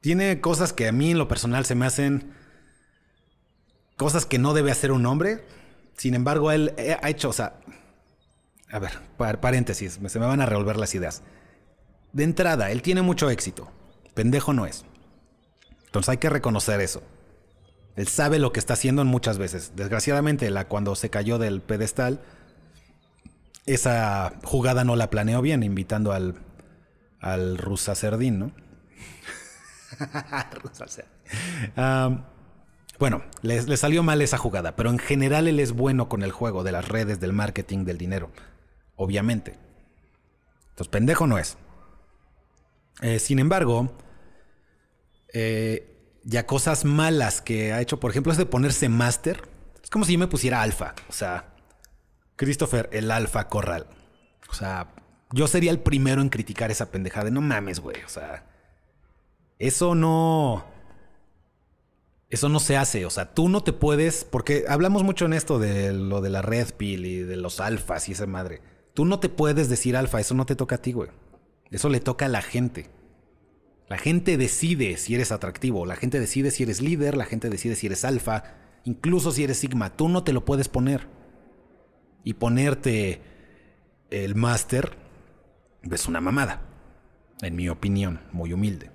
Tiene 0.00 0.40
cosas 0.40 0.72
que 0.72 0.88
a 0.88 0.92
mí 0.92 1.12
en 1.12 1.18
lo 1.18 1.28
personal 1.28 1.64
se 1.64 1.76
me 1.76 1.86
hacen... 1.86 2.32
Cosas 3.96 4.26
que 4.26 4.38
no 4.40 4.52
debe 4.52 4.72
hacer 4.72 4.90
un 4.90 5.06
hombre. 5.06 5.44
Sin 5.96 6.14
embargo, 6.14 6.50
él 6.50 6.74
ha 7.02 7.08
hecho, 7.08 7.28
o 7.28 7.32
sea... 7.32 7.60
A 8.68 8.78
ver, 8.80 8.98
paréntesis, 9.40 10.00
se 10.04 10.18
me 10.18 10.26
van 10.26 10.40
a 10.40 10.46
revolver 10.46 10.76
las 10.76 10.94
ideas. 10.94 11.22
De 12.12 12.24
entrada, 12.24 12.70
él 12.70 12.82
tiene 12.82 13.02
mucho 13.02 13.30
éxito. 13.30 13.70
Pendejo 14.14 14.52
no 14.52 14.66
es. 14.66 14.84
Entonces 15.86 16.10
hay 16.10 16.18
que 16.18 16.30
reconocer 16.30 16.80
eso. 16.80 17.02
Él 17.96 18.08
sabe 18.08 18.38
lo 18.38 18.52
que 18.52 18.60
está 18.60 18.74
haciendo 18.74 19.04
muchas 19.04 19.38
veces. 19.38 19.72
Desgraciadamente, 19.76 20.50
la, 20.50 20.66
cuando 20.66 20.94
se 20.94 21.10
cayó 21.10 21.38
del 21.38 21.60
pedestal, 21.60 22.20
esa 23.66 24.34
jugada 24.44 24.84
no 24.84 24.96
la 24.96 25.10
planeó 25.10 25.42
bien, 25.42 25.62
invitando 25.62 26.12
al, 26.12 26.36
al 27.20 27.58
Rusa 27.58 27.94
Cerdín, 27.94 28.38
¿no? 28.38 28.52
Rusa 30.62 30.86
Bueno, 32.98 33.22
le, 33.42 33.62
le 33.62 33.76
salió 33.76 34.02
mal 34.02 34.22
esa 34.22 34.38
jugada, 34.38 34.74
pero 34.74 34.90
en 34.90 34.98
general 34.98 35.46
él 35.46 35.60
es 35.60 35.72
bueno 35.72 36.08
con 36.08 36.22
el 36.22 36.32
juego 36.32 36.64
de 36.64 36.72
las 36.72 36.88
redes, 36.88 37.20
del 37.20 37.34
marketing, 37.34 37.84
del 37.84 37.98
dinero. 37.98 38.30
Obviamente. 38.96 39.58
Entonces, 40.70 40.88
pendejo 40.88 41.26
no 41.26 41.38
es. 41.38 41.58
Eh, 43.02 43.18
sin 43.18 43.40
embargo, 43.40 43.92
eh, 45.32 46.20
ya 46.24 46.46
cosas 46.46 46.84
malas 46.84 47.42
que 47.42 47.72
ha 47.72 47.80
hecho, 47.80 47.98
por 47.98 48.12
ejemplo, 48.12 48.32
es 48.32 48.38
de 48.38 48.46
ponerse 48.46 48.88
máster. 48.88 49.42
Es 49.82 49.90
como 49.90 50.04
si 50.04 50.12
yo 50.12 50.18
me 50.18 50.28
pusiera 50.28 50.62
alfa. 50.62 50.94
O 51.08 51.12
sea, 51.12 51.52
Christopher, 52.36 52.88
el 52.92 53.10
alfa 53.10 53.48
corral. 53.48 53.86
O 54.48 54.54
sea, 54.54 54.94
yo 55.32 55.48
sería 55.48 55.72
el 55.72 55.80
primero 55.80 56.22
en 56.22 56.28
criticar 56.28 56.70
esa 56.70 56.90
pendejada. 56.90 57.30
No 57.30 57.40
mames, 57.40 57.80
güey. 57.80 58.02
O 58.04 58.08
sea, 58.08 58.46
eso 59.58 59.94
no. 59.96 60.64
Eso 62.30 62.48
no 62.48 62.60
se 62.60 62.76
hace. 62.76 63.04
O 63.04 63.10
sea, 63.10 63.34
tú 63.34 63.48
no 63.48 63.64
te 63.64 63.72
puedes. 63.72 64.24
Porque 64.24 64.64
hablamos 64.68 65.02
mucho 65.02 65.26
en 65.26 65.32
esto 65.32 65.58
de 65.58 65.92
lo 65.92 66.20
de 66.20 66.30
la 66.30 66.42
red 66.42 66.72
pill 66.76 67.04
y 67.04 67.18
de 67.18 67.36
los 67.36 67.58
alfas 67.58 68.08
y 68.08 68.12
esa 68.12 68.26
madre. 68.26 68.60
Tú 68.94 69.04
no 69.06 69.18
te 69.18 69.28
puedes 69.28 69.68
decir 69.68 69.96
alfa. 69.96 70.20
Eso 70.20 70.34
no 70.34 70.46
te 70.46 70.54
toca 70.54 70.76
a 70.76 70.82
ti, 70.82 70.92
güey. 70.92 71.10
Eso 71.72 71.88
le 71.88 72.00
toca 72.00 72.26
a 72.26 72.28
la 72.28 72.42
gente. 72.42 72.90
La 73.88 73.98
gente 73.98 74.36
decide 74.36 74.96
si 74.96 75.14
eres 75.14 75.32
atractivo, 75.32 75.84
la 75.86 75.96
gente 75.96 76.20
decide 76.20 76.50
si 76.50 76.62
eres 76.62 76.80
líder, 76.80 77.16
la 77.16 77.24
gente 77.24 77.50
decide 77.50 77.74
si 77.74 77.86
eres 77.86 78.04
alfa, 78.04 78.44
incluso 78.84 79.32
si 79.32 79.44
eres 79.44 79.58
sigma. 79.58 79.96
Tú 79.96 80.08
no 80.08 80.22
te 80.22 80.32
lo 80.32 80.44
puedes 80.44 80.68
poner. 80.68 81.08
Y 82.24 82.34
ponerte 82.34 83.20
el 84.10 84.34
máster 84.34 84.96
es 85.90 86.06
una 86.06 86.20
mamada. 86.20 86.62
En 87.40 87.56
mi 87.56 87.68
opinión, 87.68 88.20
muy 88.32 88.52
humilde. 88.52 88.90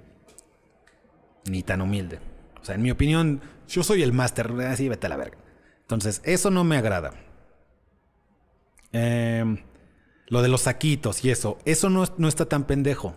Ni 1.49 1.63
tan 1.63 1.82
humilde. 1.82 2.19
O 2.61 2.65
sea, 2.65 2.75
en 2.75 2.82
mi 2.82 2.91
opinión, 2.91 3.41
yo 3.67 3.84
soy 3.84 4.03
el 4.03 4.13
máster, 4.13 4.51
así 4.61 4.88
vete 4.88 5.07
a 5.07 5.09
la 5.09 5.17
verga. 5.17 5.38
Entonces, 5.82 6.21
eso 6.23 6.49
no 6.51 6.63
me 6.63 6.78
agrada. 6.78 7.13
Eh, 8.93 9.63
lo 10.28 10.41
de 10.41 10.47
los 10.49 10.61
saquitos 10.61 11.23
y 11.23 11.32
eso, 11.32 11.57
eso 11.65 11.89
no, 11.89 12.05
no 12.17 12.28
está 12.28 12.45
tan 12.45 12.65
pendejo. 12.65 13.15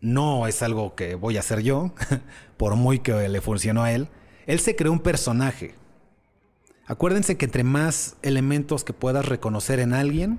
No 0.00 0.46
es 0.46 0.62
algo 0.62 0.94
que 0.94 1.14
voy 1.14 1.36
a 1.36 1.40
hacer 1.40 1.62
yo, 1.62 1.94
por 2.56 2.76
muy 2.76 2.98
que 2.98 3.28
le 3.28 3.40
funcionó 3.40 3.82
a 3.84 3.92
él. 3.92 4.08
Él 4.46 4.60
se 4.60 4.76
creó 4.76 4.92
un 4.92 5.00
personaje. 5.00 5.74
Acuérdense 6.86 7.36
que 7.36 7.46
entre 7.46 7.64
más 7.64 8.16
elementos 8.22 8.84
que 8.84 8.92
puedas 8.92 9.26
reconocer 9.26 9.80
en 9.80 9.94
alguien, 9.94 10.38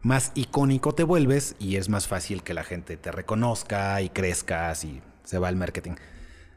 más 0.00 0.32
icónico 0.34 0.94
te 0.94 1.02
vuelves 1.02 1.56
y 1.58 1.76
es 1.76 1.88
más 1.88 2.06
fácil 2.06 2.42
que 2.42 2.54
la 2.54 2.64
gente 2.64 2.96
te 2.96 3.12
reconozca 3.12 4.00
y 4.00 4.08
crezcas 4.08 4.84
y 4.84 5.02
se 5.24 5.38
va 5.38 5.50
el 5.50 5.56
marketing. 5.56 5.96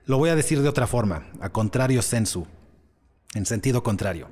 Lo 0.06 0.18
voy 0.18 0.30
a 0.30 0.36
decir 0.36 0.62
de 0.62 0.70
otra 0.70 0.88
forma, 0.88 1.28
a 1.42 1.50
contrario 1.50 2.02
sensu, 2.02 2.48
en 3.34 3.46
sentido 3.46 3.84
contrario. 3.84 4.30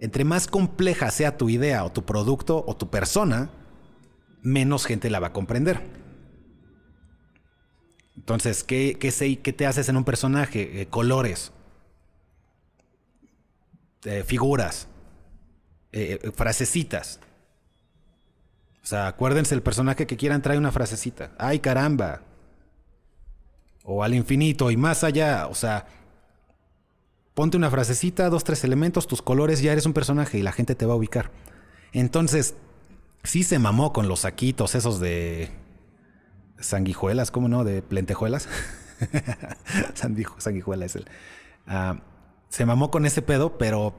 Entre 0.00 0.24
más 0.24 0.46
compleja 0.46 1.10
sea 1.10 1.36
tu 1.36 1.48
idea 1.48 1.84
o 1.84 1.92
tu 1.92 2.04
producto 2.04 2.64
o 2.66 2.76
tu 2.76 2.90
persona, 2.90 3.50
menos 4.42 4.86
gente 4.86 5.10
la 5.10 5.20
va 5.20 5.28
a 5.28 5.32
comprender. 5.32 5.82
Entonces, 8.16 8.64
¿qué, 8.64 8.98
qué, 8.98 9.52
te 9.52 9.66
haces 9.66 9.88
en 9.88 9.96
un 9.96 10.04
personaje? 10.04 10.82
Eh, 10.82 10.86
colores, 10.88 11.52
eh, 14.04 14.24
figuras, 14.26 14.88
eh, 15.92 16.30
frasecitas. 16.34 17.20
O 18.82 18.86
sea, 18.86 19.08
acuérdense 19.08 19.54
el 19.54 19.62
personaje 19.62 20.06
que 20.06 20.16
quieran 20.16 20.42
trae 20.42 20.58
una 20.58 20.72
frasecita. 20.72 21.32
¡Ay, 21.38 21.58
caramba! 21.58 22.22
O 23.84 24.02
al 24.02 24.14
infinito 24.14 24.70
y 24.70 24.76
más 24.76 25.04
allá. 25.04 25.48
O 25.48 25.54
sea, 25.54 25.86
Ponte 27.36 27.58
una 27.58 27.70
frasecita, 27.70 28.30
dos, 28.30 28.44
tres 28.44 28.64
elementos, 28.64 29.06
tus 29.06 29.20
colores, 29.20 29.60
ya 29.60 29.70
eres 29.70 29.84
un 29.84 29.92
personaje 29.92 30.38
y 30.38 30.42
la 30.42 30.52
gente 30.52 30.74
te 30.74 30.86
va 30.86 30.94
a 30.94 30.96
ubicar. 30.96 31.30
Entonces, 31.92 32.54
sí 33.24 33.44
se 33.44 33.58
mamó 33.58 33.92
con 33.92 34.08
los 34.08 34.20
saquitos 34.20 34.74
esos 34.74 35.00
de 35.00 35.50
sanguijuelas, 36.58 37.30
¿cómo 37.30 37.48
no? 37.48 37.62
De 37.62 37.84
lentejuelas. 37.90 38.48
sanguijuela 40.38 40.86
es 40.86 40.96
el. 40.96 41.10
Ah, 41.66 42.00
se 42.48 42.64
mamó 42.64 42.90
con 42.90 43.04
ese 43.04 43.20
pedo, 43.20 43.58
pero 43.58 43.92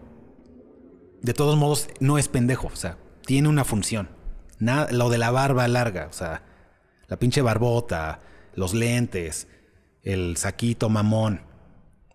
de 1.21 1.35
todos 1.35 1.57
modos 1.57 1.89
no 1.99 2.17
es 2.17 2.29
pendejo. 2.29 2.69
O 2.73 2.75
sea, 2.75 2.97
tiene 3.23 3.49
una 3.49 3.65
función. 3.65 4.09
Lo 4.89 5.11
de 5.11 5.19
la 5.19 5.29
barba 5.29 5.67
larga, 5.67 6.07
o 6.09 6.13
sea, 6.13 6.41
la 7.07 7.17
pinche 7.19 7.43
barbota, 7.43 8.19
los 8.55 8.73
lentes, 8.73 9.47
el 10.01 10.37
saquito 10.37 10.89
mamón. 10.89 11.41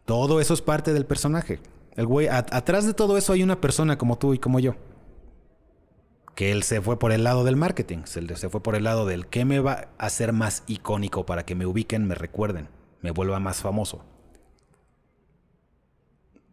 Todo 0.05 0.41
eso 0.41 0.55
es 0.55 0.63
parte 0.63 0.93
del 0.93 1.07
personaje. 1.07 1.61
El 1.95 2.07
güey, 2.07 2.29
atrás 2.29 2.87
de 2.87 2.95
todo 2.95 3.17
eso 3.19 3.33
hay 3.33 3.43
una 3.43 3.61
persona 3.61 3.99
como 3.99 4.19
tú 4.19 4.35
y 4.35 4.39
como 4.39 4.59
yo. 4.61 4.75
Que 6.35 6.51
él 6.51 6.63
se 6.63 6.81
fue 6.81 6.99
por 6.99 7.13
el 7.13 7.25
lado 7.25 7.45
del 7.45 7.57
marketing, 7.57 8.05
se, 8.05 8.37
se 8.37 8.49
fue 8.49 8.63
por 8.63 8.75
el 8.75 8.85
lado 8.85 9.05
del 9.05 9.27
qué 9.27 9.45
me 9.45 9.61
va 9.61 9.89
a 9.99 10.07
hacer 10.07 10.33
más 10.33 10.65
icónico 10.67 11.27
para 11.27 11.45
que 11.45 11.55
me 11.55 11.67
ubiquen, 11.67 12.07
me 12.07 12.15
recuerden, 12.15 12.69
me 13.03 13.11
vuelva 13.11 13.39
más 13.39 13.61
famoso. 13.61 14.03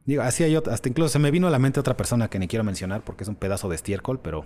Digo, 0.06 0.24
así 0.24 0.44
hay 0.44 0.56
otra, 0.56 0.74
hasta 0.74 0.90
incluso 0.90 1.10
se 1.10 1.20
me 1.20 1.32
vino 1.32 1.48
a 1.48 1.52
la 1.52 1.60
mente 1.60 1.80
otra 1.80 1.96
persona 1.96 2.30
que 2.30 2.40
ni 2.40 2.48
quiero 2.48 2.64
mencionar 2.64 3.04
porque 3.04 3.24
es 3.24 3.30
un 3.30 3.36
pedazo 3.36 3.70
de 3.70 3.76
estiércol, 3.76 4.20
pero 4.20 4.46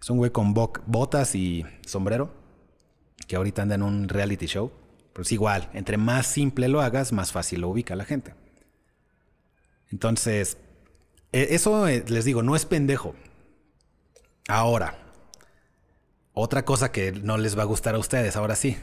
es 0.00 0.10
un 0.10 0.18
güey 0.18 0.30
con 0.32 0.52
botas 0.54 1.34
y 1.34 1.64
sombrero 1.86 2.30
que 3.28 3.36
ahorita 3.36 3.62
anda 3.62 3.74
en 3.74 3.82
un 3.82 4.08
reality 4.08 4.46
show. 4.46 4.72
Pero 5.14 5.22
es 5.22 5.32
igual, 5.32 5.70
entre 5.72 5.96
más 5.96 6.26
simple 6.26 6.68
lo 6.68 6.82
hagas, 6.82 7.12
más 7.12 7.32
fácil 7.32 7.62
lo 7.62 7.68
ubica 7.70 7.96
la 7.96 8.04
gente. 8.04 8.34
Entonces, 9.90 10.58
e, 11.32 11.54
eso 11.54 11.88
eh, 11.88 12.04
les 12.08 12.24
digo, 12.24 12.42
no 12.42 12.56
es 12.56 12.66
pendejo. 12.66 13.14
Ahora, 14.48 14.98
otra 16.32 16.64
cosa 16.64 16.90
que 16.90 17.12
no 17.12 17.38
les 17.38 17.56
va 17.56 17.62
a 17.62 17.66
gustar 17.66 17.94
a 17.94 17.98
ustedes, 17.98 18.34
ahora 18.34 18.56
sí. 18.56 18.76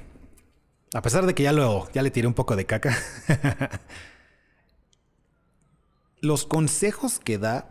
A 0.93 1.01
pesar 1.01 1.25
de 1.25 1.35
que 1.35 1.43
ya, 1.43 1.51
lo, 1.51 1.91
ya 1.91 2.01
le 2.01 2.11
tiré 2.11 2.27
un 2.27 2.33
poco 2.33 2.55
de 2.55 2.65
caca. 2.65 2.97
los 6.21 6.45
consejos 6.45 7.19
que 7.19 7.37
da 7.37 7.69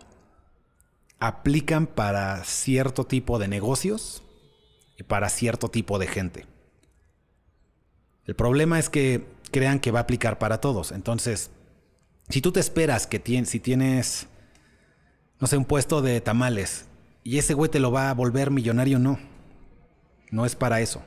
aplican 1.18 1.86
para 1.86 2.44
cierto 2.44 3.04
tipo 3.04 3.38
de 3.38 3.48
negocios 3.48 4.22
y 4.98 5.02
para 5.02 5.30
cierto 5.30 5.70
tipo 5.70 5.98
de 5.98 6.06
gente. 6.06 6.46
El 8.30 8.36
problema 8.36 8.78
es 8.78 8.88
que 8.88 9.26
crean 9.50 9.80
que 9.80 9.90
va 9.90 9.98
a 9.98 10.02
aplicar 10.02 10.38
para 10.38 10.60
todos. 10.60 10.92
Entonces, 10.92 11.50
si 12.28 12.40
tú 12.40 12.52
te 12.52 12.60
esperas 12.60 13.08
que 13.08 13.20
si 13.44 13.58
tienes, 13.58 14.28
no 15.40 15.48
sé, 15.48 15.56
un 15.56 15.64
puesto 15.64 16.00
de 16.00 16.20
tamales 16.20 16.84
y 17.24 17.38
ese 17.38 17.54
güey 17.54 17.72
te 17.72 17.80
lo 17.80 17.90
va 17.90 18.08
a 18.08 18.14
volver 18.14 18.52
millonario, 18.52 19.00
no. 19.00 19.18
No 20.30 20.46
es 20.46 20.54
para 20.54 20.80
eso. 20.80 21.02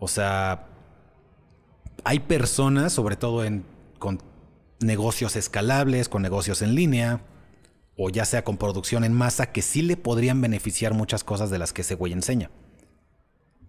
O 0.00 0.08
sea, 0.08 0.66
hay 2.02 2.18
personas, 2.18 2.92
sobre 2.92 3.14
todo 3.14 3.44
en, 3.44 3.64
con 4.00 4.20
negocios 4.80 5.36
escalables, 5.36 6.08
con 6.08 6.22
negocios 6.22 6.60
en 6.60 6.74
línea, 6.74 7.20
o 7.96 8.10
ya 8.10 8.24
sea 8.24 8.42
con 8.42 8.56
producción 8.56 9.04
en 9.04 9.12
masa, 9.12 9.52
que 9.52 9.62
sí 9.62 9.80
le 9.80 9.96
podrían 9.96 10.40
beneficiar 10.40 10.92
muchas 10.92 11.22
cosas 11.22 11.50
de 11.50 11.60
las 11.60 11.72
que 11.72 11.82
ese 11.82 11.94
güey 11.94 12.12
enseña. 12.12 12.50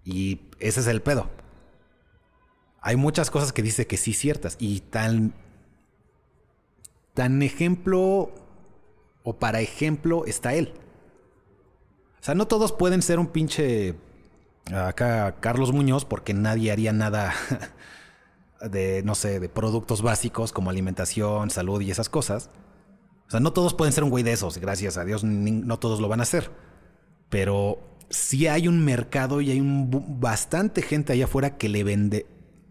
Y 0.09 0.41
ese 0.59 0.79
es 0.79 0.87
el 0.87 1.03
pedo. 1.03 1.29
Hay 2.81 2.95
muchas 2.95 3.29
cosas 3.29 3.53
que 3.53 3.61
dice 3.61 3.85
que 3.85 3.95
sí 3.95 4.13
ciertas 4.13 4.55
y 4.59 4.79
tan 4.79 5.35
tan 7.13 7.43
ejemplo 7.43 8.31
o 9.23 9.37
para 9.37 9.61
ejemplo 9.61 10.25
está 10.25 10.55
él. 10.55 10.73
O 12.19 12.23
sea, 12.23 12.33
no 12.33 12.47
todos 12.47 12.71
pueden 12.71 13.03
ser 13.03 13.19
un 13.19 13.27
pinche 13.27 13.95
acá 14.73 15.35
Carlos 15.39 15.71
Muñoz 15.73 16.05
porque 16.05 16.33
nadie 16.33 16.71
haría 16.71 16.91
nada 16.91 17.33
de 18.61 19.03
no 19.03 19.13
sé, 19.13 19.39
de 19.39 19.47
productos 19.47 20.01
básicos 20.01 20.51
como 20.51 20.71
alimentación, 20.71 21.51
salud 21.51 21.81
y 21.81 21.91
esas 21.91 22.09
cosas. 22.09 22.49
O 23.27 23.31
sea, 23.31 23.39
no 23.39 23.53
todos 23.53 23.75
pueden 23.75 23.93
ser 23.93 24.03
un 24.03 24.09
güey 24.09 24.23
de 24.23 24.31
esos, 24.31 24.57
gracias 24.57 24.97
a 24.97 25.05
Dios 25.05 25.23
no 25.23 25.77
todos 25.77 25.99
lo 25.99 26.07
van 26.07 26.21
a 26.21 26.23
hacer. 26.23 26.49
Pero 27.29 27.88
sí 28.09 28.47
hay 28.47 28.67
un 28.67 28.83
mercado 28.83 29.41
y 29.41 29.51
hay 29.51 29.61
bastante 29.63 30.81
gente 30.81 31.13
allá 31.13 31.25
afuera 31.25 31.57
que 31.57 31.69
le 31.69 31.83
vende, 31.83 32.25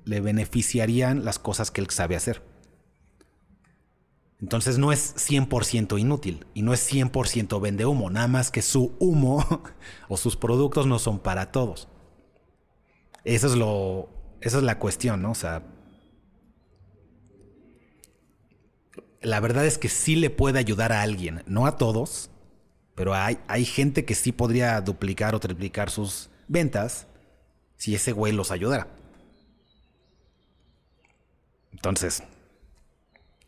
le 0.04 0.20
beneficiarían 0.20 1.24
las 1.24 1.38
cosas 1.38 1.70
que 1.70 1.80
él 1.80 1.90
sabe 1.90 2.16
hacer. 2.16 2.42
Entonces 4.40 4.78
no 4.78 4.92
es 4.92 5.16
100% 5.16 5.98
inútil 5.98 6.46
y 6.54 6.62
no 6.62 6.72
es 6.72 6.92
100% 6.92 7.60
vende 7.60 7.86
humo, 7.86 8.08
nada 8.08 8.28
más 8.28 8.50
que 8.50 8.62
su 8.62 8.94
humo 9.00 9.44
o 10.08 10.16
sus 10.16 10.36
productos 10.36 10.86
no 10.86 10.98
son 10.98 11.18
para 11.18 11.50
todos. 11.50 11.88
Eso 13.24 13.48
es 13.48 13.56
lo, 13.56 14.08
esa 14.40 14.58
es 14.58 14.62
la 14.62 14.78
cuestión, 14.78 15.22
¿no? 15.22 15.32
O 15.32 15.34
sea, 15.34 15.64
la 19.20 19.40
verdad 19.40 19.66
es 19.66 19.76
que 19.76 19.88
sí 19.88 20.14
le 20.14 20.30
puede 20.30 20.60
ayudar 20.60 20.92
a 20.92 21.02
alguien, 21.02 21.42
no 21.46 21.66
a 21.66 21.76
todos, 21.76 22.30
pero 22.98 23.14
hay, 23.14 23.38
hay 23.46 23.64
gente 23.64 24.04
que 24.04 24.16
sí 24.16 24.32
podría 24.32 24.80
duplicar 24.80 25.36
o 25.36 25.38
triplicar 25.38 25.88
sus 25.88 26.30
ventas 26.48 27.06
si 27.76 27.94
ese 27.94 28.10
güey 28.10 28.32
los 28.32 28.50
ayudara. 28.50 28.88
Entonces, 31.72 32.22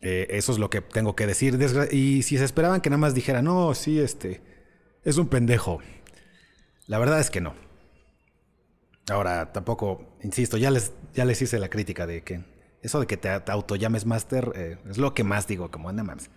Eh, 0.03 0.27
eso 0.37 0.51
es 0.51 0.57
lo 0.57 0.69
que 0.69 0.81
tengo 0.81 1.15
que 1.15 1.27
decir. 1.27 1.59
y 1.91 2.23
si 2.23 2.37
se 2.37 2.43
esperaban 2.45 2.81
que 2.81 2.89
nada 2.89 2.99
más 2.99 3.13
dijera, 3.13 3.41
no, 3.43 3.75
sí, 3.75 3.99
este, 3.99 4.41
es 5.03 5.17
un 5.17 5.27
pendejo. 5.27 5.79
La 6.87 6.97
verdad 6.97 7.19
es 7.19 7.29
que 7.29 7.41
no. 7.41 7.53
Ahora, 9.09 9.51
tampoco, 9.53 10.17
insisto, 10.23 10.57
ya 10.57 10.71
les, 10.71 10.93
ya 11.13 11.25
les 11.25 11.41
hice 11.41 11.59
la 11.59 11.69
crítica 11.69 12.07
de 12.07 12.23
que 12.23 12.43
eso 12.81 12.99
de 12.99 13.07
que 13.07 13.17
te, 13.17 13.29
auto 13.29 13.75
llames 13.75 14.05
master 14.05 14.53
eh, 14.55 14.77
es 14.89 14.97
lo 14.97 15.13
que 15.13 15.23
más 15.23 15.45
digo, 15.47 15.69
como 15.69 15.91
más. 15.93 16.31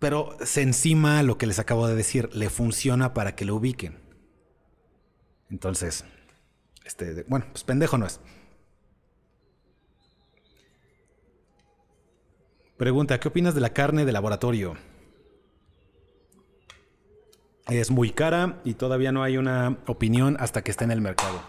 Pero 0.00 0.36
se 0.44 0.62
encima 0.62 1.22
lo 1.22 1.38
que 1.38 1.46
les 1.46 1.60
acabo 1.60 1.86
de 1.86 1.94
decir, 1.94 2.28
le 2.34 2.50
funciona 2.50 3.14
para 3.14 3.36
que 3.36 3.44
lo 3.44 3.54
ubiquen. 3.54 4.00
Entonces, 5.50 6.04
este, 6.84 7.24
bueno, 7.28 7.46
pues 7.52 7.62
pendejo 7.62 7.98
no 7.98 8.06
es. 8.06 8.18
Pregunta, 12.78 13.20
¿qué 13.20 13.28
opinas 13.28 13.54
de 13.54 13.60
la 13.60 13.74
carne 13.74 14.06
de 14.06 14.12
laboratorio? 14.12 14.74
Es 17.68 17.90
muy 17.90 18.10
cara 18.10 18.58
y 18.64 18.74
todavía 18.74 19.12
no 19.12 19.22
hay 19.22 19.36
una 19.36 19.78
opinión 19.86 20.36
hasta 20.40 20.62
que 20.62 20.70
esté 20.70 20.84
en 20.84 20.92
el 20.92 21.02
mercado. 21.02 21.42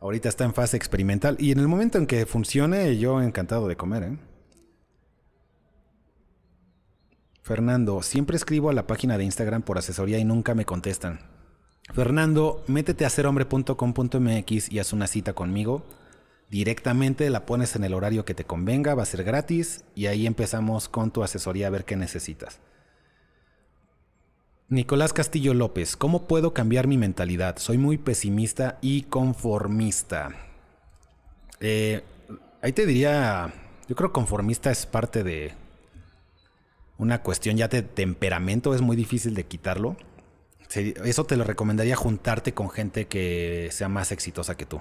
Ahorita 0.00 0.30
está 0.30 0.44
en 0.44 0.54
fase 0.54 0.78
experimental 0.78 1.36
y 1.38 1.52
en 1.52 1.58
el 1.58 1.68
momento 1.68 1.98
en 1.98 2.06
que 2.06 2.24
funcione, 2.24 2.96
yo 2.98 3.20
encantado 3.20 3.68
de 3.68 3.76
comer. 3.76 4.02
¿eh? 4.04 4.18
Fernando, 7.44 8.02
siempre 8.02 8.36
escribo 8.36 8.70
a 8.70 8.72
la 8.72 8.88
página 8.88 9.16
de 9.16 9.24
Instagram 9.24 9.62
por 9.62 9.78
asesoría 9.78 10.18
y 10.18 10.24
nunca 10.24 10.56
me 10.56 10.64
contestan. 10.64 11.20
Fernando, 11.92 12.64
métete 12.66 13.04
a 13.04 13.10
serhombre.com.mx 13.10 14.72
y 14.72 14.78
haz 14.80 14.92
una 14.92 15.06
cita 15.06 15.34
conmigo 15.34 15.84
directamente 16.54 17.28
la 17.30 17.46
pones 17.46 17.74
en 17.76 17.82
el 17.82 17.94
horario 17.94 18.24
que 18.24 18.32
te 18.34 18.44
convenga, 18.44 18.94
va 18.94 19.02
a 19.02 19.06
ser 19.06 19.24
gratis 19.24 19.84
y 19.94 20.06
ahí 20.06 20.26
empezamos 20.26 20.88
con 20.88 21.10
tu 21.10 21.22
asesoría 21.24 21.66
a 21.66 21.70
ver 21.70 21.84
qué 21.84 21.96
necesitas. 21.96 22.60
Nicolás 24.68 25.12
Castillo 25.12 25.52
López, 25.52 25.96
¿cómo 25.96 26.26
puedo 26.26 26.54
cambiar 26.54 26.86
mi 26.86 26.96
mentalidad? 26.96 27.58
Soy 27.58 27.76
muy 27.76 27.98
pesimista 27.98 28.78
y 28.80 29.02
conformista. 29.02 30.30
Eh, 31.60 32.02
ahí 32.62 32.72
te 32.72 32.86
diría, 32.86 33.52
yo 33.88 33.96
creo 33.96 34.12
conformista 34.12 34.70
es 34.70 34.86
parte 34.86 35.22
de 35.22 35.54
una 36.98 37.22
cuestión 37.22 37.56
ya 37.56 37.68
de 37.68 37.82
temperamento, 37.82 38.74
es 38.74 38.80
muy 38.80 38.96
difícil 38.96 39.34
de 39.34 39.44
quitarlo. 39.44 39.96
Eso 40.74 41.24
te 41.24 41.36
lo 41.36 41.44
recomendaría 41.44 41.96
juntarte 41.96 42.54
con 42.54 42.70
gente 42.70 43.06
que 43.06 43.68
sea 43.70 43.88
más 43.88 44.12
exitosa 44.12 44.56
que 44.56 44.66
tú. 44.66 44.80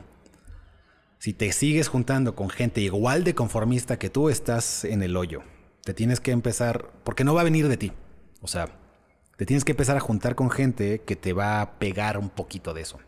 Si 1.19 1.33
te 1.33 1.51
sigues 1.51 1.87
juntando 1.87 2.35
con 2.35 2.49
gente 2.49 2.81
igual 2.81 3.23
de 3.23 3.35
conformista 3.35 3.97
que 3.97 4.09
tú, 4.09 4.29
estás 4.29 4.83
en 4.85 5.03
el 5.03 5.15
hoyo. 5.15 5.43
Te 5.83 5.93
tienes 5.93 6.19
que 6.19 6.31
empezar, 6.31 6.91
porque 7.03 7.23
no 7.23 7.33
va 7.33 7.41
a 7.41 7.45
venir 7.45 7.67
de 7.67 7.77
ti. 7.77 7.91
O 8.41 8.47
sea, 8.47 8.69
te 9.37 9.45
tienes 9.45 9.63
que 9.63 9.71
empezar 9.71 9.97
a 9.97 10.01
juntar 10.01 10.35
con 10.35 10.49
gente 10.49 11.01
que 11.01 11.15
te 11.15 11.33
va 11.33 11.61
a 11.61 11.79
pegar 11.79 12.17
un 12.17 12.29
poquito 12.29 12.73
de 12.73 12.81
eso. 12.81 12.99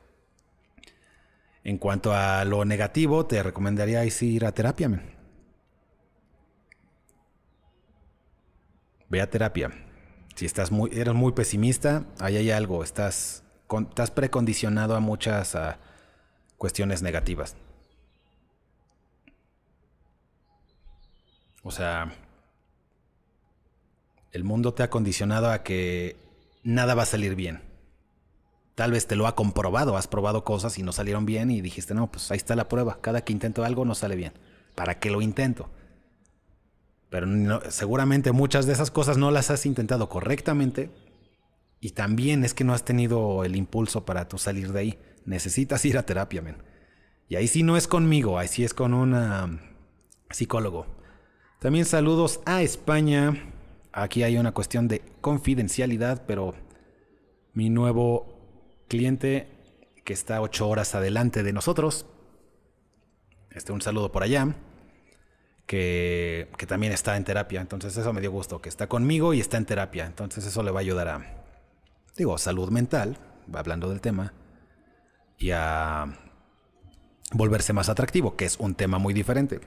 En 1.63 1.77
cuanto 1.77 2.13
a 2.13 2.45
lo 2.45 2.63
negativo, 2.63 3.25
te 3.25 3.41
recomendaría 3.41 4.05
ir 4.05 4.45
a 4.45 4.51
terapia. 4.51 5.01
Ve 9.09 9.21
a 9.21 9.29
terapia. 9.29 9.71
Si 10.35 10.45
estás 10.45 10.71
muy, 10.71 10.89
eres 10.93 11.13
muy 11.13 11.31
pesimista, 11.31 12.05
ahí 12.19 12.37
hay 12.37 12.51
algo. 12.51 12.83
Estás, 12.83 13.43
estás 13.89 14.11
precondicionado 14.11 14.95
a 14.95 14.99
muchas 14.99 15.55
cuestiones 16.57 17.01
negativas. 17.01 17.55
O 21.63 21.71
sea, 21.71 22.13
el 24.31 24.43
mundo 24.43 24.73
te 24.73 24.83
ha 24.83 24.89
condicionado 24.89 25.49
a 25.49 25.63
que 25.63 26.15
nada 26.63 26.93
va 26.93 27.03
a 27.03 27.07
salir 27.07 27.35
bien. 27.35 27.61
Tal 28.75 28.91
vez 28.91 29.07
te 29.07 29.15
lo 29.15 29.25
ha 29.25 29.35
comprobado, 29.35 29.95
has 29.95 30.07
probado 30.07 30.43
cosas 30.43 30.77
y 30.77 30.83
no 30.83 30.91
salieron 30.91 31.25
bien 31.25 31.49
y 31.49 31.61
dijiste, 31.61 31.93
no, 31.93 32.11
pues 32.11 32.29
ahí 32.29 32.37
está 32.37 32.55
la 32.55 32.67
prueba. 32.67 32.99
Cada 32.99 33.21
que 33.21 33.31
intento 33.31 33.63
algo 33.63 33.85
no 33.85 33.95
sale 33.95 34.17
bien. 34.17 34.33
¿Para 34.75 34.99
qué 34.99 35.09
lo 35.09 35.21
intento? 35.21 35.69
Pero 37.09 37.27
seguramente 37.69 38.31
muchas 38.31 38.65
de 38.65 38.73
esas 38.73 38.91
cosas 38.91 39.17
no 39.17 39.31
las 39.31 39.51
has 39.51 39.65
intentado 39.65 40.09
correctamente 40.09 40.89
y 41.79 41.91
también 41.91 42.43
es 42.43 42.53
que 42.53 42.63
no 42.63 42.73
has 42.73 42.83
tenido 42.83 43.43
el 43.43 43.55
impulso 43.55 44.05
para 44.05 44.27
tú 44.27 44.37
salir 44.37 44.73
de 44.73 44.79
ahí. 44.79 44.99
Necesitas 45.25 45.85
ir 45.85 45.97
a 45.97 46.05
terapia, 46.05 46.41
men. 46.41 46.57
Y 47.27 47.35
ahí 47.35 47.47
sí 47.47 47.63
no 47.63 47.77
es 47.77 47.87
conmigo, 47.87 48.39
ahí 48.39 48.47
sí 48.47 48.63
es 48.63 48.73
con 48.73 48.93
un 48.93 49.61
psicólogo. 50.29 50.87
También 51.59 51.85
saludos 51.85 52.41
a 52.45 52.61
España. 52.61 53.51
Aquí 53.91 54.23
hay 54.23 54.37
una 54.37 54.51
cuestión 54.51 54.87
de 54.87 55.01
confidencialidad, 55.21 56.23
pero 56.27 56.55
mi 57.53 57.69
nuevo 57.69 58.83
cliente 58.87 59.47
que 60.03 60.13
está 60.13 60.41
ocho 60.41 60.67
horas 60.67 60.93
adelante 60.95 61.41
de 61.43 61.53
nosotros, 61.53 62.05
este, 63.51 63.71
un 63.71 63.81
saludo 63.81 64.11
por 64.11 64.23
allá, 64.23 64.55
que, 65.65 66.47
también 66.67 66.93
está 66.93 67.17
en 67.17 67.23
terapia. 67.23 67.61
Entonces 67.61 67.95
eso 67.97 68.13
me 68.13 68.21
dio 68.21 68.31
gusto, 68.31 68.61
que 68.61 68.69
está 68.69 68.87
conmigo 68.87 69.33
y 69.33 69.39
está 69.39 69.57
en 69.57 69.65
terapia. 69.65 70.05
Entonces 70.05 70.45
eso 70.45 70.63
le 70.63 70.71
va 70.71 70.79
a 70.79 70.81
ayudar 70.81 71.07
a, 71.07 71.45
digo, 72.17 72.37
salud 72.37 72.69
mental, 72.69 73.17
hablando 73.53 73.89
del 73.89 74.01
tema, 74.01 74.33
y 75.37 75.51
a 75.51 76.17
volverse 77.31 77.73
más 77.73 77.89
atractivo, 77.89 78.35
que 78.35 78.45
es 78.45 78.57
un 78.59 78.75
tema 78.75 78.97
muy 78.97 79.13
diferente. 79.13 79.59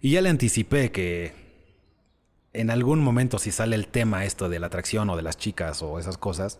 Y 0.00 0.12
ya 0.12 0.22
le 0.22 0.28
anticipé 0.28 0.92
que 0.92 1.48
en 2.52 2.70
algún 2.70 3.00
momento 3.00 3.38
si 3.38 3.50
sale 3.50 3.76
el 3.76 3.88
tema 3.88 4.24
esto 4.24 4.48
de 4.48 4.60
la 4.60 4.68
atracción 4.68 5.10
o 5.10 5.16
de 5.16 5.22
las 5.22 5.36
chicas 5.36 5.82
o 5.82 5.98
esas 5.98 6.18
cosas, 6.18 6.58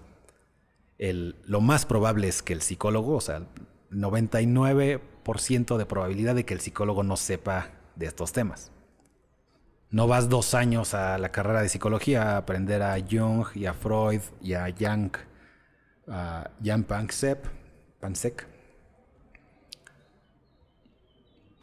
lo 0.99 1.61
más 1.61 1.87
probable 1.87 2.29
es 2.29 2.43
que 2.43 2.53
el 2.53 2.63
psicólogo, 2.63 3.17
o 3.17 3.21
sea, 3.21 3.47
99% 3.93 5.01
de 5.35 5.87
probabilidad 5.87 6.35
de 6.35 6.45
que 6.45 6.55
el 6.55 6.61
psicólogo 6.61 7.03
no 7.03 7.17
sepa 7.17 7.71
de 7.97 8.07
estos 8.07 8.33
temas. 8.33 8.73
No 9.91 10.07
vas 10.07 10.29
dos 10.29 10.55
años 10.55 10.95
a 10.95 11.19
la 11.19 11.31
carrera 11.31 11.63
de 11.63 11.69
psicología 11.69 12.23
a 12.23 12.37
aprender 12.39 12.83
a 12.83 12.97
Jung 12.99 13.47
y 13.55 13.67
a 13.67 13.75
Freud 13.75 14.21
y 14.43 14.55
a 14.55 14.69
Yang, 14.69 15.19
a 16.07 16.51
Jan 16.63 16.85
Pansek, 16.85 18.47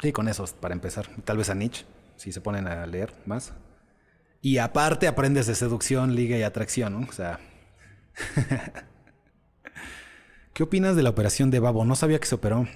Sí, 0.01 0.11
con 0.11 0.27
esos 0.27 0.53
para 0.53 0.73
empezar. 0.73 1.07
Tal 1.23 1.37
vez 1.37 1.49
a 1.49 1.55
Nietzsche, 1.55 1.85
si 2.17 2.31
se 2.31 2.41
ponen 2.41 2.67
a 2.67 2.85
leer 2.85 3.13
más. 3.25 3.53
Y 4.41 4.59
aparte 4.59 5.07
aprendes 5.07 5.47
de 5.47 5.55
seducción, 5.55 6.15
liga 6.15 6.37
y 6.37 6.43
atracción, 6.43 6.93
¿no? 6.93 7.07
O 7.07 7.11
sea. 7.11 7.39
¿Qué 10.53 10.63
opinas 10.63 10.95
de 10.95 11.03
la 11.03 11.09
operación 11.09 11.49
de 11.51 11.59
Babo? 11.59 11.85
No 11.85 11.95
sabía 11.95 12.19
que 12.19 12.27
se 12.27 12.35
operó. 12.35 12.67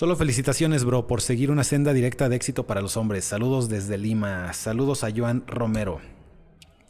Solo 0.00 0.16
felicitaciones, 0.16 0.86
bro, 0.86 1.06
por 1.06 1.20
seguir 1.20 1.50
una 1.50 1.62
senda 1.62 1.92
directa 1.92 2.30
de 2.30 2.36
éxito 2.36 2.66
para 2.66 2.80
los 2.80 2.96
hombres. 2.96 3.22
Saludos 3.26 3.68
desde 3.68 3.98
Lima. 3.98 4.50
Saludos 4.54 5.04
a 5.04 5.10
Joan 5.14 5.44
Romero. 5.46 6.00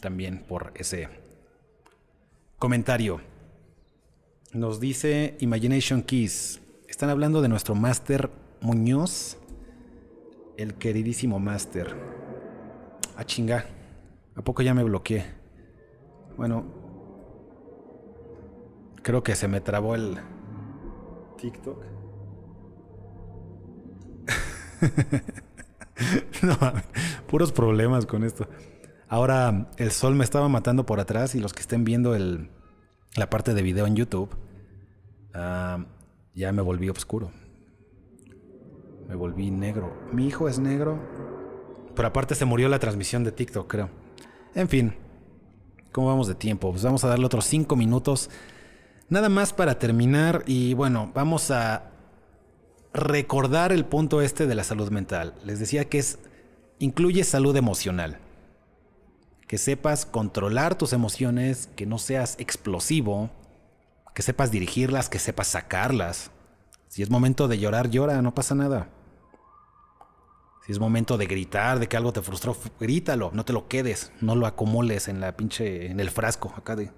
También 0.01 0.45
por 0.47 0.71
ese 0.77 1.09
comentario. 2.57 3.21
Nos 4.53 4.79
dice 4.79 5.37
Imagination 5.41 6.03
Keys. 6.03 6.61
Están 6.87 7.11
hablando 7.11 7.43
de 7.43 7.49
nuestro 7.49 7.75
Máster 7.75 8.31
Muñoz. 8.61 9.39
El 10.57 10.75
queridísimo 10.75 11.41
Máster. 11.41 11.97
Ah, 13.17 13.25
chinga. 13.25 13.67
¿A 14.37 14.43
poco 14.43 14.63
ya 14.63 14.73
me 14.73 14.85
bloqueé? 14.85 15.25
Bueno. 16.37 16.65
Creo 19.03 19.25
que 19.25 19.35
se 19.35 19.49
me 19.49 19.61
trabó 19.61 19.97
el 19.97 20.17
TikTok. 21.39 22.00
no, 26.43 26.57
puros 27.29 27.53
problemas 27.53 28.07
con 28.07 28.25
esto. 28.25 28.49
Ahora 29.09 29.71
el 29.77 29.91
sol 29.91 30.15
me 30.15 30.25
estaba 30.25 30.49
matando 30.49 30.87
por 30.87 31.01
atrás 31.01 31.35
y 31.35 31.41
los 31.41 31.53
que 31.53 31.61
estén 31.61 31.85
viendo 31.85 32.15
el, 32.15 32.51
la 33.17 33.29
parte 33.29 33.55
de 33.55 33.63
video 33.63 33.87
en 33.87 33.97
YouTube, 33.97 34.31
uh, 35.35 35.85
ya 36.35 36.53
me 36.53 36.63
volví 36.63 36.89
oscuro. 36.89 37.33
Me 39.09 39.17
volví 39.17 39.51
negro. 39.51 39.93
Mi 40.13 40.29
hijo 40.29 40.49
es 40.49 40.61
negro. 40.61 40.99
Pero 41.97 42.09
aparte 42.09 42.37
se 42.37 42.45
murió 42.45 42.69
la 42.69 42.79
transmisión 42.79 43.25
de 43.25 43.33
TikTok, 43.33 43.69
creo. 43.69 43.91
En 44.55 44.69
fin. 44.69 44.95
¿Cómo 45.91 46.07
vamos 46.07 46.29
de 46.29 46.37
tiempo? 46.37 46.71
Pues 46.71 46.85
vamos 46.85 47.03
a 47.03 47.09
darle 47.09 47.27
otros 47.27 47.45
cinco 47.47 47.75
minutos. 47.75 48.31
Nada 49.09 49.29
más 49.29 49.53
para 49.53 49.81
terminar. 49.81 50.45
Y 50.47 50.75
bueno, 50.75 51.11
vamos 51.13 51.51
a 51.51 51.90
recordar 52.93 53.73
el 53.73 53.85
punto 53.85 54.21
este 54.23 54.47
de 54.47 54.55
la 54.55 54.65
salud 54.65 54.91
mental. 54.91 55.35
Les 55.45 55.59
decía 55.59 55.89
que 55.89 55.99
es. 55.99 56.19
incluye 56.79 57.25
salud 57.25 57.57
emocional. 57.57 58.19
Que 59.47 59.59
sepas 59.59 60.07
controlar 60.07 60.77
tus 60.77 60.93
emociones, 60.93 61.69
que 61.75 61.87
no 61.87 61.99
seas 61.99 62.37
explosivo, 62.39 63.31
que 64.15 64.23
sepas 64.23 64.51
dirigirlas, 64.51 65.09
que 65.09 65.19
sepas 65.19 65.49
sacarlas. 65.49 66.31
Si 66.89 67.03
es 67.03 67.11
momento 67.11 67.49
de 67.49 67.59
llorar, 67.59 67.91
llora, 67.91 68.23
no 68.23 68.35
pasa 68.35 68.55
nada. 68.55 68.89
Si 70.67 70.73
es 70.73 70.79
momento 70.79 71.19
de 71.19 71.27
gritar, 71.27 71.79
de 71.79 71.89
que 71.89 71.97
algo 71.97 72.13
te 72.13 72.23
frustró, 72.23 72.57
grítalo, 72.79 73.31
no 73.33 73.45
te 73.45 73.53
lo 73.53 73.67
quedes, 73.67 74.13
no 74.21 74.37
lo 74.37 74.47
acumules 74.47 75.09
en 75.09 75.21
la 75.21 75.37
pinche, 75.37 75.91
en 75.91 76.01
el 76.01 76.11
frasco, 76.11 76.53
acá 76.57 76.77
de... 76.77 76.91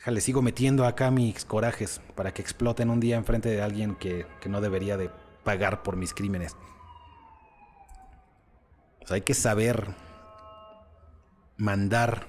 Déjale, 0.00 0.22
sigo 0.22 0.40
metiendo 0.40 0.86
acá 0.86 1.10
mis 1.10 1.44
corajes 1.44 2.00
para 2.14 2.32
que 2.32 2.40
exploten 2.40 2.88
un 2.88 3.00
día 3.00 3.16
enfrente 3.16 3.50
de 3.50 3.60
alguien 3.60 3.96
que, 3.96 4.26
que 4.40 4.48
no 4.48 4.62
debería 4.62 4.96
de 4.96 5.10
pagar 5.44 5.82
por 5.82 5.96
mis 5.96 6.14
crímenes. 6.14 6.56
Hay 9.10 9.20
que 9.20 9.34
saber 9.34 9.94
mandar 11.58 12.28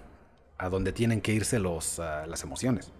a 0.57 0.67
donde 0.67 0.91
tienen 0.91 1.21
que 1.21 1.31
irse 1.31 1.59
los, 1.59 1.97
uh, 1.97 2.27
las 2.27 2.43
emociones. 2.43 2.91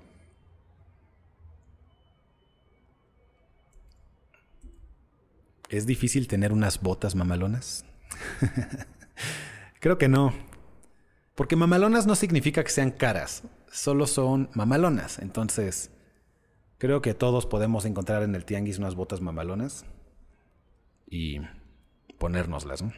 ¿Es 5.68 5.86
difícil 5.86 6.30
tener 6.30 6.54
unas 6.54 6.80
botas 6.80 7.14
mamalonas? 7.14 7.84
Creo 9.82 9.98
que 9.98 10.08
no. 10.08 10.34
Porque 11.36 11.58
mamalonas 11.58 12.08
no 12.08 12.16
significa 12.16 12.64
que 12.64 12.70
sean 12.70 12.92
caras, 12.92 13.44
solo 13.72 14.06
son 14.06 14.50
mamalonas. 14.54 15.20
Entonces, 15.20 15.92
creo 16.78 17.02
que 17.02 17.14
todos 17.14 17.46
podemos 17.46 17.86
encontrar 17.86 18.22
en 18.24 18.36
el 18.36 18.46
tianguis 18.46 18.78
unas 18.78 18.96
botas 18.96 19.22
mamalonas 19.22 19.86
y 21.10 21.40
ponérnoslas. 22.20 22.84
¿no? 22.84 22.94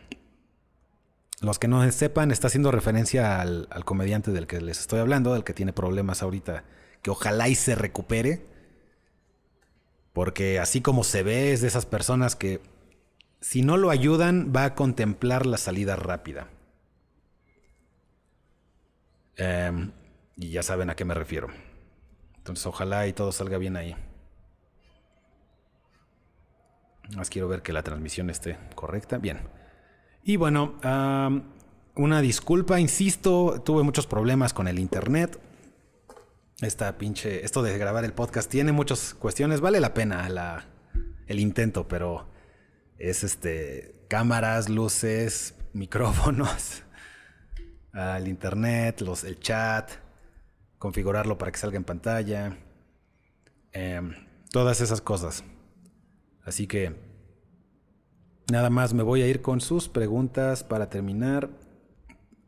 Los 1.41 1.59
que 1.59 1.67
no 1.67 1.89
sepan, 1.91 2.31
está 2.31 2.47
haciendo 2.47 2.71
referencia 2.71 3.39
al, 3.39 3.67
al, 3.69 3.85
comediante 3.85 4.31
del 4.31 4.47
que 4.47 4.59
les 4.61 4.79
estoy 4.79 4.99
hablando, 4.99 5.33
del 5.33 5.43
que 5.43 5.53
tiene 5.53 5.73
problemas 5.73 6.23
ahorita, 6.23 6.65
que 7.01 7.11
ojalá 7.11 7.47
y 7.47 7.55
se 7.55 7.75
recupere. 7.75 8.45
Porque 10.11 10.59
así 10.59 10.81
como 10.81 11.03
se 11.03 11.23
ve, 11.23 11.53
es 11.53 11.61
de 11.61 11.67
esas 11.67 11.85
personas 11.85 12.35
que 12.35 12.61
si 13.41 13.61
no 13.61 13.77
lo 13.77 13.89
ayudan, 13.89 14.53
va 14.55 14.65
a 14.65 14.75
contemplar 14.75 15.45
la 15.45 15.57
salida 15.57 15.95
rápida. 15.95 16.47
Eh, 19.35 19.89
y 20.35 20.49
ya 20.49 20.63
saben 20.63 20.89
a 20.89 20.95
qué 20.95 21.05
me 21.05 21.13
refiero. 21.13 21.47
Entonces, 22.37 22.65
ojalá 22.65 23.07
y 23.07 23.13
todo 23.13 23.31
salga 23.31 23.57
bien 23.57 23.77
ahí. 23.77 23.95
Más 27.15 27.29
quiero 27.29 27.47
ver 27.47 27.61
que 27.61 27.73
la 27.73 27.83
transmisión 27.83 28.29
esté 28.29 28.57
correcta. 28.75 29.17
Bien. 29.17 29.39
Y 30.23 30.37
bueno, 30.37 30.75
una 31.95 32.21
disculpa, 32.21 32.79
insisto, 32.79 33.61
tuve 33.63 33.83
muchos 33.83 34.07
problemas 34.07 34.53
con 34.53 34.67
el 34.67 34.79
internet. 34.79 35.39
Esta 36.61 36.97
pinche, 36.97 37.43
esto 37.43 37.61
de 37.61 37.77
grabar 37.77 38.05
el 38.05 38.13
podcast 38.13 38.49
tiene 38.49 38.71
muchas 38.71 39.13
cuestiones. 39.13 39.61
Vale 39.61 39.79
la 39.79 39.93
pena 39.93 40.27
la, 40.29 40.65
el 41.27 41.39
intento, 41.39 41.87
pero 41.87 42.29
es 42.97 43.23
este 43.23 44.05
cámaras, 44.07 44.69
luces, 44.69 45.55
micrófonos, 45.73 46.83
el 47.93 48.27
internet, 48.27 49.01
los, 49.01 49.23
el 49.23 49.39
chat, 49.39 49.91
configurarlo 50.83 51.37
para 51.37 51.49
que 51.49 51.57
salga 51.57 51.77
en 51.77 51.85
pantalla, 51.85 52.57
eh, 53.71 54.01
todas 54.51 54.81
esas 54.81 54.99
cosas. 54.99 55.45
Así 56.43 56.67
que 56.67 56.93
nada 58.51 58.69
más 58.69 58.93
me 58.93 59.01
voy 59.01 59.21
a 59.21 59.27
ir 59.27 59.41
con 59.41 59.61
sus 59.61 59.87
preguntas 59.87 60.65
para 60.65 60.89
terminar. 60.89 61.49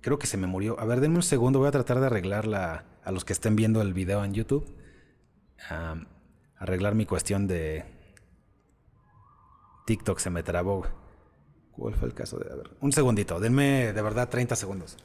Creo 0.02 0.20
que 0.20 0.28
se 0.28 0.36
me 0.36 0.48
murió. 0.48 0.78
A 0.82 0.86
ver, 0.86 1.00
denme 1.00 1.16
un 1.16 1.24
segundo, 1.24 1.60
voy 1.60 1.70
a 1.70 1.72
tratar 1.72 2.02
de 2.02 2.08
arreglarla 2.08 2.84
a 3.06 3.12
los 3.14 3.24
que 3.24 3.32
estén 3.32 3.56
viendo 3.56 3.82
el 3.82 3.94
video 3.94 4.26
en 4.26 4.34
YouTube. 4.34 4.70
Arreglar 6.58 6.94
mi 6.94 7.06
cuestión 7.06 7.48
de 7.48 7.86
TikTok 9.86 10.20
se 10.20 10.30
me 10.30 10.44
trabó. 10.44 10.86
¿Cuál 11.72 11.96
fue 11.96 12.10
el 12.10 12.14
caso 12.14 12.38
de.? 12.38 12.52
A 12.52 12.56
ver, 12.58 12.70
un 12.82 12.92
segundito, 12.92 13.40
denme 13.40 13.94
de 13.94 14.02
verdad 14.02 14.28
30 14.28 14.58
segundos. 14.58 14.98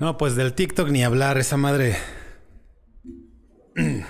No, 0.00 0.16
pues 0.16 0.34
del 0.34 0.54
TikTok 0.54 0.88
ni 0.88 1.04
hablar, 1.04 1.36
esa 1.36 1.58
madre. 1.58 1.94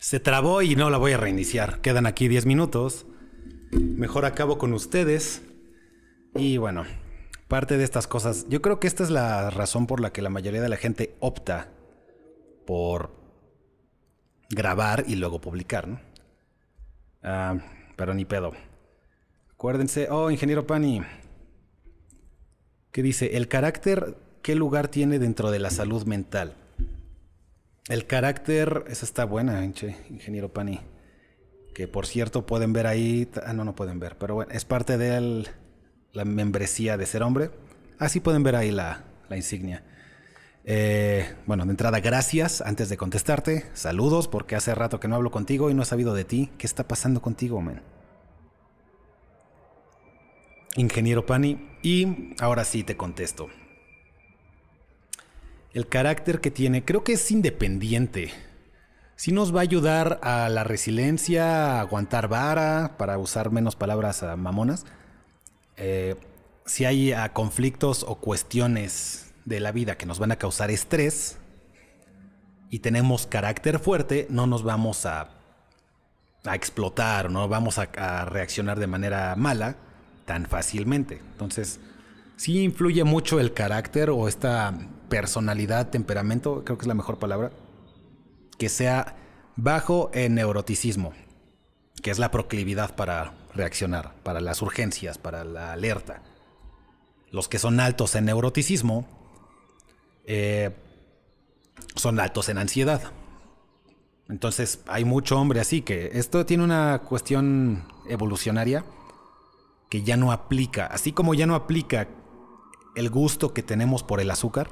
se 0.00 0.18
trabó 0.18 0.62
y 0.62 0.74
no 0.74 0.90
la 0.90 0.98
voy 0.98 1.12
a 1.12 1.16
reiniciar. 1.16 1.80
Quedan 1.80 2.06
aquí 2.06 2.26
10 2.26 2.44
minutos. 2.46 3.06
Mejor 3.70 4.24
acabo 4.24 4.58
con 4.58 4.72
ustedes. 4.72 5.42
Y 6.34 6.56
bueno, 6.56 6.86
parte 7.46 7.78
de 7.78 7.84
estas 7.84 8.08
cosas. 8.08 8.48
Yo 8.48 8.62
creo 8.62 8.80
que 8.80 8.88
esta 8.88 9.04
es 9.04 9.10
la 9.10 9.50
razón 9.50 9.86
por 9.86 10.00
la 10.00 10.12
que 10.12 10.22
la 10.22 10.28
mayoría 10.28 10.60
de 10.60 10.68
la 10.68 10.76
gente 10.76 11.14
opta 11.20 11.68
por 12.66 13.14
grabar 14.48 15.04
y 15.06 15.14
luego 15.14 15.40
publicar, 15.40 15.86
¿no? 15.86 16.00
Ah, 17.22 17.58
pero 17.94 18.12
ni 18.12 18.24
pedo. 18.24 18.54
Acuérdense, 19.52 20.08
oh, 20.10 20.32
ingeniero 20.32 20.66
Pani. 20.66 21.00
¿Qué 22.90 23.04
dice? 23.04 23.36
El 23.36 23.46
carácter, 23.46 24.16
¿qué 24.42 24.54
lugar 24.54 24.88
tiene 24.88 25.18
dentro 25.18 25.50
de 25.50 25.58
la 25.58 25.70
salud 25.70 26.04
mental? 26.04 26.54
El 27.88 28.06
carácter, 28.06 28.84
esa 28.88 29.04
está 29.04 29.24
buena, 29.24 29.64
ingeniero 29.64 30.52
Pani. 30.52 30.80
Que 31.74 31.88
por 31.88 32.06
cierto 32.06 32.46
pueden 32.46 32.72
ver 32.72 32.86
ahí, 32.86 33.28
ah, 33.44 33.52
no, 33.52 33.64
no 33.64 33.74
pueden 33.74 33.98
ver, 33.98 34.16
pero 34.18 34.34
bueno, 34.34 34.52
es 34.52 34.64
parte 34.64 34.98
de 34.98 35.44
la 36.12 36.24
membresía 36.24 36.96
de 36.96 37.06
ser 37.06 37.22
hombre. 37.22 37.50
Así 37.98 38.18
ah, 38.18 38.22
pueden 38.22 38.42
ver 38.42 38.56
ahí 38.56 38.70
la, 38.70 39.04
la 39.28 39.36
insignia. 39.36 39.82
Eh, 40.64 41.34
bueno, 41.46 41.64
de 41.64 41.70
entrada, 41.70 42.00
gracias. 42.00 42.60
Antes 42.60 42.88
de 42.88 42.96
contestarte, 42.96 43.66
saludos, 43.74 44.28
porque 44.28 44.56
hace 44.56 44.74
rato 44.74 45.00
que 45.00 45.08
no 45.08 45.16
hablo 45.16 45.30
contigo 45.30 45.70
y 45.70 45.74
no 45.74 45.82
he 45.82 45.86
sabido 45.86 46.14
de 46.14 46.24
ti. 46.24 46.50
¿Qué 46.58 46.66
está 46.66 46.86
pasando 46.86 47.20
contigo, 47.22 47.60
man? 47.60 47.82
Ingeniero 50.76 51.26
Pani. 51.26 51.68
Y 51.82 52.34
ahora 52.40 52.64
sí 52.64 52.84
te 52.84 52.96
contesto. 52.96 53.48
El 55.72 55.86
carácter 55.86 56.40
que 56.40 56.50
tiene, 56.50 56.84
creo 56.84 57.04
que 57.04 57.12
es 57.12 57.30
independiente. 57.30 58.32
Sí 59.14 59.30
nos 59.30 59.54
va 59.54 59.60
a 59.60 59.62
ayudar 59.62 60.18
a 60.22 60.48
la 60.48 60.64
resiliencia, 60.64 61.76
a 61.76 61.80
aguantar 61.80 62.26
vara, 62.26 62.96
para 62.98 63.18
usar 63.18 63.52
menos 63.52 63.76
palabras 63.76 64.24
mamonas. 64.36 64.84
Eh, 65.76 66.16
si 66.66 66.84
hay 66.84 67.14
conflictos 67.32 68.04
o 68.06 68.16
cuestiones 68.16 69.32
de 69.44 69.60
la 69.60 69.70
vida 69.72 69.96
que 69.96 70.06
nos 70.06 70.18
van 70.18 70.32
a 70.32 70.36
causar 70.36 70.70
estrés 70.70 71.38
y 72.68 72.80
tenemos 72.80 73.26
carácter 73.26 73.78
fuerte, 73.78 74.26
no 74.30 74.46
nos 74.46 74.62
vamos 74.62 75.06
a, 75.06 75.30
a 76.44 76.54
explotar, 76.54 77.30
no 77.30 77.48
vamos 77.48 77.78
a, 77.78 77.90
a, 77.96 78.24
reaccionar 78.24 78.78
de 78.78 78.86
manera 78.86 79.36
mala 79.36 79.76
tan 80.24 80.46
fácilmente. 80.46 81.20
Entonces, 81.32 81.80
sí 82.36 82.62
influye 82.62 83.04
mucho 83.04 83.38
el 83.38 83.52
carácter 83.52 84.10
o 84.10 84.28
esta 84.28 84.74
personalidad, 85.10 85.90
temperamento, 85.90 86.64
creo 86.64 86.78
que 86.78 86.84
es 86.84 86.88
la 86.88 86.94
mejor 86.94 87.18
palabra, 87.18 87.50
que 88.56 88.70
sea 88.70 89.16
bajo 89.56 90.10
en 90.14 90.36
neuroticismo, 90.36 91.12
que 92.02 92.10
es 92.10 92.18
la 92.18 92.30
proclividad 92.30 92.96
para 92.96 93.34
reaccionar, 93.54 94.14
para 94.22 94.40
las 94.40 94.62
urgencias, 94.62 95.18
para 95.18 95.44
la 95.44 95.72
alerta. 95.72 96.22
Los 97.30 97.48
que 97.48 97.58
son 97.58 97.78
altos 97.78 98.14
en 98.14 98.24
neuroticismo 98.24 99.06
eh, 100.24 100.70
son 101.96 102.18
altos 102.18 102.48
en 102.48 102.56
ansiedad. 102.56 103.02
Entonces 104.28 104.80
hay 104.86 105.04
mucho 105.04 105.38
hombre 105.38 105.60
así 105.60 105.82
que 105.82 106.12
esto 106.14 106.46
tiene 106.46 106.64
una 106.64 107.00
cuestión 107.00 107.84
evolucionaria 108.08 108.84
que 109.90 110.02
ya 110.02 110.16
no 110.16 110.32
aplica. 110.32 110.86
Así 110.86 111.12
como 111.12 111.34
ya 111.34 111.46
no 111.46 111.54
aplica 111.54 112.08
el 112.94 113.10
gusto 113.10 113.52
que 113.52 113.62
tenemos 113.62 114.02
por 114.02 114.20
el 114.20 114.30
azúcar, 114.30 114.70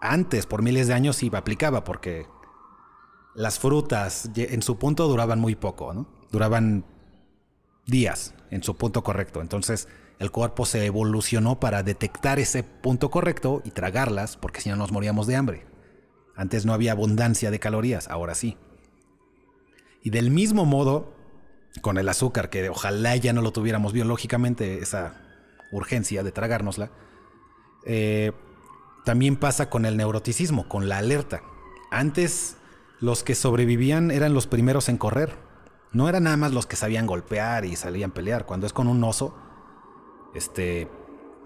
antes 0.00 0.46
por 0.46 0.62
miles 0.62 0.88
de 0.88 0.94
años 0.94 1.16
sí 1.16 1.30
aplicaba 1.32 1.84
porque 1.84 2.26
las 3.34 3.58
frutas 3.58 4.30
en 4.34 4.62
su 4.62 4.78
punto 4.78 5.06
duraban 5.08 5.40
muy 5.40 5.54
poco, 5.54 5.92
¿no? 5.94 6.08
Duraban 6.30 6.84
días 7.86 8.34
en 8.50 8.62
su 8.62 8.76
punto 8.76 9.02
correcto. 9.02 9.40
Entonces 9.40 9.88
el 10.18 10.30
cuerpo 10.30 10.66
se 10.66 10.84
evolucionó 10.84 11.60
para 11.60 11.82
detectar 11.82 12.38
ese 12.38 12.64
punto 12.64 13.10
correcto 13.10 13.62
y 13.64 13.70
tragarlas, 13.70 14.36
porque 14.36 14.60
si 14.60 14.68
no 14.68 14.76
nos 14.76 14.90
moríamos 14.90 15.26
de 15.26 15.36
hambre. 15.36 15.66
Antes 16.34 16.66
no 16.66 16.72
había 16.72 16.92
abundancia 16.92 17.50
de 17.50 17.60
calorías, 17.60 18.08
ahora 18.08 18.34
sí. 18.34 18.56
Y 20.02 20.10
del 20.10 20.30
mismo 20.30 20.64
modo, 20.64 21.14
con 21.80 21.98
el 21.98 22.08
azúcar, 22.08 22.50
que 22.50 22.68
ojalá 22.68 23.14
ya 23.16 23.32
no 23.32 23.42
lo 23.42 23.52
tuviéramos 23.52 23.92
biológicamente, 23.92 24.78
esa 24.78 25.20
urgencia 25.70 26.22
de 26.22 26.32
tragárnosla, 26.32 26.90
eh, 27.84 28.32
también 29.04 29.36
pasa 29.36 29.70
con 29.70 29.84
el 29.84 29.96
neuroticismo, 29.96 30.68
con 30.68 30.88
la 30.88 30.98
alerta. 30.98 31.42
Antes 31.90 32.56
los 33.00 33.22
que 33.22 33.34
sobrevivían 33.34 34.10
eran 34.10 34.34
los 34.34 34.46
primeros 34.46 34.88
en 34.88 34.98
correr. 34.98 35.36
No 35.92 36.08
eran 36.08 36.24
nada 36.24 36.36
más 36.36 36.52
los 36.52 36.66
que 36.66 36.76
sabían 36.76 37.06
golpear 37.06 37.64
y 37.64 37.76
salían 37.76 38.10
a 38.10 38.14
pelear. 38.14 38.44
Cuando 38.44 38.66
es 38.66 38.72
con 38.72 38.88
un 38.88 39.02
oso, 39.04 39.34
este, 40.34 40.90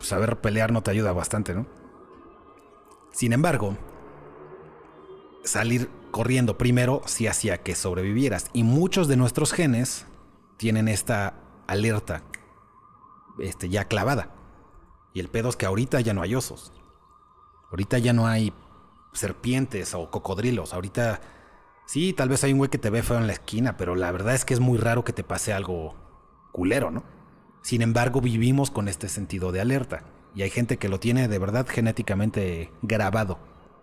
saber 0.00 0.40
pelear 0.40 0.72
no 0.72 0.82
te 0.82 0.90
ayuda 0.90 1.12
bastante, 1.12 1.55
¿no? 1.55 1.66
Sin 3.12 3.32
embargo, 3.32 3.76
salir 5.44 5.90
corriendo 6.11 6.59
primero 6.59 7.03
sí 7.07 7.26
hacía 7.26 7.59
que 7.59 7.74
sobrevivieras. 7.74 8.46
Y 8.53 8.64
muchos 8.64 9.07
de 9.07 9.16
nuestros 9.16 9.53
genes 9.53 10.07
tienen 10.57 10.88
esta 10.88 11.34
alerta 11.66 12.22
este, 13.38 13.68
ya 13.68 13.86
clavada. 13.86 14.30
Y 15.14 15.20
el 15.20 15.28
pedo 15.28 15.50
es 15.50 15.57
que 15.57 15.66
ahorita 15.66 16.00
ya 16.00 16.14
no 16.14 16.22
hay 16.22 16.34
osos. 16.34 16.72
Ahorita 17.72 17.98
ya 17.98 18.12
no 18.12 18.26
hay 18.26 18.52
serpientes 19.14 19.94
o 19.94 20.10
cocodrilos. 20.10 20.74
Ahorita 20.74 21.20
sí, 21.86 22.12
tal 22.12 22.28
vez 22.28 22.44
hay 22.44 22.52
un 22.52 22.58
güey 22.58 22.70
que 22.70 22.78
te 22.78 22.90
ve 22.90 23.02
feo 23.02 23.16
en 23.16 23.26
la 23.26 23.32
esquina, 23.32 23.78
pero 23.78 23.94
la 23.94 24.12
verdad 24.12 24.34
es 24.34 24.44
que 24.44 24.52
es 24.52 24.60
muy 24.60 24.78
raro 24.78 25.04
que 25.04 25.14
te 25.14 25.24
pase 25.24 25.54
algo 25.54 25.94
culero, 26.52 26.90
¿no? 26.90 27.02
Sin 27.62 27.80
embargo, 27.80 28.20
vivimos 28.20 28.70
con 28.70 28.88
este 28.88 29.08
sentido 29.08 29.52
de 29.52 29.62
alerta. 29.62 30.04
Y 30.34 30.42
hay 30.42 30.50
gente 30.50 30.76
que 30.76 30.90
lo 30.90 31.00
tiene 31.00 31.28
de 31.28 31.38
verdad 31.38 31.66
genéticamente 31.66 32.70
grabado 32.82 33.38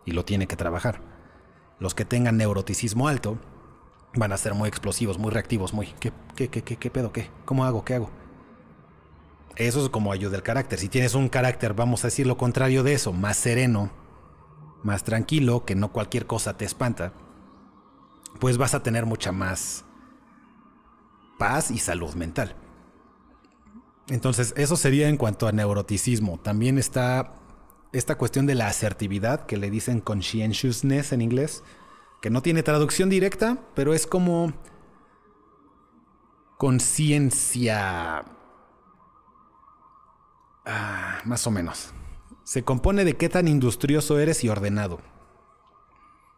y 0.05 0.11
lo 0.11 0.23
tiene 0.23 0.47
que 0.47 0.55
trabajar. 0.55 1.01
Los 1.79 1.95
que 1.95 2.05
tengan 2.05 2.37
neuroticismo 2.37 3.07
alto 3.07 3.39
van 4.15 4.33
a 4.33 4.37
ser 4.37 4.53
muy 4.53 4.69
explosivos, 4.69 5.17
muy 5.17 5.31
reactivos, 5.31 5.73
muy... 5.73 5.87
¿Qué, 5.99 6.11
qué, 6.35 6.49
qué, 6.49 6.63
qué, 6.63 6.77
qué 6.77 6.89
pedo? 6.91 7.11
¿Qué? 7.11 7.29
¿Cómo 7.45 7.65
hago? 7.65 7.83
¿Qué 7.83 7.95
hago? 7.95 8.11
Eso 9.55 9.83
es 9.83 9.89
como 9.89 10.11
ayuda 10.11 10.37
el 10.37 10.43
carácter. 10.43 10.79
Si 10.79 10.89
tienes 10.89 11.15
un 11.15 11.29
carácter, 11.29 11.73
vamos 11.73 12.03
a 12.03 12.07
decir 12.07 12.27
lo 12.27 12.37
contrario 12.37 12.83
de 12.83 12.93
eso, 12.93 13.11
más 13.11 13.37
sereno, 13.37 13.91
más 14.83 15.03
tranquilo, 15.03 15.65
que 15.65 15.75
no 15.75 15.91
cualquier 15.91 16.25
cosa 16.25 16.55
te 16.57 16.65
espanta, 16.65 17.13
pues 18.39 18.57
vas 18.57 18.73
a 18.73 18.83
tener 18.83 19.05
mucha 19.05 19.31
más 19.31 19.85
paz 21.37 21.71
y 21.71 21.79
salud 21.79 22.13
mental. 22.15 22.55
Entonces, 24.07 24.53
eso 24.57 24.75
sería 24.75 25.09
en 25.09 25.17
cuanto 25.17 25.47
a 25.47 25.51
neuroticismo. 25.51 26.39
También 26.39 26.77
está 26.77 27.35
esta 27.91 28.17
cuestión 28.17 28.45
de 28.45 28.55
la 28.55 28.67
asertividad, 28.67 29.45
que 29.45 29.57
le 29.57 29.69
dicen 29.69 30.01
conscientiousness 30.01 31.11
en 31.11 31.21
inglés, 31.21 31.63
que 32.21 32.29
no 32.29 32.41
tiene 32.41 32.63
traducción 32.63 33.09
directa, 33.09 33.57
pero 33.75 33.93
es 33.93 34.07
como 34.07 34.53
conciencia... 36.57 38.25
Ah, 40.71 41.21
más 41.25 41.47
o 41.47 41.51
menos. 41.51 41.93
Se 42.43 42.63
compone 42.63 43.03
de 43.03 43.17
qué 43.17 43.27
tan 43.27 43.47
industrioso 43.47 44.19
eres 44.19 44.43
y 44.43 44.49
ordenado. 44.49 44.99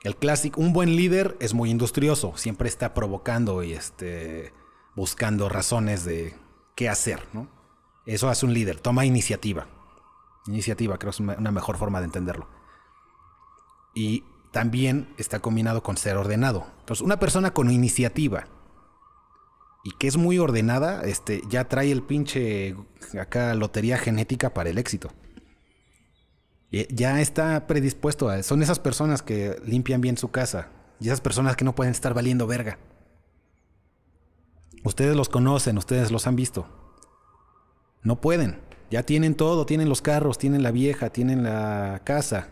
El 0.03 0.15
clásico, 0.15 0.61
un 0.61 0.71
buen 0.71 0.95
líder 0.95 1.35
es 1.41 1.53
muy 1.53 1.69
industrioso, 1.69 2.33
siempre 2.37 2.69
está 2.69 2.93
provocando 2.93 3.61
y 3.61 3.73
este, 3.73 4.53
buscando 4.95 5.49
razones 5.49 6.05
de 6.05 6.33
qué 6.75 6.87
hacer, 6.87 7.27
¿no? 7.33 7.49
Eso 8.05 8.29
hace 8.29 8.45
un 8.45 8.53
líder, 8.53 8.79
toma 8.79 9.05
iniciativa. 9.05 9.67
Iniciativa, 10.47 10.97
creo 10.97 11.11
que 11.11 11.15
es 11.15 11.19
una 11.19 11.51
mejor 11.51 11.77
forma 11.77 11.99
de 11.99 12.05
entenderlo. 12.05 12.47
Y 13.93 14.23
también 14.51 15.13
está 15.17 15.39
combinado 15.39 15.83
con 15.83 15.97
ser 15.97 16.15
ordenado. 16.15 16.65
Entonces, 16.79 17.03
una 17.03 17.19
persona 17.19 17.53
con 17.53 17.69
iniciativa 17.69 18.47
y 19.83 19.91
que 19.91 20.07
es 20.07 20.17
muy 20.17 20.37
ordenada, 20.37 21.01
este, 21.03 21.41
ya 21.49 21.67
trae 21.67 21.91
el 21.91 22.03
pinche 22.03 22.75
acá 23.19 23.53
lotería 23.55 23.97
genética 23.97 24.53
para 24.53 24.69
el 24.69 24.77
éxito. 24.77 25.11
Ya 26.71 27.19
está 27.19 27.67
predispuesto 27.67 28.29
a. 28.29 28.43
Son 28.43 28.61
esas 28.61 28.79
personas 28.79 29.21
que 29.21 29.57
limpian 29.65 29.99
bien 29.99 30.17
su 30.17 30.31
casa. 30.31 30.69
Y 31.01 31.07
esas 31.07 31.19
personas 31.19 31.55
que 31.57 31.65
no 31.65 31.75
pueden 31.75 31.91
estar 31.91 32.13
valiendo 32.13 32.47
verga. 32.47 32.77
Ustedes 34.85 35.15
los 35.15 35.27
conocen, 35.27 35.77
ustedes 35.77 36.11
los 36.11 36.27
han 36.27 36.35
visto. 36.35 36.67
No 38.03 38.21
pueden. 38.21 38.61
Ya 38.89 39.03
tienen 39.03 39.35
todo, 39.35 39.65
tienen 39.65 39.89
los 39.89 40.01
carros, 40.01 40.37
tienen 40.37 40.63
la 40.63 40.71
vieja, 40.71 41.09
tienen 41.09 41.43
la 41.43 42.01
casa. 42.05 42.49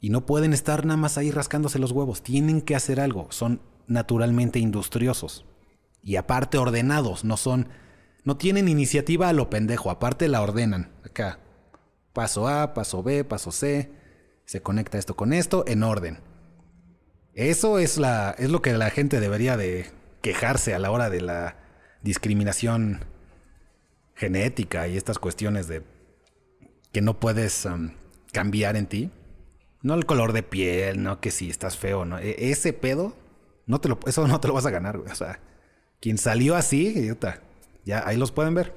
Y 0.00 0.10
no 0.10 0.24
pueden 0.24 0.52
estar 0.52 0.86
nada 0.86 0.96
más 0.96 1.18
ahí 1.18 1.30
rascándose 1.30 1.78
los 1.78 1.92
huevos. 1.92 2.22
Tienen 2.22 2.62
que 2.62 2.76
hacer 2.76 3.00
algo. 3.00 3.26
Son 3.30 3.60
naturalmente 3.86 4.60
industriosos. 4.60 5.44
Y 6.06 6.14
aparte 6.14 6.56
ordenados. 6.56 7.24
No 7.24 7.36
son... 7.36 7.68
No 8.22 8.36
tienen 8.36 8.68
iniciativa 8.68 9.28
a 9.28 9.32
lo 9.32 9.50
pendejo. 9.50 9.90
Aparte 9.90 10.28
la 10.28 10.40
ordenan. 10.40 10.92
Acá. 11.04 11.40
Paso 12.12 12.46
A, 12.46 12.74
paso 12.74 13.02
B, 13.02 13.24
paso 13.24 13.50
C. 13.50 13.90
Se 14.44 14.62
conecta 14.62 14.98
esto 14.98 15.16
con 15.16 15.32
esto 15.32 15.64
en 15.66 15.82
orden. 15.82 16.20
Eso 17.34 17.80
es, 17.80 17.98
la, 17.98 18.36
es 18.38 18.50
lo 18.50 18.62
que 18.62 18.72
la 18.74 18.90
gente 18.90 19.18
debería 19.18 19.56
de 19.56 19.90
quejarse 20.22 20.74
a 20.74 20.78
la 20.78 20.92
hora 20.92 21.10
de 21.10 21.22
la 21.22 21.56
discriminación 22.02 23.04
genética 24.14 24.86
y 24.86 24.96
estas 24.96 25.18
cuestiones 25.18 25.66
de 25.66 25.82
que 26.92 27.00
no 27.02 27.18
puedes 27.18 27.64
um, 27.64 27.90
cambiar 28.32 28.76
en 28.76 28.86
ti. 28.86 29.10
No 29.82 29.94
el 29.94 30.06
color 30.06 30.32
de 30.32 30.44
piel, 30.44 31.02
no 31.02 31.20
que 31.20 31.32
si 31.32 31.50
estás 31.50 31.76
feo, 31.76 32.04
no. 32.04 32.20
E, 32.20 32.50
ese 32.50 32.72
pedo, 32.72 33.16
no 33.66 33.80
te 33.80 33.88
lo, 33.88 33.98
eso 34.06 34.26
no 34.28 34.38
te 34.40 34.46
lo 34.46 34.54
vas 34.54 34.66
a 34.66 34.70
ganar, 34.70 34.96
O 34.98 35.14
sea, 35.16 35.40
quien 36.00 36.18
salió 36.18 36.56
así, 36.56 37.10
ya 37.84 38.06
ahí 38.06 38.16
los 38.16 38.32
pueden 38.32 38.54
ver. 38.54 38.74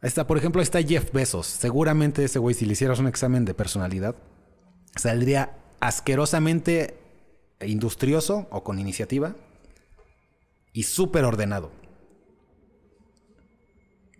Ahí 0.00 0.08
está, 0.08 0.26
por 0.26 0.38
ejemplo, 0.38 0.62
está 0.62 0.82
Jeff 0.82 1.12
Bezos. 1.12 1.46
Seguramente 1.46 2.24
ese 2.24 2.38
güey, 2.38 2.54
si 2.54 2.66
le 2.66 2.72
hicieras 2.72 3.00
un 3.00 3.08
examen 3.08 3.44
de 3.44 3.54
personalidad, 3.54 4.14
saldría 4.94 5.56
asquerosamente 5.80 6.96
industrioso 7.60 8.46
o 8.50 8.62
con 8.62 8.78
iniciativa 8.78 9.34
y 10.72 10.84
súper 10.84 11.24
ordenado. 11.24 11.72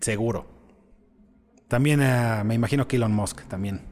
Seguro. 0.00 0.46
También 1.68 2.00
uh, 2.00 2.44
me 2.44 2.54
imagino 2.54 2.88
que 2.88 2.96
Elon 2.96 3.12
Musk 3.12 3.42
también. 3.46 3.82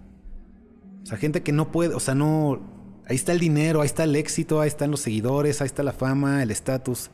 O 1.03 1.07
sea, 1.07 1.18
gente 1.18 1.43
que 1.43 1.53
no 1.53 1.70
puede, 1.70 1.95
o 1.95 2.01
sea, 2.01 2.14
no... 2.14 2.76
Ahí 3.09 3.14
está 3.14 3.32
el 3.32 3.38
dinero, 3.38 3.82
ahí 3.82 3.86
está 3.86 4.04
el 4.04 4.16
éxito, 4.16 4.61
ahí 4.61 4.68
están 4.68 4.90
los 4.90 5.00
seguidores, 5.00 5.61
ahí 5.61 5.66
está 5.66 5.84
la 5.84 5.92
fama, 5.92 6.42
el 6.42 6.50
estatus. 6.50 7.11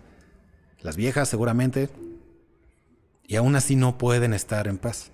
Las 0.80 0.96
viejas 0.96 1.28
seguramente. 1.28 1.90
Y 3.26 3.36
aún 3.36 3.56
así 3.56 3.76
no 3.76 3.98
pueden 3.98 4.32
estar 4.32 4.68
en 4.68 4.78
paz. 4.78 5.10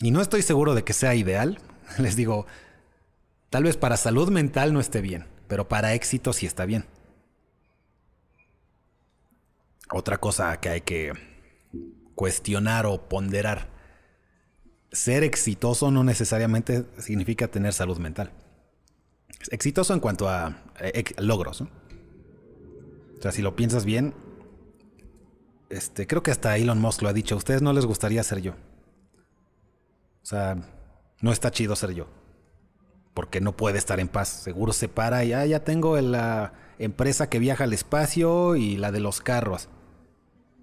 Y 0.00 0.12
no 0.12 0.20
estoy 0.20 0.42
seguro 0.42 0.74
de 0.74 0.84
que 0.84 0.92
sea 0.92 1.14
ideal. 1.16 1.58
Les 1.98 2.14
digo, 2.14 2.46
tal 3.50 3.64
vez 3.64 3.76
para 3.76 3.96
salud 3.96 4.30
mental 4.30 4.72
no 4.72 4.80
esté 4.80 5.00
bien, 5.00 5.26
pero 5.48 5.68
para 5.68 5.94
éxito 5.94 6.32
sí 6.32 6.46
está 6.46 6.64
bien. 6.64 6.84
Otra 9.92 10.18
cosa 10.18 10.60
que 10.60 10.68
hay 10.68 10.80
que 10.82 11.12
cuestionar 12.14 12.86
o 12.86 13.08
ponderar. 13.08 13.68
Ser 14.92 15.24
exitoso 15.24 15.90
no 15.90 16.04
necesariamente 16.04 16.84
significa 16.98 17.48
tener 17.48 17.72
salud 17.72 17.98
mental. 17.98 18.30
Exitoso 19.50 19.94
en 19.94 20.00
cuanto 20.00 20.28
a 20.28 20.62
eh, 20.80 21.04
logros. 21.18 21.62
O 21.62 21.68
sea, 23.22 23.32
si 23.32 23.42
lo 23.42 23.56
piensas 23.56 23.84
bien, 23.84 24.14
este, 25.68 26.06
creo 26.06 26.22
que 26.22 26.30
hasta 26.30 26.56
Elon 26.56 26.80
Musk 26.80 27.02
lo 27.02 27.08
ha 27.08 27.12
dicho. 27.12 27.34
A 27.34 27.38
ustedes 27.38 27.62
no 27.62 27.72
les 27.72 27.86
gustaría 27.86 28.22
ser 28.22 28.40
yo. 28.40 28.52
O 30.22 30.26
sea, 30.26 30.56
no 31.20 31.32
está 31.32 31.50
chido 31.50 31.76
ser 31.76 31.92
yo. 31.92 32.06
Porque 33.14 33.40
no 33.40 33.56
puede 33.56 33.78
estar 33.78 34.00
en 34.00 34.08
paz. 34.08 34.28
Seguro 34.28 34.72
se 34.72 34.88
para 34.88 35.24
y 35.24 35.32
ah, 35.32 35.44
ya 35.46 35.64
tengo 35.64 36.00
la 36.00 36.52
empresa 36.78 37.28
que 37.28 37.38
viaja 37.38 37.64
al 37.64 37.72
espacio 37.72 38.56
y 38.56 38.76
la 38.76 38.90
de 38.92 39.00
los 39.00 39.20
carros 39.20 39.68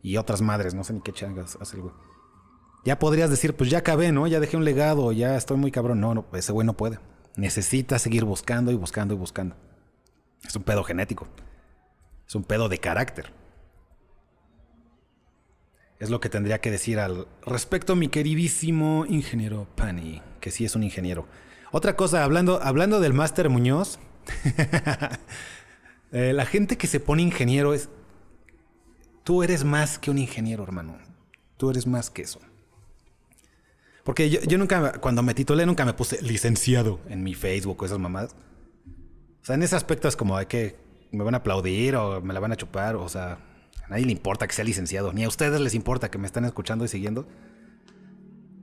y 0.01 0.17
otras 0.17 0.41
madres, 0.41 0.73
no 0.73 0.83
sé 0.83 0.93
ni 0.93 1.01
qué 1.01 1.11
changas 1.11 1.57
hace 1.59 1.75
el 1.75 1.83
güey. 1.83 1.93
Ya 2.85 2.97
podrías 2.97 3.29
decir, 3.29 3.55
pues 3.55 3.69
ya 3.69 3.79
acabé, 3.79 4.13
¿no? 4.13 4.27
Ya 4.27 4.39
dejé 4.39 4.55
un 4.55 4.63
legado, 4.63 5.11
ya 5.11 5.35
estoy 5.35 5.57
muy 5.57 5.71
cabrón. 5.71 5.99
No, 5.99 6.13
no, 6.13 6.25
ese 6.33 6.53
güey 6.53 6.65
no 6.65 6.77
puede. 6.77 6.99
Necesita 7.37 7.97
seguir 7.99 8.25
buscando 8.25 8.71
y 8.71 8.75
buscando 8.75 9.13
y 9.13 9.17
buscando. 9.17 9.55
Es 10.43 10.55
un 10.55 10.63
pedo 10.63 10.83
genético. 10.83 11.29
Es 12.27 12.35
un 12.35 12.43
pedo 12.43 12.67
de 12.67 12.79
carácter. 12.79 13.31
Es 15.99 16.09
lo 16.09 16.19
que 16.19 16.29
tendría 16.29 16.59
que 16.59 16.69
decir 16.69 16.99
al 16.99 17.27
respecto 17.45 17.95
mi 17.95 18.09
queridísimo 18.09 19.05
ingeniero 19.07 19.67
Pani, 19.75 20.21
que 20.41 20.51
sí 20.51 20.65
es 20.65 20.75
un 20.75 20.83
ingeniero. 20.83 21.25
Otra 21.71 21.95
cosa, 21.95 22.25
hablando, 22.25 22.61
hablando 22.61 22.99
del 22.99 23.13
máster 23.13 23.49
Muñoz, 23.49 23.99
eh, 26.11 26.33
la 26.33 26.45
gente 26.45 26.77
que 26.77 26.87
se 26.87 26.99
pone 26.99 27.21
ingeniero 27.21 27.73
es, 27.73 27.89
Tú 29.27 29.43
eres 29.43 29.65
más 29.65 29.99
que 29.99 30.09
un 30.09 30.19
ingeniero, 30.19 30.63
hermano. 30.63 30.97
Tú 31.57 31.69
eres 31.69 31.85
más 31.85 32.09
que 32.09 32.21
eso. 32.21 32.39
Porque 34.07 34.29
yo, 34.29 34.57
nunca, 34.57 34.93
cuando 35.01 35.21
me 35.21 35.33
titulé, 35.33 35.65
nunca 35.65 35.83
me 35.83 35.93
puse 35.93 36.21
licenciado 36.21 37.01
en 37.09 37.25
mi 37.25 37.33
Facebook 37.33 37.81
o 37.81 37.85
esas 37.85 37.99
mamadas. 37.99 38.37
O 39.41 39.45
sea, 39.45 39.55
en 39.55 39.63
ese 39.63 39.75
aspecto 39.75 40.07
es 40.07 40.15
como 40.15 40.39
de 40.39 40.45
que 40.45 40.77
me 41.11 41.25
van 41.25 41.33
a 41.33 41.39
aplaudir 41.39 41.97
o 41.97 42.21
me 42.21 42.33
la 42.33 42.39
van 42.39 42.53
a 42.53 42.55
chupar. 42.55 42.95
O 42.95 43.09
sea, 43.09 43.37
a 43.83 43.89
nadie 43.89 44.05
le 44.05 44.13
importa 44.13 44.47
que 44.47 44.53
sea 44.53 44.63
licenciado. 44.63 45.11
Ni 45.11 45.25
a 45.25 45.27
ustedes 45.27 45.59
les 45.59 45.73
importa 45.73 46.09
que 46.09 46.17
me 46.19 46.25
están 46.25 46.45
escuchando 46.45 46.85
y 46.85 46.87
siguiendo. 46.87 47.27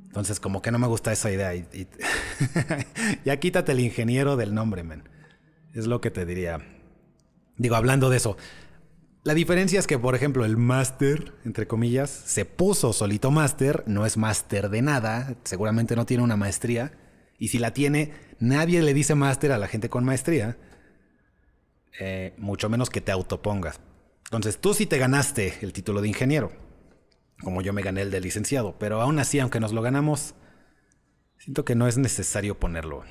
Entonces, 0.07 0.41
como 0.41 0.63
que 0.63 0.71
no 0.71 0.79
me 0.79 0.87
gusta 0.87 1.13
esa 1.13 1.31
idea. 1.31 1.55
Y, 1.55 1.67
ya 3.27 3.37
quítate 3.37 3.73
el 3.73 3.81
ingeniero 3.81 4.39
del 4.39 4.55
nombre, 4.55 4.83
men. 4.83 5.07
Es 5.75 5.87
lo 5.87 6.01
que 6.01 6.11
te 6.11 6.25
diría. 6.25 6.61
Digo, 7.59 7.77
hablando 7.77 8.09
de 8.09 8.17
eso, 8.17 8.39
la 9.25 9.33
diferencia 9.33 9.79
es 9.79 9.87
que, 9.87 9.99
por 9.99 10.15
ejemplo, 10.15 10.45
el 10.45 10.59
máster, 10.59 11.33
entre 11.47 11.67
comillas, 11.67 12.11
se 12.11 12.45
puso 12.45 12.93
solito 12.93 13.31
máster, 13.31 13.83
no 13.87 14.05
es 14.05 14.19
máster 14.19 14.69
de 14.69 14.83
nada, 14.83 15.37
seguramente 15.45 15.97
no 15.97 16.05
tiene 16.05 16.23
una 16.23 16.37
maestría, 16.37 16.93
Y 17.37 17.49
si 17.49 17.59
la 17.59 17.73
tiene, 17.73 18.13
nadie 18.39 18.81
le 18.81 18.95
dice 18.95 19.17
máster 19.17 19.51
a 19.51 19.59
la 19.59 19.67
gente 19.67 19.89
con 19.89 20.05
maestría, 20.05 20.57
eh, 21.99 22.35
mucho 22.39 22.69
menos 22.69 22.91
que 22.91 23.01
te 23.01 23.11
autopongas. 23.11 23.81
Entonces 24.27 24.59
tú 24.59 24.73
sí 24.73 24.87
te 24.87 24.99
ganaste 24.99 25.55
el 25.63 25.73
título 25.73 26.01
de 26.01 26.09
ingeniero, 26.09 26.53
como 27.43 27.61
yo 27.61 27.73
me 27.73 27.83
gané 27.83 28.03
el 28.03 28.11
de 28.11 28.21
licenciado, 28.21 28.79
pero 28.79 29.01
aún 29.01 29.19
así, 29.19 29.41
aunque 29.41 29.59
nos 29.59 29.73
lo 29.73 29.83
ganamos, 29.83 30.35
siento 31.39 31.65
que 31.65 31.75
no 31.75 31.89
es 31.89 31.99
necesario 31.99 32.59
ponerlo. 32.61 33.05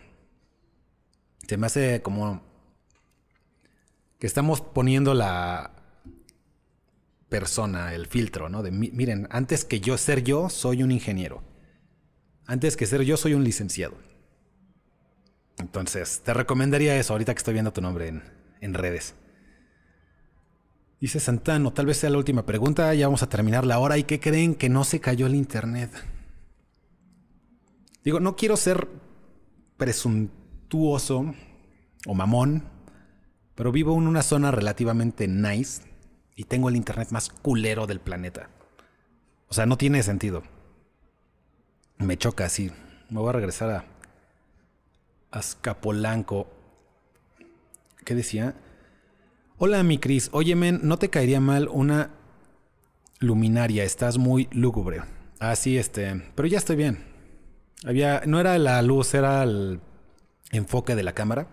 Se 1.48 1.58
me 1.58 1.68
hace 1.68 2.02
como 2.02 2.42
que 4.20 4.28
estamos 4.28 4.62
poniendo 4.62 5.14
la 5.14 5.83
persona, 7.34 7.96
el 7.96 8.06
filtro, 8.06 8.48
¿no? 8.48 8.62
De 8.62 8.70
miren, 8.70 9.28
antes 9.32 9.66
que 9.66 9.80
yo 9.80 9.98
ser 9.98 10.24
yo, 10.24 10.50
soy 10.50 10.84
un 10.84 10.92
ingeniero. 10.92 11.42
Antes 12.46 12.78
que 12.78 12.86
ser 12.86 13.02
yo, 13.02 13.18
soy 13.18 13.34
un 13.34 13.44
licenciado. 13.44 13.96
Entonces, 15.58 16.22
te 16.24 16.32
recomendaría 16.32 16.96
eso 16.96 17.14
ahorita 17.14 17.34
que 17.34 17.40
estoy 17.40 17.56
viendo 17.56 17.74
tu 17.74 17.82
nombre 17.82 18.08
en, 18.08 18.22
en 18.62 18.76
redes. 18.76 19.16
Dice 21.02 21.20
Santano, 21.20 21.74
tal 21.74 21.88
vez 21.88 21.98
sea 21.98 22.12
la 22.12 22.20
última 22.20 22.46
pregunta, 22.46 22.94
ya 22.94 23.08
vamos 23.08 23.24
a 23.24 23.30
terminar 23.30 23.66
la 23.66 23.80
hora. 23.80 23.98
¿Y 23.98 24.04
qué 24.04 24.20
creen 24.20 24.54
que 24.54 24.70
no 24.70 24.84
se 24.84 25.00
cayó 25.00 25.26
el 25.26 25.34
internet? 25.34 25.90
Digo, 28.04 28.20
no 28.20 28.36
quiero 28.36 28.58
ser 28.58 28.88
presuntuoso 29.78 31.34
o 32.06 32.14
mamón, 32.14 32.70
pero 33.56 33.72
vivo 33.72 33.98
en 33.98 34.06
una 34.06 34.22
zona 34.22 34.52
relativamente 34.52 35.28
nice 35.28 35.93
y 36.36 36.46
tengo 36.46 36.70
el 36.70 36.76
internet 36.76 37.10
más 37.12 37.30
culero 37.30 37.88
del 37.88 38.00
planeta. 38.00 38.50
O 39.48 39.54
sea, 39.54 39.66
no 39.66 39.78
tiene 39.78 40.02
sentido. 40.04 40.44
Me 41.98 42.18
choca 42.18 42.46
así. 42.46 42.72
Me 43.10 43.20
voy 43.20 43.30
a 43.30 43.34
regresar 43.34 43.70
a 43.70 43.86
Azcapolanco. 45.32 46.48
¿Qué 48.04 48.16
decía? 48.16 48.56
Hola, 49.58 49.84
mi 49.84 50.00
Cris. 50.00 50.30
Oye, 50.34 50.56
men, 50.56 50.80
¿no 50.84 50.98
te 50.98 51.10
caería 51.10 51.40
mal 51.40 51.68
una 51.68 52.10
luminaria? 53.20 53.84
Estás 53.84 54.18
muy 54.18 54.50
lúgubre. 54.52 55.02
Ah, 55.40 55.56
sí, 55.56 55.78
este. 55.78 56.32
Pero 56.36 56.48
ya 56.48 56.58
estoy 56.58 56.76
bien. 56.76 57.06
Había. 57.86 58.24
No 58.26 58.40
era 58.40 58.58
la 58.58 58.82
luz, 58.82 59.14
era 59.14 59.44
el 59.44 59.80
enfoque 60.52 60.96
de 60.96 61.04
la 61.04 61.14
cámara. 61.14 61.48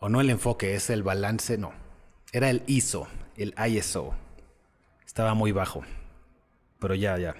O 0.00 0.08
no 0.08 0.20
el 0.20 0.30
enfoque, 0.30 0.74
es 0.74 0.90
el 0.90 1.02
balance. 1.02 1.56
No. 1.56 1.72
Era 2.32 2.50
el 2.50 2.62
ISO, 2.66 3.06
el 3.36 3.54
ISO. 3.68 4.14
Estaba 5.04 5.34
muy 5.34 5.52
bajo. 5.52 5.82
Pero 6.78 6.94
ya, 6.94 7.18
ya. 7.18 7.34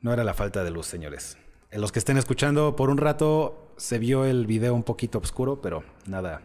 No 0.00 0.12
era 0.12 0.24
la 0.24 0.34
falta 0.34 0.64
de 0.64 0.70
luz, 0.70 0.86
señores. 0.86 1.36
En 1.70 1.80
los 1.80 1.92
que 1.92 1.98
estén 1.98 2.16
escuchando, 2.16 2.74
por 2.76 2.90
un 2.90 2.98
rato 2.98 3.74
se 3.76 3.98
vio 3.98 4.24
el 4.24 4.46
video 4.46 4.74
un 4.74 4.82
poquito 4.82 5.18
oscuro, 5.18 5.60
pero 5.60 5.84
nada. 6.06 6.42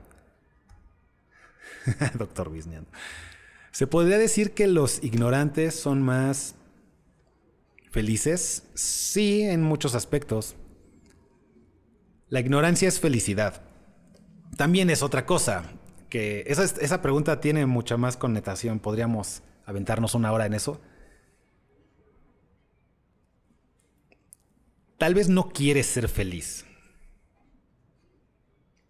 Doctor 2.17 2.51
Bisnian. 2.51 2.85
¿Se 3.71 3.87
podría 3.87 4.17
decir 4.17 4.53
que 4.53 4.67
los 4.67 5.03
ignorantes 5.03 5.75
son 5.75 6.01
más 6.01 6.55
felices? 7.91 8.63
Sí, 8.73 9.41
en 9.41 9.61
muchos 9.61 9.95
aspectos. 9.95 10.55
La 12.29 12.39
ignorancia 12.39 12.87
es 12.87 12.99
felicidad. 12.99 13.61
También 14.57 14.89
es 14.89 15.03
otra 15.03 15.25
cosa. 15.25 15.63
Que 16.09 16.43
esa, 16.47 16.63
esa 16.63 17.01
pregunta 17.01 17.39
tiene 17.39 17.65
mucha 17.65 17.97
más 17.97 18.17
connotación. 18.17 18.79
Podríamos 18.79 19.41
aventarnos 19.65 20.15
una 20.15 20.31
hora 20.31 20.45
en 20.45 20.53
eso. 20.53 20.81
Tal 24.97 25.13
vez 25.13 25.29
no 25.29 25.49
quieres 25.49 25.87
ser 25.87 26.07
feliz. 26.07 26.65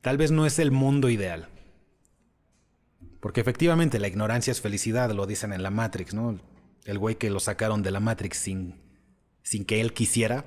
Tal 0.02 0.18
vez 0.18 0.32
no 0.32 0.46
es 0.46 0.60
el 0.60 0.72
mundo 0.72 1.10
ideal. 1.10 1.50
Porque 3.20 3.42
efectivamente 3.42 3.98
la 3.98 4.08
ignorancia 4.08 4.52
es 4.52 4.62
felicidad, 4.62 5.10
lo 5.12 5.26
dicen 5.26 5.52
en 5.52 5.64
la 5.64 5.72
Matrix, 5.72 6.14
¿no? 6.14 6.40
El 6.84 7.00
güey 7.00 7.16
que 7.16 7.32
lo 7.32 7.40
sacaron 7.40 7.82
de 7.82 7.90
la 7.90 8.00
Matrix 8.00 8.38
sin, 8.38 8.76
sin 9.42 9.66
que 9.66 9.82
él 9.82 9.94
quisiera, 9.94 10.46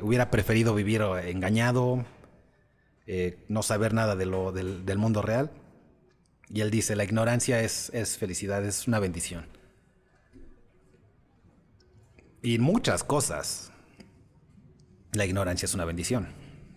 hubiera 0.00 0.30
preferido 0.30 0.74
vivir 0.74 1.02
engañado, 1.26 2.06
eh, 3.10 3.42
no 3.48 3.62
saber 3.62 3.94
nada 3.94 4.16
del, 4.16 4.98
mundo 4.98 5.22
real. 5.22 5.50
Y 6.50 6.60
él 6.60 6.70
dice, 6.70 6.94
la 6.94 7.04
ignorancia 7.04 7.62
es, 7.62 7.90
es 7.94 8.18
felicidad, 8.18 8.62
es 8.66 8.86
una 8.86 9.00
bendición. 9.00 9.46
Y 12.42 12.58
muchas 12.58 13.04
cosas, 13.04 13.72
la 15.12 15.24
ignorancia 15.24 15.64
es 15.64 15.72
una 15.72 15.86
bendición. 15.86 16.28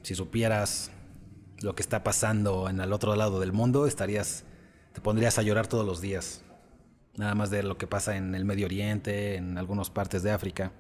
Si 0.04 0.16
supieras 0.16 0.92
lo 1.60 1.76
que 1.76 1.82
está 1.82 2.02
pasando 2.02 2.70
en 2.70 2.80
el 2.80 2.94
otro 2.94 3.14
lado 3.18 3.42
del 3.42 3.52
mundo, 3.52 3.86
estarías, 3.86 4.46
te 4.94 5.02
pondrías 5.02 5.38
a 5.38 5.42
llorar 5.42 5.68
todos 5.68 5.86
los 5.86 6.00
días. 6.00 6.44
Nada 7.18 7.36
más 7.36 7.50
de 7.50 7.62
lo 7.62 7.78
que 7.78 7.88
pasa 7.88 8.16
en 8.16 8.36
el 8.36 8.46
Medio 8.46 8.68
Oriente, 8.68 9.36
en 9.36 9.58
algunas 9.58 9.90
partes 9.90 10.24
de 10.24 10.32
África. 10.32 10.72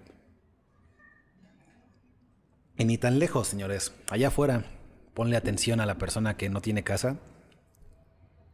Y 2.77 2.85
ni 2.85 2.97
tan 2.97 3.19
lejos, 3.19 3.49
señores. 3.49 3.93
Allá 4.09 4.29
afuera, 4.29 4.63
ponle 5.13 5.37
atención 5.37 5.79
a 5.81 5.85
la 5.85 5.97
persona 5.97 6.37
que 6.37 6.49
no 6.49 6.61
tiene 6.61 6.83
casa, 6.83 7.17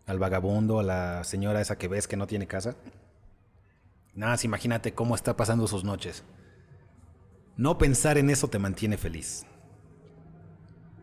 al 0.05 0.19
vagabundo, 0.19 0.79
a 0.79 0.83
la 0.83 1.23
señora 1.23 1.61
esa 1.61 1.77
que 1.77 1.87
ves 1.87 2.07
que 2.07 2.17
no 2.17 2.27
tiene 2.27 2.47
casa. 2.47 2.75
Nada, 4.13 4.33
más 4.33 4.45
imagínate 4.45 4.93
cómo 4.93 5.15
está 5.15 5.37
pasando 5.37 5.67
sus 5.67 5.83
noches. 5.83 6.23
No 7.57 7.77
pensar 7.77 8.17
en 8.17 8.29
eso 8.29 8.47
te 8.49 8.59
mantiene 8.59 8.97
feliz. 8.97 9.45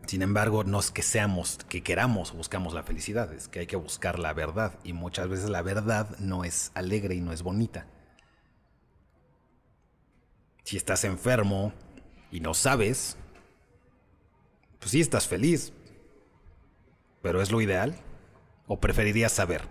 Sin 0.07 0.21
embargo, 0.21 0.63
no 0.63 0.79
es 0.79 0.91
que 0.91 1.01
seamos, 1.01 1.57
que 1.69 1.81
queramos 1.81 2.31
buscamos 2.31 2.73
la 2.73 2.83
felicidad, 2.83 3.33
es 3.33 3.47
que 3.47 3.59
hay 3.59 3.67
que 3.67 3.75
buscar 3.75 4.19
la 4.19 4.33
verdad. 4.33 4.77
Y 4.83 4.93
muchas 4.93 5.27
veces 5.27 5.49
la 5.49 5.61
verdad 5.61 6.17
no 6.19 6.43
es 6.43 6.71
alegre 6.75 7.15
y 7.15 7.21
no 7.21 7.31
es 7.31 7.41
bonita. 7.41 7.87
Si 10.63 10.77
estás 10.77 11.03
enfermo 11.03 11.73
y 12.31 12.39
no 12.39 12.53
sabes, 12.53 13.17
pues 14.85 14.93
estás 14.93 15.27
feliz. 15.27 15.73
Pero 17.23 17.41
¿es 17.41 17.51
lo 17.51 17.59
ideal? 17.59 17.95
¿O 18.67 18.79
preferirías 18.79 19.31
saber 19.31 19.63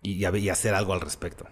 y, 0.00 0.26
y 0.26 0.48
hacer 0.48 0.74
algo 0.74 0.94
al 0.94 1.02
respecto? 1.02 1.44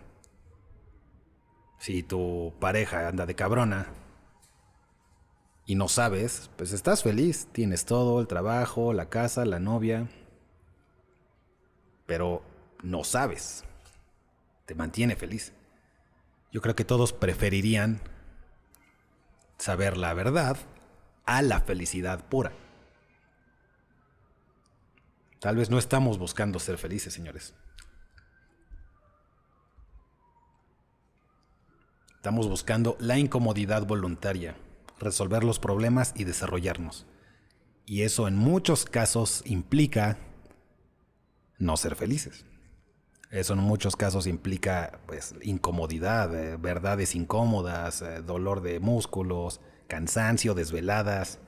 Si 1.78 2.02
tu 2.02 2.54
pareja 2.58 3.08
anda 3.08 3.26
de 3.26 3.34
cabrona 3.34 3.88
y 5.66 5.74
no 5.74 5.86
sabes, 5.88 6.50
pues 6.56 6.72
estás 6.72 7.02
feliz, 7.02 7.46
tienes 7.52 7.84
todo, 7.84 8.20
el 8.20 8.26
trabajo, 8.26 8.94
la 8.94 9.10
casa, 9.10 9.44
la 9.44 9.60
novia, 9.60 10.08
pero 12.06 12.42
no 12.82 13.04
sabes, 13.04 13.64
te 14.64 14.74
mantiene 14.74 15.14
feliz. 15.14 15.52
Yo 16.50 16.62
creo 16.62 16.74
que 16.74 16.86
todos 16.86 17.12
preferirían 17.12 18.00
saber 19.58 19.98
la 19.98 20.14
verdad 20.14 20.56
a 21.26 21.42
la 21.42 21.60
felicidad 21.60 22.24
pura. 22.28 22.52
Tal 25.40 25.56
vez 25.56 25.70
no 25.70 25.78
estamos 25.78 26.18
buscando 26.18 26.58
ser 26.58 26.78
felices, 26.78 27.12
señores. 27.12 27.54
Estamos 32.14 32.48
buscando 32.48 32.96
la 32.98 33.18
incomodidad 33.18 33.86
voluntaria 33.86 34.56
resolver 34.98 35.44
los 35.44 35.58
problemas 35.58 36.12
y 36.16 36.24
desarrollarnos. 36.24 37.06
Y 37.84 38.02
eso 38.02 38.26
en 38.26 38.36
muchos 38.36 38.84
casos 38.84 39.42
implica 39.44 40.18
no 41.58 41.76
ser 41.76 41.94
felices. 41.94 42.44
Eso 43.30 43.54
en 43.54 43.60
muchos 43.60 43.96
casos 43.96 44.26
implica 44.26 45.00
pues 45.06 45.34
incomodidad, 45.42 46.34
eh, 46.34 46.56
verdades 46.56 47.14
incómodas, 47.14 48.02
eh, 48.02 48.22
dolor 48.22 48.60
de 48.62 48.80
músculos, 48.80 49.60
cansancio, 49.86 50.54
desveladas. 50.54 51.38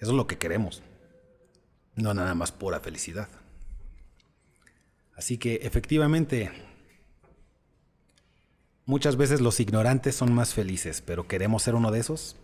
Eso 0.00 0.10
es 0.10 0.16
lo 0.16 0.26
que 0.26 0.38
queremos. 0.38 0.82
No 1.94 2.14
nada 2.14 2.34
más 2.34 2.52
pura 2.52 2.80
felicidad. 2.80 3.28
Así 5.16 5.38
que 5.38 5.56
efectivamente, 5.62 6.52
Muchas 8.88 9.16
veces 9.16 9.42
los 9.42 9.60
ignorantes 9.60 10.16
son 10.16 10.32
más 10.32 10.54
felices, 10.54 11.02
pero 11.04 11.28
¿queremos 11.28 11.62
ser 11.62 11.74
uno 11.74 11.90
de 11.90 12.00
esos? 12.00 12.36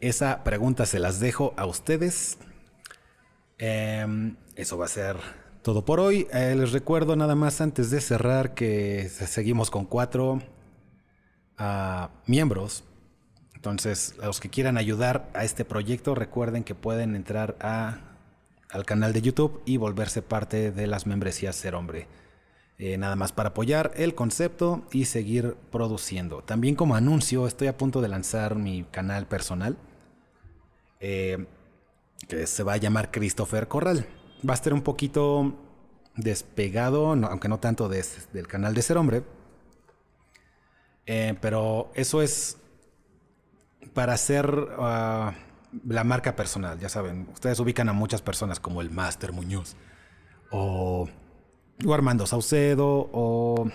Esa 0.00 0.42
pregunta 0.42 0.84
se 0.84 0.98
las 0.98 1.20
dejo 1.20 1.54
a 1.56 1.64
ustedes. 1.64 2.38
Em, 3.58 4.34
eso 4.56 4.76
va 4.76 4.86
a 4.86 4.88
ser 4.88 5.16
todo 5.62 5.84
por 5.84 6.00
hoy. 6.00 6.26
Eh, 6.32 6.56
les 6.58 6.72
recuerdo 6.72 7.14
nada 7.14 7.36
más 7.36 7.60
antes 7.60 7.88
de 7.92 8.00
cerrar 8.00 8.52
que 8.52 9.08
seguimos 9.08 9.70
con 9.70 9.84
cuatro 9.84 10.42
ah, 11.58 12.10
miembros. 12.26 12.84
Entonces, 13.54 14.14
los 14.22 14.40
que 14.40 14.50
quieran 14.50 14.78
ayudar 14.78 15.28
a 15.34 15.44
este 15.44 15.64
proyecto, 15.64 16.14
recuerden 16.14 16.64
que 16.64 16.74
pueden 16.74 17.16
entrar 17.16 17.56
a, 17.60 17.98
al 18.70 18.84
canal 18.84 19.12
de 19.12 19.22
YouTube 19.22 19.62
y 19.64 19.76
volverse 19.76 20.22
parte 20.22 20.70
de 20.70 20.86
las 20.86 21.06
membresías 21.06 21.56
Ser 21.56 21.74
Hombre. 21.74 22.06
Eh, 22.78 22.98
nada 22.98 23.16
más 23.16 23.32
para 23.32 23.50
apoyar 23.50 23.92
el 23.96 24.14
concepto 24.14 24.84
y 24.92 25.06
seguir 25.06 25.56
produciendo. 25.72 26.42
También 26.42 26.74
como 26.74 26.94
anuncio, 26.94 27.46
estoy 27.46 27.68
a 27.68 27.78
punto 27.78 28.02
de 28.02 28.08
lanzar 28.08 28.54
mi 28.54 28.84
canal 28.84 29.26
personal. 29.26 29.76
Eh, 31.00 31.46
que 32.28 32.46
se 32.46 32.62
va 32.62 32.74
a 32.74 32.76
llamar 32.76 33.10
Christopher 33.10 33.68
Corral. 33.68 34.06
Va 34.48 34.52
a 34.52 34.54
estar 34.54 34.72
un 34.72 34.82
poquito 34.82 35.54
despegado, 36.16 37.12
aunque 37.12 37.48
no 37.48 37.58
tanto 37.60 37.88
del 37.88 38.46
canal 38.48 38.74
de 38.74 38.82
Ser 38.82 38.98
Hombre. 38.98 39.22
Eh, 41.06 41.34
pero 41.40 41.90
eso 41.94 42.20
es 42.20 42.58
para 43.94 44.12
hacer 44.12 44.52
ah, 44.78 45.34
la 45.86 46.04
marca 46.04 46.36
personal, 46.36 46.78
ya 46.78 46.88
saben. 46.88 47.28
Ustedes 47.32 47.58
ubican 47.60 47.88
a 47.88 47.92
muchas 47.92 48.22
personas 48.22 48.60
como 48.60 48.80
el 48.80 48.90
Master 48.90 49.32
Muñoz 49.32 49.76
o, 50.50 51.08
Armando 51.92 52.26
Saucedo 52.26 53.08
o... 53.12 53.70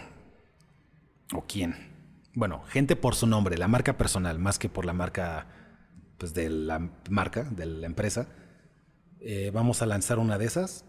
¿O 1.34 1.46
quién? 1.48 1.76
Bueno, 2.34 2.64
gente 2.68 2.98
por 2.98 3.16
su 3.16 3.26
nombre, 3.26 3.58
la 3.58 3.70
marca 3.70 3.98
personal, 3.98 4.38
más 4.38 4.60
que 4.60 4.68
por 4.68 4.86
la 4.86 4.92
marca 4.92 5.48
pues, 6.18 6.34
de 6.34 6.50
la 6.50 6.90
marca, 7.10 7.44
de 7.44 7.66
la 7.66 7.88
empresa. 7.88 8.28
Eh, 9.22 9.50
vamos 9.54 9.82
a 9.82 9.86
lanzar 9.86 10.20
una 10.20 10.38
de 10.38 10.46
esas 10.46 10.84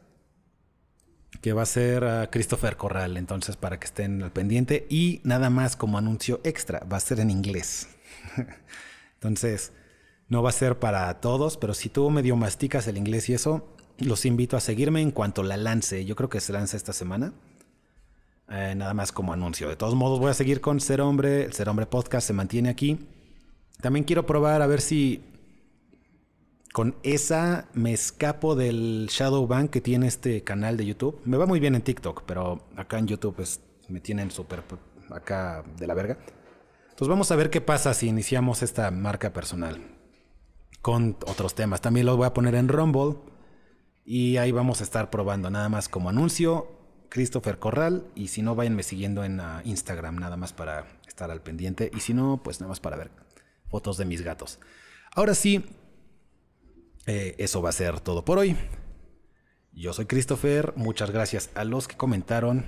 que 1.41 1.53
va 1.53 1.63
a 1.63 1.67
ser 1.67 2.05
a 2.05 2.31
Christopher 2.31 2.77
Corral, 2.77 3.17
entonces 3.17 3.57
para 3.57 3.81
que 3.81 3.87
estén 3.87 4.23
al 4.23 4.33
pendiente 4.33 4.87
y 4.89 5.21
nada 5.25 5.51
más 5.51 5.77
como 5.77 5.99
anuncio 5.99 6.41
extra, 6.45 6.81
va 6.81 6.99
a 6.99 7.01
ser 7.01 7.21
en 7.21 7.31
inglés. 7.31 7.89
entonces, 9.15 9.73
no 10.29 10.43
va 10.43 10.51
a 10.51 10.53
ser 10.53 10.79
para 10.79 11.21
todos, 11.21 11.57
pero 11.57 11.75
si 11.75 11.89
tú 11.89 12.09
medio 12.11 12.37
masticas 12.37 12.87
el 12.87 12.97
inglés 12.97 13.29
y 13.29 13.35
eso, 13.35 13.69
los 13.99 14.25
invito 14.25 14.57
a 14.57 14.61
seguirme 14.61 15.01
en 15.01 15.11
cuanto 15.11 15.43
la 15.43 15.57
lance. 15.57 16.05
Yo 16.05 16.17
creo 16.17 16.29
que 16.29 16.41
se 16.41 16.53
lanza 16.53 16.77
esta 16.77 16.93
semana. 16.93 17.33
Eh, 18.49 18.75
nada 18.77 18.95
más 18.95 19.13
como 19.13 19.33
anuncio. 19.33 19.69
De 19.69 19.77
todos 19.77 19.95
modos, 19.95 20.19
voy 20.21 20.31
a 20.31 20.35
seguir 20.35 20.61
con 20.61 20.81
Ser 20.81 21.01
Hombre. 21.01 21.45
El 21.45 21.53
Ser 21.53 21.69
Hombre 21.69 21.87
Podcast 21.87 22.27
se 22.27 22.33
mantiene 22.33 22.69
aquí. 22.69 22.99
También 23.81 24.05
quiero 24.05 24.27
probar 24.27 24.63
a 24.63 24.67
ver 24.67 24.81
si 24.81 25.23
con 26.73 26.97
esa 27.03 27.69
me 27.75 27.93
escapo 27.93 28.57
del 28.57 29.09
shadow 29.11 29.47
ban 29.47 29.69
que 29.69 29.81
tiene 29.81 30.07
este 30.09 30.43
canal 30.43 30.77
de 30.77 30.87
YouTube. 30.87 31.21
Me 31.25 31.37
va 31.37 31.47
muy 31.47 31.61
bien 31.61 31.75
en 31.75 31.83
TikTok, 31.83 32.25
pero 32.27 32.67
acá 32.77 32.99
en 32.99 33.07
YouTube 33.07 33.37
pues, 33.37 33.61
me 33.89 34.01
tienen 34.01 34.31
súper 34.31 34.65
acá 35.11 35.63
de 35.77 35.87
la 35.87 35.95
verga. 35.95 36.19
Entonces 36.85 37.09
vamos 37.09 37.31
a 37.31 37.37
ver 37.37 37.51
qué 37.51 37.61
pasa 37.61 37.93
si 37.95 38.09
iniciamos 38.09 38.63
esta 38.63 38.91
marca 38.91 39.33
personal 39.33 39.81
con 40.81 41.17
otros 41.27 41.55
temas. 41.55 41.81
También 41.83 42.07
lo 42.07 42.17
voy 42.17 42.27
a 42.27 42.35
poner 42.35 42.55
en 42.55 42.69
Rumble 42.69 43.19
y 44.05 44.39
ahí 44.39 44.51
vamos 44.51 44.81
a 44.81 44.85
estar 44.85 45.11
probando 45.11 45.51
nada 45.51 45.69
más 45.69 45.89
como 45.89 46.09
anuncio. 46.09 46.79
Christopher 47.11 47.59
Corral 47.59 48.07
y 48.15 48.29
si 48.29 48.41
no, 48.41 48.55
váyanme 48.55 48.83
siguiendo 48.83 49.23
en 49.23 49.39
ah, 49.41 49.61
Instagram 49.67 50.17
nada 50.17 50.39
más 50.39 50.55
para 50.55 50.87
estar 51.07 51.31
al 51.31 51.43
pendiente 51.43 51.91
y 51.95 52.01
si 52.01 52.15
no, 52.15 52.43
pues 52.43 52.61
nada 52.61 52.71
más 52.71 52.81
para 52.81 52.97
ver 52.97 53.11
fotos 53.69 53.99
de 53.99 54.07
mis 54.07 54.23
gatos. 54.23 54.59
Ahora 55.15 55.35
sí, 55.35 55.67
eh, 57.07 57.35
eso 57.39 57.63
va 57.63 57.71
a 57.71 57.73
ser 57.73 58.01
todo 58.01 58.25
por 58.25 58.39
hoy. 58.39 58.57
Yo 59.73 59.93
soy 59.93 60.07
Christopher, 60.07 60.75
muchas 60.77 61.11
gracias 61.11 61.51
a 61.55 61.65
los 61.65 61.89
que 61.89 61.97
comentaron 61.97 62.67